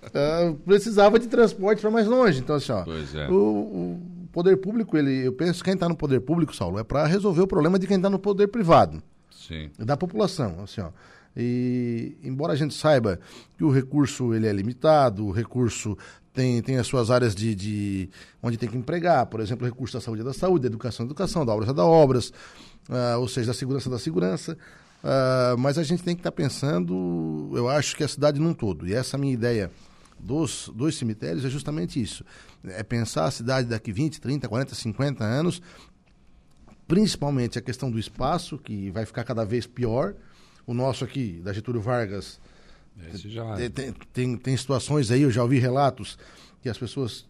[0.05, 2.39] uh, precisava de transporte para mais longe.
[2.39, 3.29] Então, assim, ó, é.
[3.29, 6.85] o, o, poder público, ele, eu penso que quem está no poder público, Saulo, é
[6.85, 9.03] para resolver o problema de quem está no poder privado.
[9.47, 9.71] Sim.
[9.79, 10.91] da população, assim, ó.
[11.37, 13.21] E embora a gente saiba
[13.59, 15.97] que o recurso ele é limitado, o recurso
[16.33, 18.11] tem, tem as suas áreas de, de
[18.43, 21.05] onde tem que empregar, por exemplo, o recurso da saúde é da saúde, da educação
[21.05, 22.29] da educação, da obras é da obras,
[22.89, 24.57] uh, ou seja, da segurança da segurança.
[25.05, 28.55] Uh, mas a gente tem que estar tá pensando, eu acho que a cidade num
[28.55, 28.89] todo.
[28.89, 29.71] E essa minha ideia
[30.19, 32.25] dos dois cemitérios é justamente isso.
[32.65, 35.63] É pensar a cidade daqui 20, 30, 40, 50 anos
[36.87, 40.15] principalmente a questão do espaço, que vai ficar cada vez pior.
[40.67, 42.41] O nosso aqui, da Getúlio Vargas,
[43.71, 46.19] tem, tem, tem, situações aí, eu já ouvi relatos
[46.61, 47.27] que as pessoas,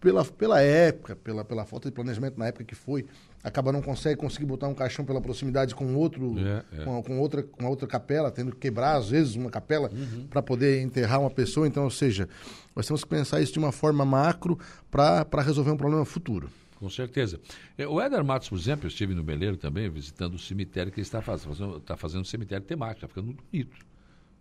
[0.00, 3.06] pela, pela época, pela, pela falta de planejamento na época que foi,
[3.42, 6.84] acaba não consegue conseguir botar um caixão pela proximidade com outro, é, é.
[6.84, 10.26] Com, com, outra, com outra capela, tendo que quebrar às vezes uma capela uhum.
[10.28, 11.66] para poder enterrar uma pessoa.
[11.66, 12.28] Então, ou seja,
[12.74, 14.58] nós temos que pensar isso de uma forma macro
[14.90, 16.50] para resolver um problema futuro.
[16.80, 17.38] Com certeza.
[17.76, 20.98] É, o Éder Matos, por exemplo, eu estive no Beleiro também, visitando o cemitério que
[20.98, 21.76] ele está fazendo.
[21.76, 23.76] Está fazendo um cemitério temático, está ficando bonito.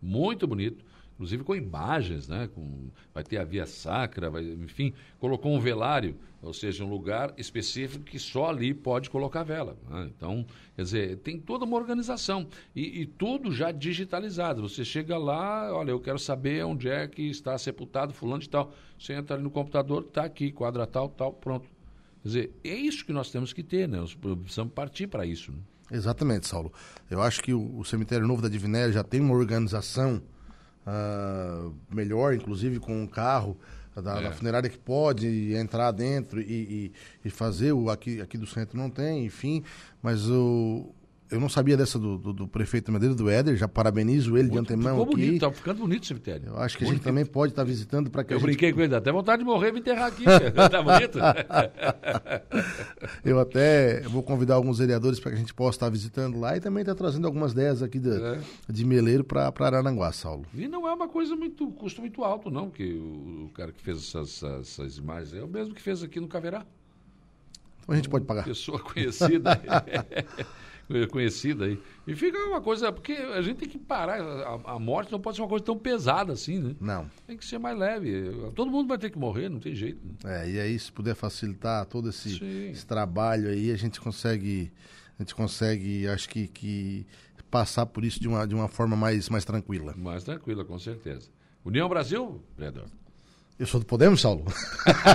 [0.01, 0.85] Muito bonito.
[1.15, 2.49] inclusive com imagens, né?
[2.55, 7.33] Com, vai ter a via sacra, vai, enfim, colocou um velário, ou seja, um lugar
[7.37, 9.75] específico que só ali pode colocar vela.
[9.89, 10.09] Né?
[10.15, 10.45] Então,
[10.77, 14.61] quer dizer, tem toda uma organização e, e, tudo já digitalizado.
[14.61, 18.73] Você chega lá, olha, eu quero saber onde é que está sepultado fulano de tal.
[18.97, 21.78] Você entra ali no computador, está aqui, quadra tal, tal, pronto.
[22.21, 23.97] Quer dizer, é isso que nós temos que ter, né?
[23.97, 25.51] Nós precisamos partir para isso.
[25.51, 25.59] Né?
[25.91, 26.71] Exatamente, Saulo.
[27.09, 30.21] Eu acho que o, o Cemitério Novo da Divinéia já tem uma organização
[30.85, 33.57] uh, melhor, inclusive com um carro
[33.95, 34.23] da, é.
[34.23, 36.91] da, funerária que pode entrar dentro e, e,
[37.25, 39.63] e, fazer o aqui, aqui do centro não tem, enfim,
[40.01, 40.93] mas o,
[41.31, 44.67] eu não sabia dessa do, do, do prefeito Madeira, do Éder, já parabenizo ele Muito,
[44.67, 45.25] de antemão ficou aqui.
[45.27, 46.47] bonito, tá ficando bonito o cemitério.
[46.47, 46.93] Eu acho que bonito.
[46.93, 48.47] a gente também pode estar tá visitando para que Eu gente...
[48.47, 50.23] brinquei com ele, até vontade de morrer e me enterrar aqui,
[50.71, 51.19] tá bonito?
[53.23, 56.57] eu até vou convidar alguns vereadores para que a gente possa estar tá visitando lá
[56.57, 58.39] e também estar tá trazendo algumas ideias aqui de, é.
[58.67, 60.45] de Meleiro para Arananguá, Saulo.
[60.53, 63.81] E não é uma coisa muito, custo muito alto não, que o, o cara que
[63.81, 66.65] fez essas, essas, imagens é o mesmo que fez aqui no Caverá.
[67.83, 68.45] Então a gente pode pagar.
[68.45, 69.59] Pessoa conhecida.
[71.11, 71.79] conhecida aí.
[72.07, 75.37] E fica uma coisa, porque a gente tem que parar, a, a, morte não pode
[75.37, 76.75] ser uma coisa tão pesada assim, né?
[76.79, 77.09] Não.
[77.27, 78.31] Tem que ser mais leve.
[78.55, 79.99] Todo mundo vai ter que morrer, não tem jeito.
[80.03, 80.43] Né?
[80.43, 84.71] É, e aí se puder facilitar todo esse, esse, trabalho aí, a gente consegue,
[85.17, 87.05] a gente consegue, acho que, que
[87.51, 89.93] passar por isso de uma, de uma forma mais, mais tranquila.
[89.95, 91.29] Mais tranquila, com certeza.
[91.63, 92.85] União Brasil, vereador.
[93.59, 94.45] Eu sou do Podemos, Saulo.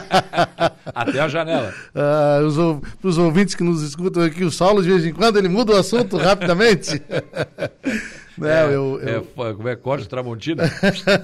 [0.94, 1.72] Até a janela.
[1.94, 2.56] Ah, os,
[3.02, 5.76] os ouvintes que nos escutam aqui, o Saulo, de vez em quando, ele muda o
[5.76, 7.02] assunto rapidamente.
[8.36, 9.46] Não, é, eu, eu...
[9.46, 10.64] É, como é corte Tramontina?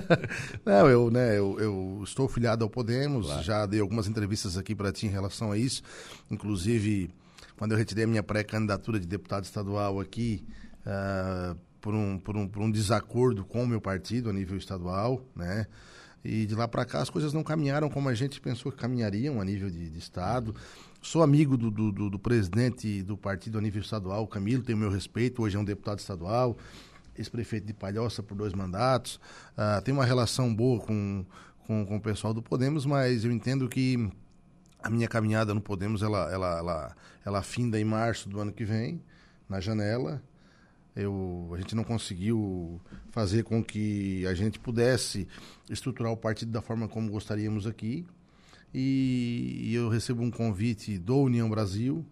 [0.64, 3.42] Não, eu, né, eu, eu estou filiado ao Podemos, claro.
[3.42, 5.82] já dei algumas entrevistas aqui para ti em relação a isso.
[6.30, 7.10] Inclusive,
[7.58, 10.42] quando eu retirei a minha pré-candidatura de deputado estadual aqui,
[10.86, 15.20] uh, por, um, por, um, por um desacordo com o meu partido a nível estadual,
[15.36, 15.66] né?
[16.24, 19.40] E de lá para cá as coisas não caminharam como a gente pensou que caminhariam
[19.40, 20.54] a nível de, de Estado.
[21.00, 25.42] Sou amigo do, do, do, presidente do partido a nível estadual, Camilo, tenho meu respeito,
[25.42, 26.58] hoje é um deputado estadual,
[27.16, 29.18] ex-prefeito de Palhoça por dois mandatos.
[29.56, 31.24] Uh, tenho uma relação boa com,
[31.66, 34.10] com, com, o pessoal do Podemos, mas eu entendo que
[34.82, 38.64] a minha caminhada no Podemos, ela, ela, ela, ela finda em março do ano que
[38.64, 39.02] vem,
[39.48, 40.22] na janela.
[41.00, 45.26] Eu, a gente não conseguiu fazer com que a gente pudesse
[45.68, 48.06] estruturar o partido da forma como gostaríamos aqui.
[48.72, 52.04] E, e eu recebo um convite do União Brasil,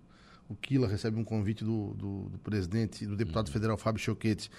[0.48, 3.52] o Kila recebe um convite do, do, do presidente, do deputado uhum.
[3.52, 4.50] federal Fábio Choquete,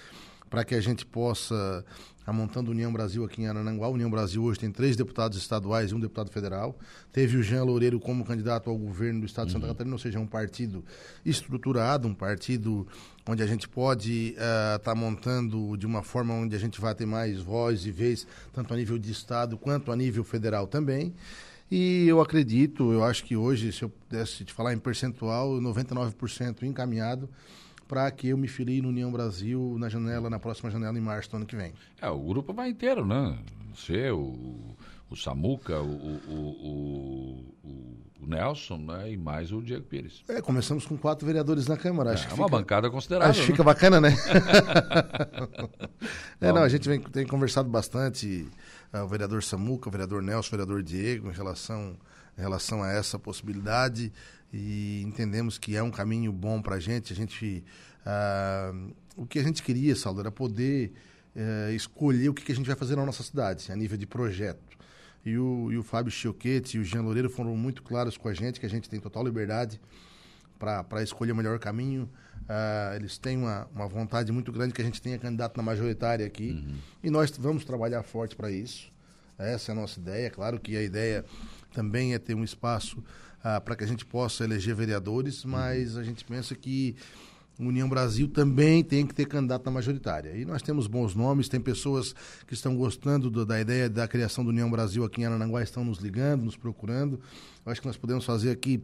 [0.50, 1.84] para que a gente possa
[2.30, 3.88] a montando União Brasil aqui em Arananguá.
[3.88, 6.78] A União Brasil hoje tem três deputados estaduais e um deputado federal.
[7.12, 9.72] Teve o Jean Loureiro como candidato ao governo do estado de Santa uhum.
[9.72, 10.86] Catarina, ou seja, um partido
[11.26, 12.88] estruturado, um partido
[13.28, 16.94] onde a gente pode estar uh, tá montando de uma forma onde a gente vai
[16.94, 21.14] ter mais voz e vez, tanto a nível de estado quanto a nível federal também.
[21.72, 26.64] E eu acredito, eu acho que hoje, se eu pudesse te falar em percentual, 99%
[26.64, 27.30] encaminhado
[27.90, 31.32] para que eu me filie no União Brasil na janela, na próxima janela em março
[31.32, 31.74] do ano que vem.
[32.00, 33.36] É, o grupo vai inteiro, né?
[33.74, 34.76] Você, o,
[35.10, 39.12] o Samuca, o, o, o, Nelson, né?
[39.12, 40.24] E mais o Diego Pires.
[40.30, 42.12] É, começamos com quatro vereadores na Câmara.
[42.12, 43.32] Acho é, que uma fica, bancada considerável.
[43.32, 43.66] Acho que fica né?
[43.66, 44.10] bacana, né?
[46.40, 48.48] é, não, a gente vem, tem conversado bastante,
[48.94, 51.98] uh, o vereador Samuca, o vereador Nelson, o vereador Diego, em relação,
[52.38, 54.14] em relação a essa possibilidade
[54.52, 57.14] e entendemos que é um caminho bom para a gente.
[57.14, 57.64] A gente
[58.06, 60.94] uh, o que a gente queria, Saulo, era poder
[61.36, 64.06] uh, escolher o que, que, a gente vai fazer na nossa cidade, a nível de
[64.06, 64.78] projeto.
[65.26, 68.34] E o, e o Fábio Chioquete e o Jean Loureiro foram muito claros com a
[68.34, 69.80] gente, que a gente tem total liberdade
[70.58, 72.10] para escolher o melhor caminho.
[72.44, 76.26] Uh, eles têm uma, uma vontade muito grande que a gente tenha candidato na majoritária
[76.26, 76.52] aqui.
[76.52, 76.76] Uhum.
[77.04, 78.92] E nós vamos trabalhar forte para isso.
[79.38, 80.30] Essa é a nossa ideia.
[80.30, 81.24] Claro que a ideia
[81.74, 83.04] também é ter um espaço
[83.44, 86.96] ah, para que a gente possa eleger vereadores, mas a gente pensa que
[87.60, 90.36] União Brasil também tem que ter candidato na majoritária.
[90.36, 92.16] E nós temos bons nomes, tem pessoas
[92.48, 95.84] que estão gostando do, da ideia da criação do União Brasil aqui em Ananguá, estão
[95.84, 97.20] nos ligando, nos procurando.
[97.66, 98.82] Eu acho que nós podemos fazer aqui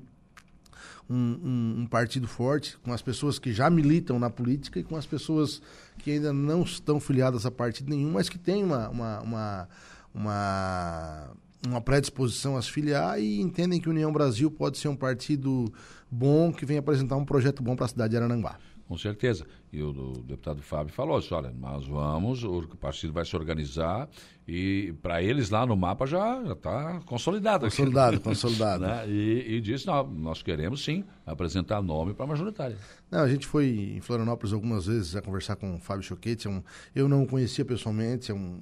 [1.10, 4.98] um, um, um, partido forte, com as pessoas que já militam na política e com
[4.98, 5.62] as pessoas
[6.00, 9.70] que ainda não estão filiadas a partido nenhum, mas que têm uma, uma, uma,
[10.14, 11.32] uma
[11.68, 15.66] uma predisposição a se filiar e entendem que União Brasil pode ser um partido
[16.10, 18.58] bom que vem apresentar um projeto bom para a cidade de Arananguá.
[18.88, 19.48] Com certeza.
[19.74, 24.08] E o, o deputado Fábio falou assim, olha, nós vamos, o partido vai se organizar
[24.48, 27.66] e para eles lá no mapa já está consolidado.
[27.66, 28.86] Consolidado, consolidado.
[28.86, 29.10] né?
[29.10, 32.78] e, e disse, não, nós queremos sim apresentar nome para a majoritária.
[33.10, 36.50] Não, a gente foi em Florianópolis algumas vezes a conversar com o Fábio Choquete, é
[36.52, 36.62] um,
[36.94, 38.62] eu não o conhecia pessoalmente, é um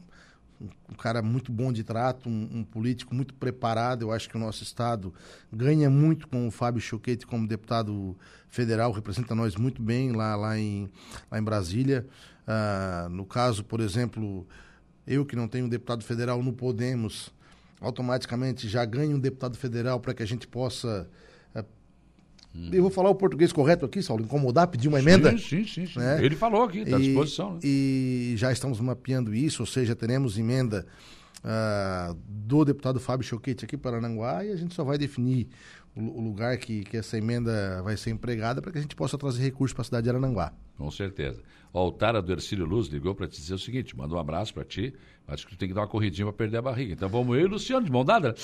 [0.61, 4.03] um cara muito bom de trato, um, um, político muito preparado.
[4.03, 5.13] Eu acho que o nosso Estado
[5.51, 8.15] ganha muito com o Fábio Choquete como deputado
[8.49, 10.89] federal, representa nós muito bem lá, lá, em,
[11.29, 12.05] lá em Brasília.
[12.47, 14.47] Uh, no caso, por exemplo,
[15.07, 17.33] eu que não tenho deputado federal no Podemos,
[17.81, 21.09] automaticamente já ganho um deputado federal para que a gente possa
[22.55, 22.69] Hum.
[22.71, 25.31] Eu vou falar o português correto aqui, Saulo, incomodar, pedir uma emenda?
[25.37, 25.99] Sim, sim, sim.
[25.99, 26.23] Né?
[26.23, 27.53] Ele falou aqui, está à disposição.
[27.53, 27.59] Né?
[27.63, 30.85] E já estamos mapeando isso, ou seja, teremos emenda
[31.43, 35.47] uh, do deputado Fábio Choquete aqui para Aranguá e a gente só vai definir
[35.95, 39.41] o, lugar que, que essa emenda vai ser empregada para que a gente possa trazer
[39.43, 40.53] recursos para a cidade de Arananguá.
[40.77, 41.41] Com certeza.
[41.71, 44.53] Ó, o Tara do Ercílio Luz ligou para te dizer o seguinte: mandou um abraço
[44.53, 44.93] para ti.
[45.27, 46.93] Acho que tu tem que dar uma corridinha para perder a barriga.
[46.93, 48.35] Então vamos eu e o Luciano de mão dada.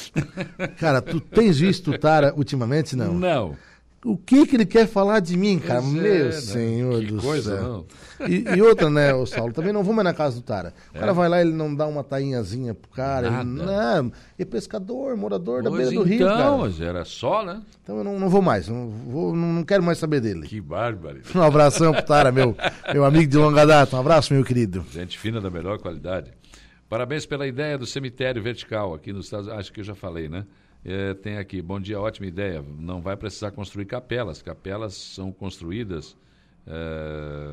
[0.80, 3.14] Cara, tu tens visto o Tara ultimamente, não?
[3.14, 3.58] Não.
[4.04, 5.82] O que que ele quer falar de mim, cara?
[5.82, 6.32] Pois Meu é, né?
[6.32, 7.86] senhor do coisa, céu.
[8.20, 8.28] Não.
[8.30, 10.74] E, e, outra, né, o Saulo, também não vou mais na casa do Tara.
[10.94, 11.00] O é.
[11.02, 13.28] cara vai lá, ele não dá uma tainhazinha pro cara.
[13.28, 16.66] Ele, não, é pescador, morador pois da beira do rio, cara.
[16.66, 17.62] Então, era só, né?
[17.84, 20.48] Então eu não, não vou mais, não, vou, não quero mais saber dele.
[20.48, 21.20] Que bárbaro.
[21.36, 22.56] Um abração pro Tara, meu,
[22.94, 23.98] meu amigo de longa data.
[23.98, 24.86] Um abraço, meu querido.
[24.92, 26.32] Gente fina da melhor qualidade.
[26.88, 29.60] Parabéns pela ideia do cemitério vertical aqui nos Estados Unidos.
[29.60, 30.46] Acho que eu já falei, né?
[30.84, 32.64] É, tem aqui, bom dia, ótima ideia.
[32.78, 34.42] Não vai precisar construir capelas.
[34.42, 36.16] Capelas são construídas.
[36.66, 37.52] É...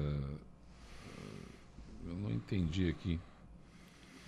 [2.06, 3.18] Eu não entendi aqui.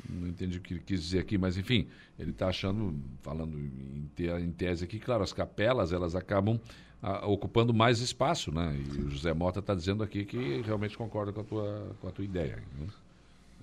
[0.09, 1.87] Não entendi o que ele quis dizer aqui, mas enfim,
[2.19, 6.59] ele está achando, falando em, te, em, tese aqui, claro, as capelas elas acabam
[7.03, 8.75] a, ocupando mais espaço, né?
[8.75, 12.11] E o José Mota está dizendo aqui que realmente concorda com a tua, com a
[12.11, 12.57] tua ideia.
[12.79, 12.87] Né?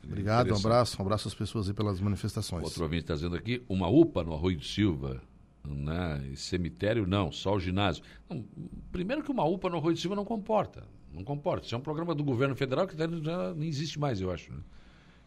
[0.05, 2.63] Obrigado, um abraço, um abraço às pessoas aí pelas manifestações.
[2.63, 5.21] Outro ouvinte está dizendo aqui, uma UPA no Arroio de Silva,
[5.63, 6.23] né?
[6.35, 8.03] cemitério não, só o ginásio.
[8.29, 8.45] Não,
[8.91, 11.65] primeiro que uma UPA no Arroio de Silva não comporta, não comporta.
[11.65, 14.51] Isso é um programa do governo federal que já nem existe mais, eu acho.
[14.53, 14.59] Né?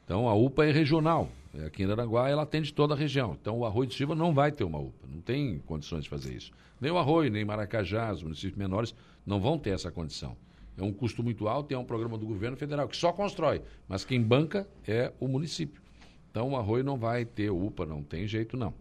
[0.04, 3.36] Então a UPA é regional, é aqui em Aranguá ela atende toda a região.
[3.38, 6.34] Então o Arroio de Silva não vai ter uma UPA, não tem condições de fazer
[6.34, 6.50] isso.
[6.80, 8.94] Nem o Arroio, nem Maracajá, os municípios menores
[9.26, 10.36] não vão ter essa condição.
[10.78, 13.60] É um custo muito alto e é um programa do governo federal que só constrói,
[13.88, 15.82] mas quem banca é o município.
[16.30, 18.72] Então o Arroio não vai ter UPA, não tem jeito não.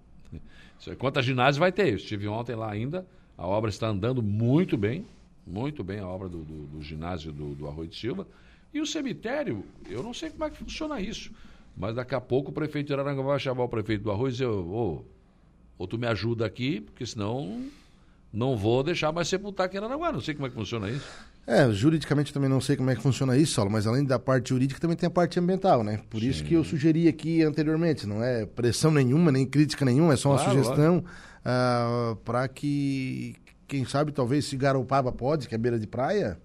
[1.00, 3.06] Quanto a ginásio vai ter, eu estive ontem lá ainda,
[3.36, 5.06] a obra está andando muito bem,
[5.46, 8.28] muito bem a obra do, do, do ginásio do, do Arroio de Silva.
[8.72, 11.32] E o cemitério, eu não sei como é que funciona isso,
[11.76, 14.32] mas daqui a pouco o prefeito de Araranga vai chamar o prefeito do Arroio e
[14.34, 15.04] dizer, ô,
[15.80, 17.66] ou tu me ajuda aqui, porque senão
[18.32, 20.12] não vou deixar mais sepultar aqui em Araraguá.
[20.12, 21.08] Não sei como é que funciona isso.
[21.48, 24.50] É, juridicamente também não sei como é que funciona isso, Saulo, mas além da parte
[24.50, 26.02] jurídica também tem a parte ambiental, né?
[26.10, 26.28] Por Sim.
[26.28, 30.32] isso que eu sugeri aqui anteriormente, não é pressão nenhuma, nem crítica nenhuma, é só
[30.32, 31.04] uma claro, sugestão uh,
[31.46, 36.38] ah, para que, quem sabe, talvez se Garopaba pode, que é beira de praia,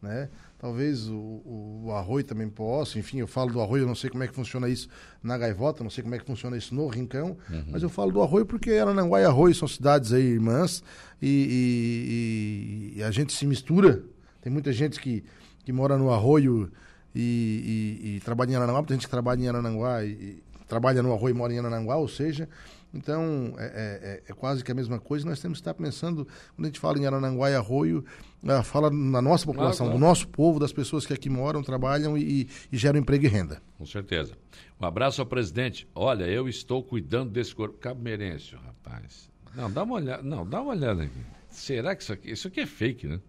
[0.00, 0.28] né?
[0.56, 4.08] Talvez o, o, o, arroio também possa, enfim, eu falo do arroio, eu não sei
[4.08, 4.88] como é que funciona isso
[5.20, 7.64] na Gaivota, não sei como é que funciona isso no Rincão, uhum.
[7.66, 10.80] mas eu falo do arroio porque Arananguá e Arroio são cidades aí irmãs
[11.20, 14.04] e, e, e, a gente se mistura.
[14.42, 15.24] Tem muita gente que,
[15.64, 16.70] que mora no arroio
[17.14, 21.34] e, e, trabalha em Arananguá, muita gente que trabalha em Arananguá e, trabalha no arroio
[21.34, 22.48] e mora em Arananguá, ou seja,
[22.94, 25.26] então, é, é, é, quase que a mesma coisa.
[25.26, 28.04] Nós temos que estar pensando, quando a gente fala em Arananguá e Arroio,
[28.42, 29.98] uh, fala na nossa população, claro, claro.
[29.98, 33.62] do nosso povo, das pessoas que aqui moram, trabalham e, e, geram emprego e renda.
[33.78, 34.34] Com certeza.
[34.78, 35.88] Um abraço ao presidente.
[35.94, 37.78] Olha, eu estou cuidando desse corpo.
[37.78, 39.30] Cabo Merêncio, rapaz.
[39.54, 40.22] Não, dá uma olhada.
[40.22, 41.20] Não, dá uma olhada aqui.
[41.48, 43.20] Será que isso aqui, isso aqui é fake, né?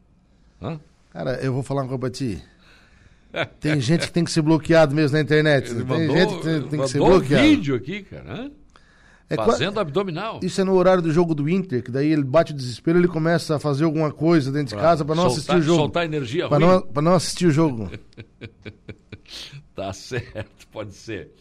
[0.61, 0.79] Hã?
[1.13, 2.41] Cara, eu vou falar uma coisa pra ti.
[3.59, 5.69] Tem gente que tem que ser bloqueado mesmo na internet.
[5.69, 7.43] Ele tem mandou, gente que tem, tem que ser bloqueado.
[7.45, 8.51] um vídeo aqui, cara.
[9.29, 10.39] É Fazendo abdominal.
[10.43, 13.07] Isso é no horário do jogo do Inter, que daí ele bate o desespero, ele
[13.07, 15.79] começa a fazer alguma coisa dentro pra de casa para não soltar, assistir o jogo.
[15.79, 17.89] Soltar energia para não, não assistir o jogo.
[19.73, 21.31] tá certo, pode ser.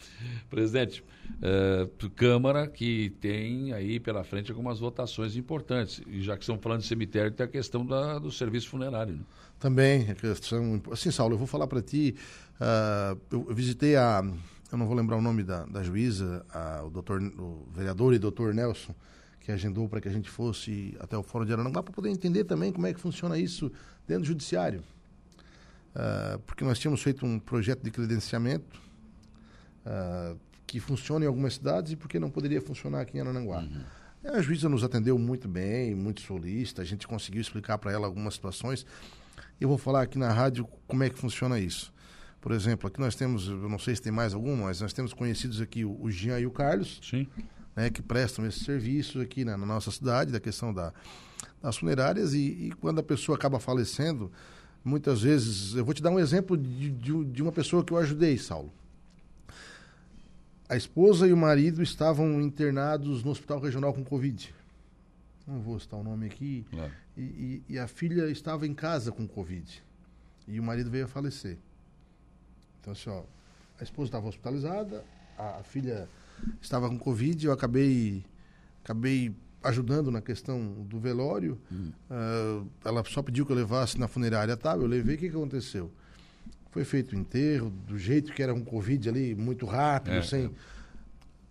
[0.49, 1.05] Presidente,
[1.39, 6.03] uh, Câmara que tem aí pela frente algumas votações importantes.
[6.07, 9.15] E já que estamos falando de cemitério, tem a questão da, do serviço funerário.
[9.15, 9.21] Né?
[9.59, 10.83] Também, a questão.
[10.91, 12.15] Assim, Saulo, eu vou falar para ti.
[12.61, 14.23] Uh, eu, visitei a
[14.73, 18.19] eu não vou lembrar o nome da, da juíza, a, o, doutor, o vereador e
[18.19, 18.95] doutor Nelson,
[19.39, 22.45] que agendou para que a gente fosse até o Fórum de Aranaguá para poder entender
[22.45, 23.71] também como é que funciona isso
[24.09, 24.83] dentro do judiciário.
[25.95, 28.81] Uh, porque nós tínhamos feito um projeto de credenciamento
[29.85, 30.39] uh,
[30.73, 33.59] que funciona em algumas cidades e porque não poderia funcionar aqui em Aranaguá.
[33.59, 33.83] Uhum.
[34.33, 38.33] A juíza nos atendeu muito bem, muito solista, a gente conseguiu explicar para ela algumas
[38.33, 38.87] situações.
[39.61, 41.93] Eu vou falar aqui na rádio como é que funciona isso.
[42.41, 45.13] Por exemplo, aqui nós temos, eu não sei se tem mais algum, mas nós temos
[45.13, 47.29] conhecidos aqui o, Jean e o Carlos, Sim.
[47.77, 50.91] Né, que prestam esses serviços aqui na, na nossa cidade, da questão da,
[51.61, 54.33] das funerárias, e, e, quando a pessoa acaba falecendo,
[54.83, 57.99] muitas vezes, eu vou te dar um exemplo de, de, de uma pessoa que eu
[57.99, 58.73] ajudei, Saulo.
[60.73, 64.55] A esposa e o marido estavam internados no hospital regional com Covid.
[65.47, 66.65] Não vou citar o nome aqui.
[66.73, 66.91] É.
[67.17, 69.83] E, e- e a filha estava em casa com Covid.
[70.49, 71.59] E o marido veio a falecer.
[72.81, 73.23] Então, assim, ó,
[73.79, 75.05] a esposa estava hospitalizada,
[75.37, 76.09] a, a filha
[76.61, 78.25] estava com Covid, eu acabei,
[78.83, 80.59] acabei ajudando na questão
[80.89, 81.59] do velório.
[82.11, 84.73] Ah, ela só pediu que eu levasse na funerária, tá?
[84.75, 85.91] Eu levei, o que, que aconteceu?
[86.73, 90.51] Foi feito o enterro, do jeito que era um Covid ali, muito rápido, É, sem.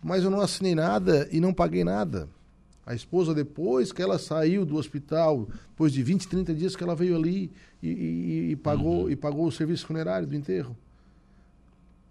[0.03, 2.27] Mas eu não assinei nada e não paguei nada.
[2.85, 6.95] A esposa, depois que ela saiu do hospital, depois de 20, 30 dias que ela
[6.95, 10.76] veio ali e, e- e pagou, e pagou o serviço funerário do enterro.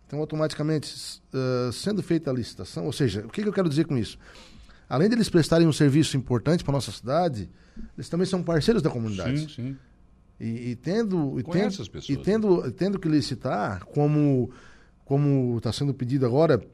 [0.07, 3.85] Então, automaticamente, ah, sendo feita a licitação, ou seja, o que, que eu quero dizer
[3.87, 4.19] com isso?
[4.89, 7.49] Além de eles prestarem um serviço importante para nossa cidade,
[7.97, 9.41] eles também são parceiros da comunidade.
[9.41, 9.77] Sim, sim.
[10.41, 14.51] E, e tendo, e Conhece tendo, as pessoas, e tendo, tendo que licitar, como
[15.05, 16.65] como está sendo pedido agora,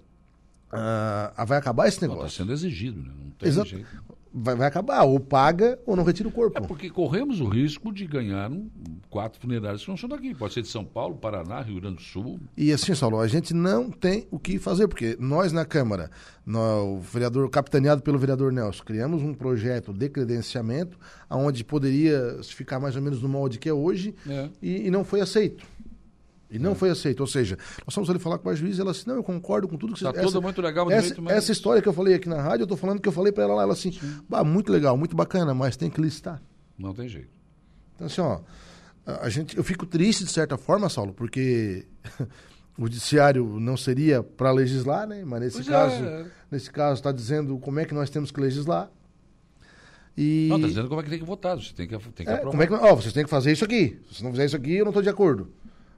[0.71, 2.37] ah, vai acabar esse Está negócio.
[2.37, 3.11] sendo exigido, né?
[3.19, 3.71] Não tem Exato.
[3.71, 3.87] jeito.
[4.33, 6.59] Vai, vai acabar, ou paga ou não retira o corpo.
[6.59, 8.69] É porque corremos o risco de ganhar um,
[9.09, 10.35] quatro funerários que não são daqui.
[10.35, 12.39] Pode ser de São Paulo, Paraná, Rio Grande do Sul.
[12.57, 16.11] E assim, Saulo, a gente não tem o que fazer, porque nós na Câmara,
[16.45, 20.99] nó- o vereador, capitaneado pelo vereador Nelson, criamos um projeto de credenciamento,
[21.31, 24.51] onde poderia ficar mais ou menos no molde que é hoje, É.
[24.61, 25.65] e, e não foi aceito.
[26.51, 27.21] E não foi aceito.
[27.21, 29.77] Ou seja, nós fomos ali falar com a juíza, ela disse, não, eu concordo com
[29.77, 30.23] tudo que Tá você...
[30.23, 32.77] tudo muito legal, mas essa, essa história que eu falei aqui na rádio, eu tô
[32.77, 33.99] falando que eu falei para ela lá, ela assim,
[34.29, 36.41] bah, muito legal, muito bacana, mas tem que listar.
[36.79, 37.31] Não tem jeito.
[37.95, 38.41] Então, assim, ó,
[39.05, 41.87] a a gente, eu fico triste de certa forma, Saulo, porque
[42.79, 45.25] o judiciário não seria para legislar, né?
[45.25, 46.27] Mas nesse Pois caso, é.
[46.51, 48.91] nesse caso está dizendo como é que nós temos que legislar.
[50.17, 51.57] E Não, está dizendo como é que tem que votar.
[51.57, 52.51] Você tem que, tem que é, aprovar.
[52.51, 54.01] como é que, ó, vocês têm que fazer isso aqui.
[54.11, 55.51] Se não fizer isso aqui, eu não estou de acordo.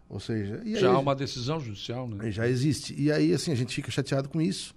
[0.09, 2.31] Ou seja, aí, Já há uma decisão judicial, né?
[2.31, 2.95] já existe.
[2.99, 4.75] E aí, assim, a gente fica chateado com isso.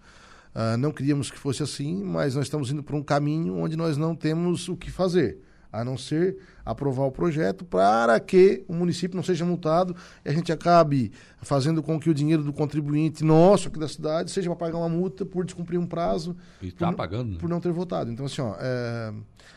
[0.53, 3.95] Ah, não queríamos que fosse assim, mas nós estamos indo por um caminho onde nós
[3.95, 5.39] não temos o que fazer,
[5.71, 9.95] a não ser aprovar o projeto para que o município não seja multado
[10.25, 14.29] e a gente acabe fazendo com que o dinheiro do contribuinte nosso aqui da cidade
[14.29, 16.35] seja para pagar uma multa por descumprir um prazo.
[16.61, 17.37] E tá não- pagando, né?
[17.39, 18.11] Por não ter votado.
[18.11, 19.13] Então, assim, ó, é,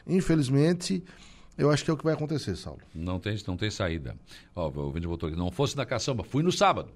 [0.07, 1.03] infelizmente,
[1.57, 2.81] eu acho que é o que vai acontecer, Saulo.
[2.95, 4.17] Não tem, não tem saída.
[4.55, 5.39] Ó, o Vinde voltou aqui.
[5.39, 6.91] Não fosse na caçamba, fui no sábado.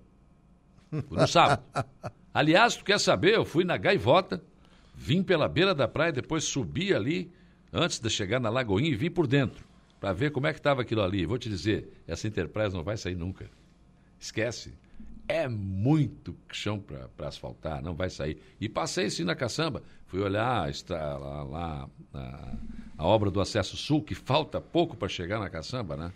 [0.90, 1.62] Fui no sábado.
[2.32, 3.34] Aliás, tu quer saber?
[3.34, 4.42] Eu fui na gaivota,
[4.94, 7.30] vim pela beira da praia, depois subi ali,
[7.72, 9.64] antes de chegar na Lagoinha, e vim por dentro,
[10.00, 11.26] para ver como é que estava aquilo ali.
[11.26, 13.50] Vou te dizer, essa Enterprise não vai sair nunca.
[14.18, 14.72] Esquece.
[15.26, 18.40] É muito chão para asfaltar, não vai sair.
[18.60, 19.82] E passei sim na caçamba.
[20.06, 21.88] Fui olhar estra- lá, lá,
[22.98, 26.12] a, obra do Acesso Sul, que falta pouco para chegar na caçamba, né?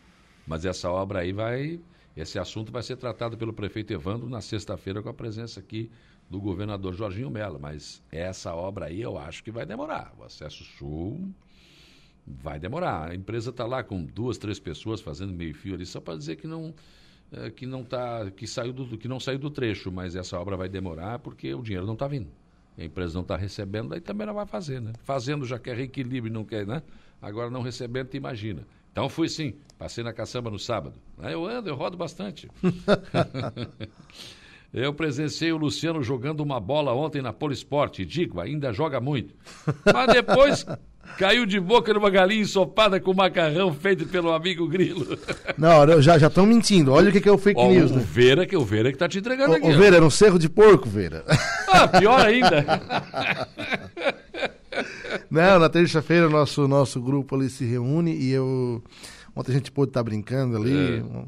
[0.46, 1.80] Mas essa obra aí vai.
[2.16, 5.90] Esse assunto vai ser tratado pelo prefeito Evandro na sexta-feira com a presença aqui
[6.28, 7.58] do governador Jorginho Mello.
[7.60, 10.12] Mas essa obra aí eu acho que vai demorar.
[10.18, 11.32] O Acesso Sul
[12.26, 13.10] vai demorar.
[13.10, 16.36] A empresa está lá com duas, três pessoas fazendo meio fio ali, só para dizer
[16.36, 16.74] que não
[17.32, 20.56] eh, que não tá que saiu do que não saiu do trecho, mas essa obra
[20.56, 22.28] vai demorar porque o dinheiro não está vindo.
[22.76, 24.92] A empresa não está recebendo, daí também não vai fazer, né?
[25.02, 26.82] Fazendo já quer reequilíbrio, não quer, né?
[27.20, 28.66] Agora não recebendo, tu imagina.
[28.90, 30.98] Então fui sim, passei na caçamba no sábado.
[31.18, 32.48] Aí Eu ando, eu rodo bastante.
[34.72, 38.06] Eu presenciei o Luciano jogando uma bola ontem na Polisporte.
[38.06, 39.34] Digo, ainda joga muito.
[39.92, 40.64] Mas depois
[41.18, 45.06] caiu de boca numa galinha ensopada com macarrão feito pelo amigo Grilo.
[45.58, 46.90] Não, já estão mentindo.
[46.90, 48.02] Olha o que, que é o fake Ó, news, o né?
[48.02, 49.66] Vera, que é o Vera que tá te entregando aqui.
[49.66, 49.76] Ô, ó.
[49.76, 51.22] Vera, era um cerro de porco, Vera.
[51.68, 52.64] Ah, pior ainda.
[55.30, 58.82] Não, na terça-feira o nosso, nosso grupo ali se reúne e eu.
[59.36, 60.98] Ontem a gente pôde estar brincando ali.
[60.98, 61.02] É.
[61.02, 61.26] um-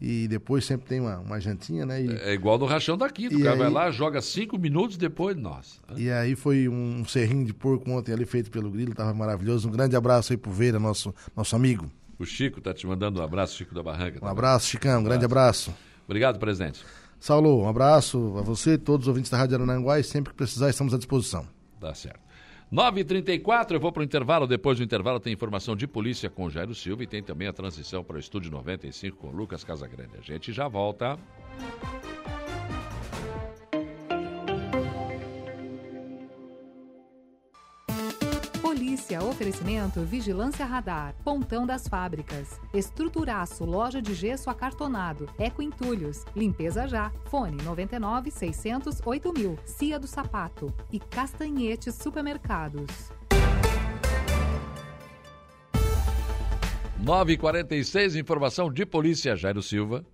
[0.00, 2.02] E depois sempre tem uma, uma jantinha, né?
[2.02, 3.28] E, É igual no rachão daqui.
[3.28, 5.80] O cara vai aí- lá, joga cinco minutos depois, nossa.
[5.96, 9.68] e aí foi um serrinho de porco ontem ali feito pelo Grilo, tava maravilhoso.
[9.68, 11.90] Um grande abraço aí pro Vera, nosso, nosso amigo.
[12.18, 14.22] O Chico tá te mandando um abraço, Chico da Barranca.
[14.22, 15.74] Um abraço, Chicão, um grande abraço.
[16.06, 16.84] Obrigado, presidente.
[17.18, 20.68] Saulo, um abraço a você, todos os ouvintes da Rádio Arananguá e sempre que precisar
[20.68, 21.46] estamos à disposição.
[21.80, 22.20] Tá certo.
[22.72, 24.46] 9h34, eu vou para o intervalo.
[24.46, 28.02] Depois do intervalo tem informação de polícia com Jairo Silva e tem também a transição
[28.02, 30.16] para o Estúdio 95 com Lucas Casagrande.
[30.18, 31.16] A gente já volta.
[38.96, 46.88] Polícia, oferecimento Vigilância Radar, Pontão das Fábricas, Estruturaço, Loja de Gesso Acartonado, Eco Entulhos, Limpeza
[46.88, 52.86] Já, Fone 99 600 8000, Cia do Sapato e Castanhetes Supermercados.
[57.04, 60.06] 9h46, informação de polícia, Jairo Silva.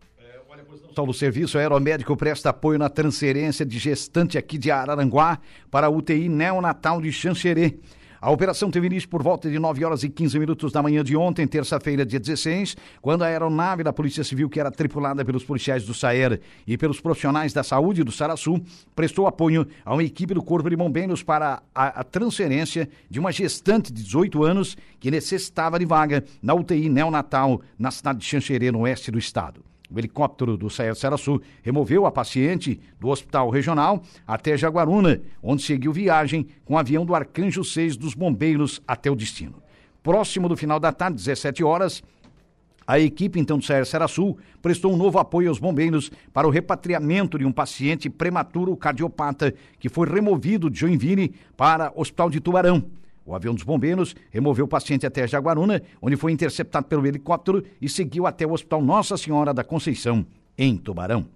[0.99, 5.39] O Serviço Aeromédico presta apoio na transferência de gestante aqui de Araranguá
[5.71, 7.79] para a UTI neonatal de Xanxerê.
[8.23, 11.17] A operação teve início por volta de 9 horas e 15 minutos da manhã de
[11.17, 15.85] ontem, terça-feira, dia 16, quando a aeronave da Polícia Civil, que era tripulada pelos policiais
[15.85, 18.63] do SAER e pelos profissionais da saúde do Saraçu,
[18.95, 23.33] prestou apoio a uma equipe do Corpo de Bombeiros para a, a transferência de uma
[23.33, 28.71] gestante de 18 anos que necessitava de vaga na UTI neonatal na cidade de Xanxerê,
[28.71, 29.72] no oeste do estado.
[29.93, 35.93] O helicóptero do Saer Saraçu removeu a paciente do hospital regional até Jaguaruna, onde seguiu
[35.93, 39.63] viagem com o avião do Arcanjo 6 dos bombeiros até o destino.
[40.03, 42.03] Próximo do final da tarde, 17 horas,
[42.87, 47.39] a equipe, então, do Saer Saraçu prestou um novo apoio aos bombeiros para o repatriamento
[47.39, 52.85] de um paciente prematuro cardiopata que foi removido de Joinville para o Hospital de Tubarão.
[53.25, 57.89] O avião dos bombeiros removeu o paciente até Jaguaruna, onde foi interceptado pelo helicóptero e
[57.89, 60.27] seguiu até o Hospital Nossa Senhora da Conceição,
[60.59, 61.27] em Tubarão.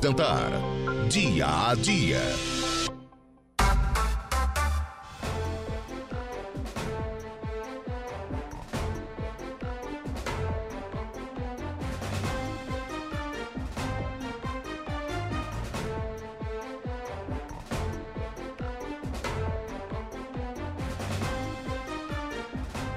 [0.00, 0.50] Tentar
[1.08, 2.53] dia a dia.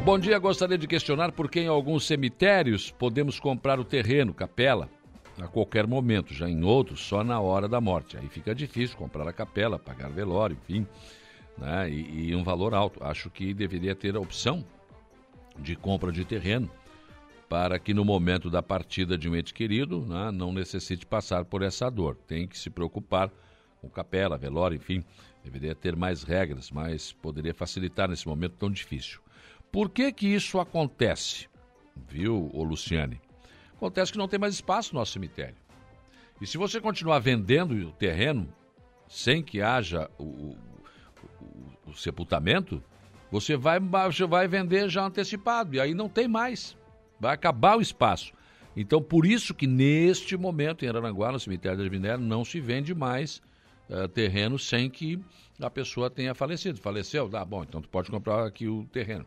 [0.07, 4.89] Bom dia, gostaria de questionar por que em alguns cemitérios podemos comprar o terreno, capela,
[5.37, 8.15] a qualquer momento, já em outros só na hora da morte.
[8.15, 10.87] Aí fica difícil comprar a capela, pagar velório, enfim,
[11.57, 11.89] né?
[11.91, 13.03] e, e um valor alto.
[13.03, 14.63] Acho que deveria ter a opção
[15.59, 16.71] de compra de terreno
[17.49, 21.61] para que no momento da partida de um ente querido né, não necessite passar por
[21.61, 22.15] essa dor.
[22.25, 23.29] Tem que se preocupar
[23.81, 25.03] com capela, velório, enfim,
[25.43, 29.19] deveria ter mais regras, mas poderia facilitar nesse momento tão difícil.
[29.71, 31.47] Por que que isso acontece?
[31.95, 33.19] Viu, ô Luciane?
[33.75, 35.55] Acontece que não tem mais espaço no nosso cemitério.
[36.41, 38.47] E se você continuar vendendo o terreno
[39.07, 40.57] sem que haja o, o,
[41.41, 42.83] o, o sepultamento,
[43.31, 45.75] você vai, você vai vender já antecipado.
[45.75, 46.77] E aí não tem mais.
[47.19, 48.33] Vai acabar o espaço.
[48.75, 52.93] Então, por isso que neste momento, em Araranguá, no cemitério da Minério, não se vende
[52.93, 53.41] mais
[53.89, 55.19] uh, terreno sem que
[55.59, 56.79] a pessoa tenha falecido.
[56.79, 57.27] Faleceu?
[57.33, 59.25] Ah, bom, então tu pode comprar aqui o terreno.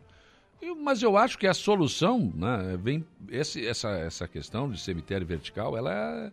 [0.77, 5.75] Mas eu acho que a solução, né, vem esse, essa, essa questão de cemitério vertical,
[5.75, 6.31] ela é,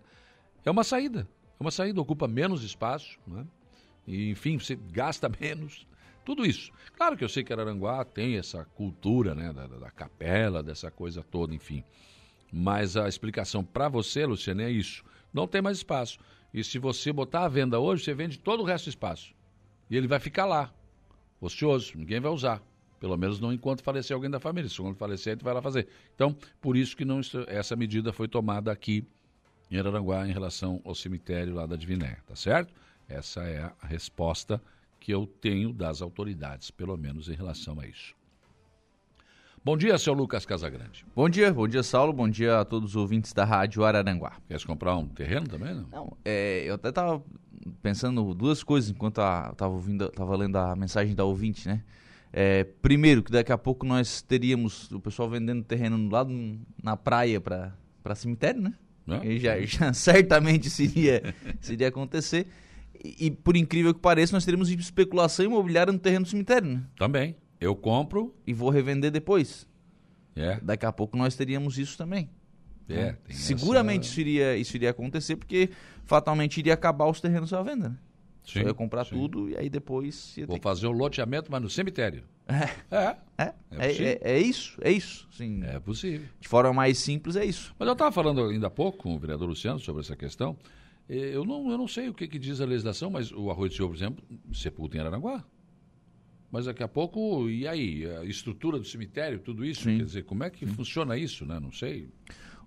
[0.66, 1.26] é uma saída.
[1.58, 3.46] É uma saída, ocupa menos espaço, né?
[4.06, 5.86] E, enfim, você gasta menos.
[6.24, 6.70] Tudo isso.
[6.94, 11.22] Claro que eu sei que Araranguá tem essa cultura, né, da, da capela, dessa coisa
[11.22, 11.82] toda, enfim.
[12.52, 15.04] Mas a explicação para você, Luciane, é isso.
[15.32, 16.18] Não tem mais espaço.
[16.52, 19.34] E se você botar a venda hoje, você vende todo o resto do espaço.
[19.90, 20.72] E ele vai ficar lá,
[21.40, 22.62] ocioso, ninguém vai usar.
[23.00, 24.68] Pelo menos não enquanto falecer alguém da família.
[24.68, 25.88] Se quando falecer, a gente vai lá fazer.
[26.14, 29.06] Então, por isso que não, essa medida foi tomada aqui
[29.70, 32.72] em Araranguá em relação ao cemitério lá da Diviné, tá certo?
[33.08, 34.60] Essa é a resposta
[34.98, 38.14] que eu tenho das autoridades, pelo menos em relação a isso.
[39.64, 41.04] Bom dia, seu Lucas Casagrande.
[41.14, 42.12] Bom dia, bom dia, Saulo.
[42.12, 44.36] Bom dia a todos os ouvintes da Rádio Araranguá.
[44.46, 45.86] Quer comprar um terreno também, não?
[45.90, 47.22] Não, é, eu até estava
[47.82, 51.82] pensando duas coisas enquanto estava ouvindo, tava lendo a mensagem da ouvinte, né?
[52.32, 57.40] É, primeiro, que daqui a pouco nós teríamos o pessoal vendendo terreno lado na praia
[57.40, 58.74] para cemitério, né?
[59.24, 62.46] E já, já certamente isso iria acontecer.
[63.02, 66.82] E, e, por incrível que pareça, nós teríamos especulação imobiliária no terreno do cemitério, né?
[66.98, 67.36] Também.
[67.60, 68.34] Eu compro.
[68.46, 69.66] E vou revender depois.
[70.36, 70.60] É.
[70.60, 72.28] Daqui a pouco nós teríamos isso também.
[72.88, 74.12] É, Seguramente essa...
[74.12, 75.70] isso, iria, isso iria acontecer, porque
[76.04, 77.96] fatalmente iria acabar os terrenos à venda, né?
[78.48, 79.10] Sim, ia comprar sim.
[79.10, 80.36] tudo e aí depois.
[80.46, 82.24] Vou fazer o um loteamento, mas no cemitério.
[82.48, 82.96] É.
[82.96, 83.16] É.
[83.36, 85.28] É, é, é, é, isso, é isso.
[85.30, 85.62] Sim.
[85.64, 86.26] É possível.
[86.40, 87.74] De forma mais simples, é isso.
[87.78, 90.56] Mas eu estava falando ainda há pouco com o vereador Luciano sobre essa questão.
[91.08, 93.76] Eu não, eu não sei o que, que diz a legislação, mas o arroz de
[93.76, 95.44] senhor, por exemplo, sepulta em Aranaguá.
[96.50, 98.06] Mas daqui a pouco, e aí?
[98.06, 99.82] A estrutura do cemitério, tudo isso?
[99.82, 99.98] Sim.
[99.98, 100.72] Quer dizer, como é que Sim.
[100.72, 101.60] funciona isso, né?
[101.60, 102.08] Não sei.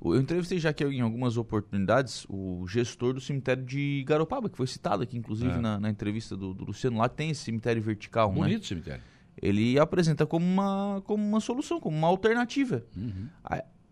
[0.03, 4.65] Eu entrevistei já aqui em algumas oportunidades o gestor do cemitério de Garopaba, que foi
[4.65, 5.57] citado aqui, inclusive, é.
[5.57, 6.97] na, na, entrevista do, do, Luciano.
[6.97, 8.67] Lá tem esse cemitério vertical, Bonito né?
[8.67, 9.03] cemitério.
[9.39, 12.83] Ele apresenta como uma, como uma solução, como uma alternativa.
[12.97, 13.27] Uhum.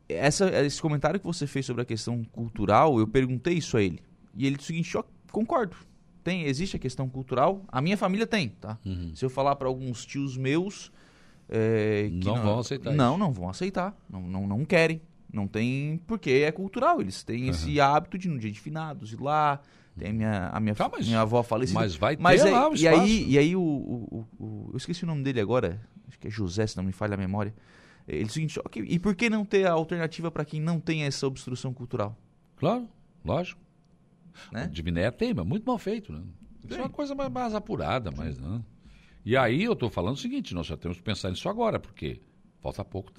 [0.07, 4.01] Essa, esse comentário que você fez sobre a questão cultural, eu perguntei isso a ele.
[4.35, 4.97] E ele disse o seguinte,
[5.31, 5.75] concordo.
[6.23, 7.63] Tem, existe a questão cultural.
[7.67, 8.77] A minha família tem, tá?
[8.83, 9.11] Uhum.
[9.15, 10.91] Se eu falar para alguns tios meus...
[11.47, 13.19] É, não, não, vão aceitar Não, isso.
[13.19, 13.97] não vão aceitar.
[14.07, 15.01] Não, não, não querem.
[15.31, 16.01] Não tem.
[16.07, 17.01] Porque é cultural.
[17.01, 17.49] Eles têm uhum.
[17.49, 19.61] esse hábito de no dia de finados ir lá.
[19.97, 21.79] Tem a minha, a minha, tá, mas, minha avó falecida.
[21.79, 24.77] Mas vai mas ter aí, lá o e aí E aí o, o, o, Eu
[24.77, 25.81] esqueci o nome dele agora.
[26.07, 27.53] Acho que é José, se não me falha a memória.
[28.07, 30.79] Ele diz o seguinte, okay, e por que não ter a alternativa para quem não
[30.79, 32.17] tem essa obstrução cultural?
[32.55, 32.89] Claro,
[33.23, 33.61] lógico.
[34.51, 34.67] Né?
[34.67, 36.23] De Minéia tem, mas muito mal feito, né?
[36.67, 38.65] Isso é uma coisa mais, mais apurada, mas não.
[39.23, 42.19] E aí eu estou falando o seguinte, nós já temos que pensar nisso agora, porque
[42.61, 43.11] falta pouco,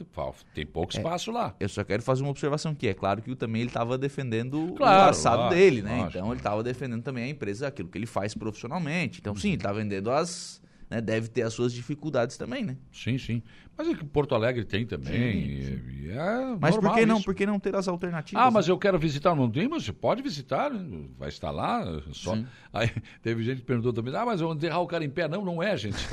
[0.55, 1.55] tem pouco é, espaço é, lá.
[1.59, 5.05] Eu só quero fazer uma observação que é claro que também ele estava defendendo claro,
[5.05, 5.97] o passado lógico, dele, né?
[5.97, 6.19] Lógico.
[6.19, 9.21] Então ele estava defendendo também a empresa, aquilo que ele faz profissionalmente.
[9.21, 10.61] Então sim, ele está vendendo as
[10.91, 12.77] né, deve ter as suas dificuldades também, né?
[12.93, 13.41] Sim, sim.
[13.79, 15.63] Mas é que Porto Alegre tem também.
[15.63, 15.81] Sim, sim.
[15.89, 18.45] E, é mas por que não, por que não ter as alternativas?
[18.45, 18.73] Ah, mas né?
[18.73, 20.73] eu quero visitar, não tem, mas você pode visitar,
[21.17, 21.85] vai estar lá.
[22.13, 22.37] Só.
[22.73, 22.91] Aí
[23.23, 25.29] teve gente que perguntou também, ah, mas eu vou enterrar o cara em pé.
[25.29, 25.97] Não, não é, gente.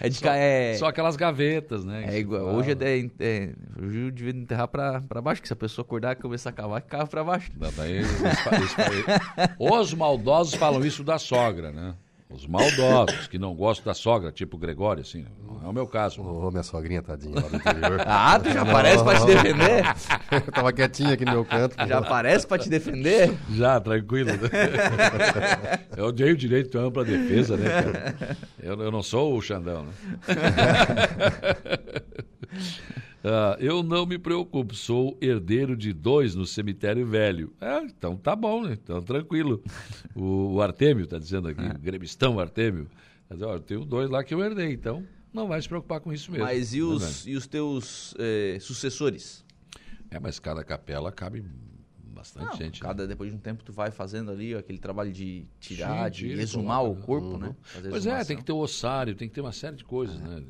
[0.00, 0.74] É de só, é...
[0.74, 2.06] só aquelas gavetas, né?
[2.08, 2.54] É igual.
[2.54, 3.50] Hoje é, é, é,
[3.80, 6.52] hoje eu devia enterrar pra, pra baixo, que se a pessoa acordar e começar a
[6.52, 7.50] cavar, cava pra baixo.
[7.76, 8.00] Daí,
[9.58, 11.94] Os maldosos falam isso da sogra, né?
[12.30, 15.24] Os maldosos, que não gostam da sogra, tipo o Gregório, assim.
[15.46, 16.20] Não é o meu caso.
[16.20, 18.00] Ô, oh, minha sogrinha, tadinha, lá do interior.
[18.06, 19.84] ah, tu já aparece pra te defender?
[20.30, 21.74] Eu tava quietinho aqui no meu canto.
[21.86, 23.34] Já aparece pra te defender?
[23.50, 24.28] Já, tranquilo.
[25.96, 28.36] eu dei o direito de ampla defesa, né, cara?
[28.62, 29.92] Eu, eu não sou o Xandão, né?
[32.50, 37.52] Uh, eu não me preocupo, sou herdeiro de dois no cemitério velho.
[37.60, 38.78] É, então tá bom, né?
[38.82, 39.62] Então tranquilo.
[40.14, 41.70] O, o Artêmio está dizendo aqui, é.
[41.70, 42.88] o gremistão Artêmio.
[43.28, 46.12] Mas, ó, eu tenho dois lá que eu herdei, então não vai se preocupar com
[46.12, 46.46] isso mesmo.
[46.46, 49.44] Mas e os, e os teus eh, sucessores?
[50.10, 51.44] É, mas cada capela cabe
[51.98, 52.82] bastante não, gente.
[52.82, 52.88] Né?
[52.88, 53.08] Cada, né?
[53.08, 56.84] Depois de um tempo tu vai fazendo ali aquele trabalho de tirar, Sim, de exumar
[56.84, 57.38] o corpo, uhum.
[57.38, 57.56] né?
[57.62, 60.16] Fazer pois é, tem que ter o ossário, tem que ter uma série de coisas,
[60.16, 60.24] é.
[60.24, 60.42] né?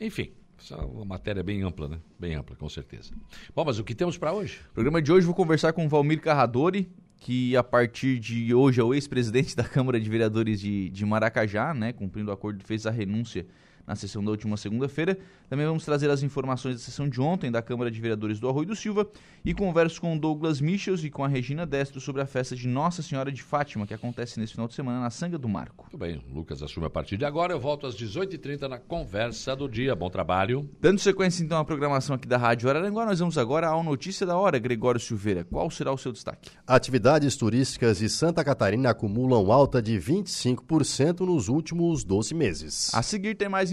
[0.00, 1.98] Enfim, essa é uma matéria bem ampla, né?
[2.18, 3.12] Bem ampla, com certeza.
[3.54, 4.60] Bom, mas o que temos para hoje?
[4.68, 6.88] No programa de hoje vou conversar com o Valmir Carradori,
[7.18, 11.74] que a partir de hoje é o ex-presidente da Câmara de Vereadores de, de Maracajá,
[11.74, 11.92] né?
[11.92, 13.46] Cumprindo o acordo, fez a renúncia
[13.86, 15.18] na sessão da última segunda-feira.
[15.48, 18.66] Também vamos trazer as informações da sessão de ontem da Câmara de Vereadores do Arroio
[18.66, 19.08] do Silva
[19.44, 22.66] e converso com o Douglas Michels e com a Regina Destro sobre a festa de
[22.66, 25.84] Nossa Senhora de Fátima, que acontece nesse final de semana na Sanga do Marco.
[25.84, 27.52] Muito bem, Lucas assume a partir de agora.
[27.52, 29.94] Eu volto às 18h30 na Conversa do Dia.
[29.94, 30.68] Bom trabalho.
[30.80, 34.36] Dando sequência então à programação aqui da Rádio Araranguá, nós vamos agora ao Notícia da
[34.36, 34.58] Hora.
[34.58, 36.50] Gregório Silveira, qual será o seu destaque?
[36.66, 42.94] Atividades turísticas de Santa Catarina acumulam alta de 25% nos últimos 12 meses.
[42.94, 43.72] A seguir tem mais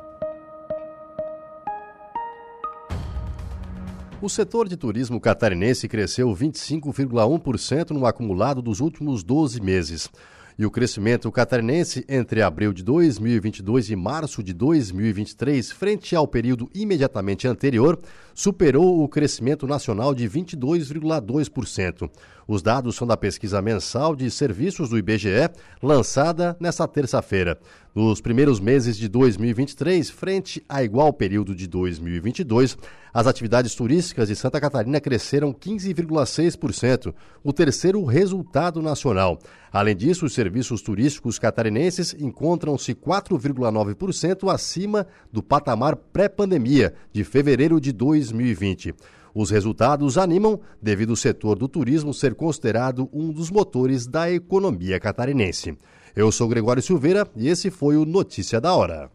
[4.21, 10.11] O setor de turismo catarinense cresceu 25,1% no acumulado dos últimos 12 meses.
[10.59, 16.69] E o crescimento catarinense entre abril de 2022 e março de 2023, frente ao período
[16.71, 17.97] imediatamente anterior,
[18.33, 22.09] superou o crescimento nacional de 22,2%.
[22.47, 25.49] Os dados são da pesquisa mensal de serviços do IBGE,
[25.81, 27.57] lançada nesta terça-feira.
[27.93, 32.77] Nos primeiros meses de 2023, frente a igual período de 2022,
[33.13, 37.13] as atividades turísticas de Santa Catarina cresceram 15,6%,
[37.43, 39.37] o terceiro resultado nacional.
[39.71, 47.91] Além disso, os serviços turísticos catarinenses encontram-se 4,9% acima do patamar pré-pandemia, de fevereiro de
[48.29, 48.93] 2020.
[49.33, 54.99] Os resultados animam devido ao setor do turismo ser considerado um dos motores da economia
[54.99, 55.77] catarinense.
[56.15, 59.09] Eu sou Gregório Silveira e esse foi o Notícia da Hora.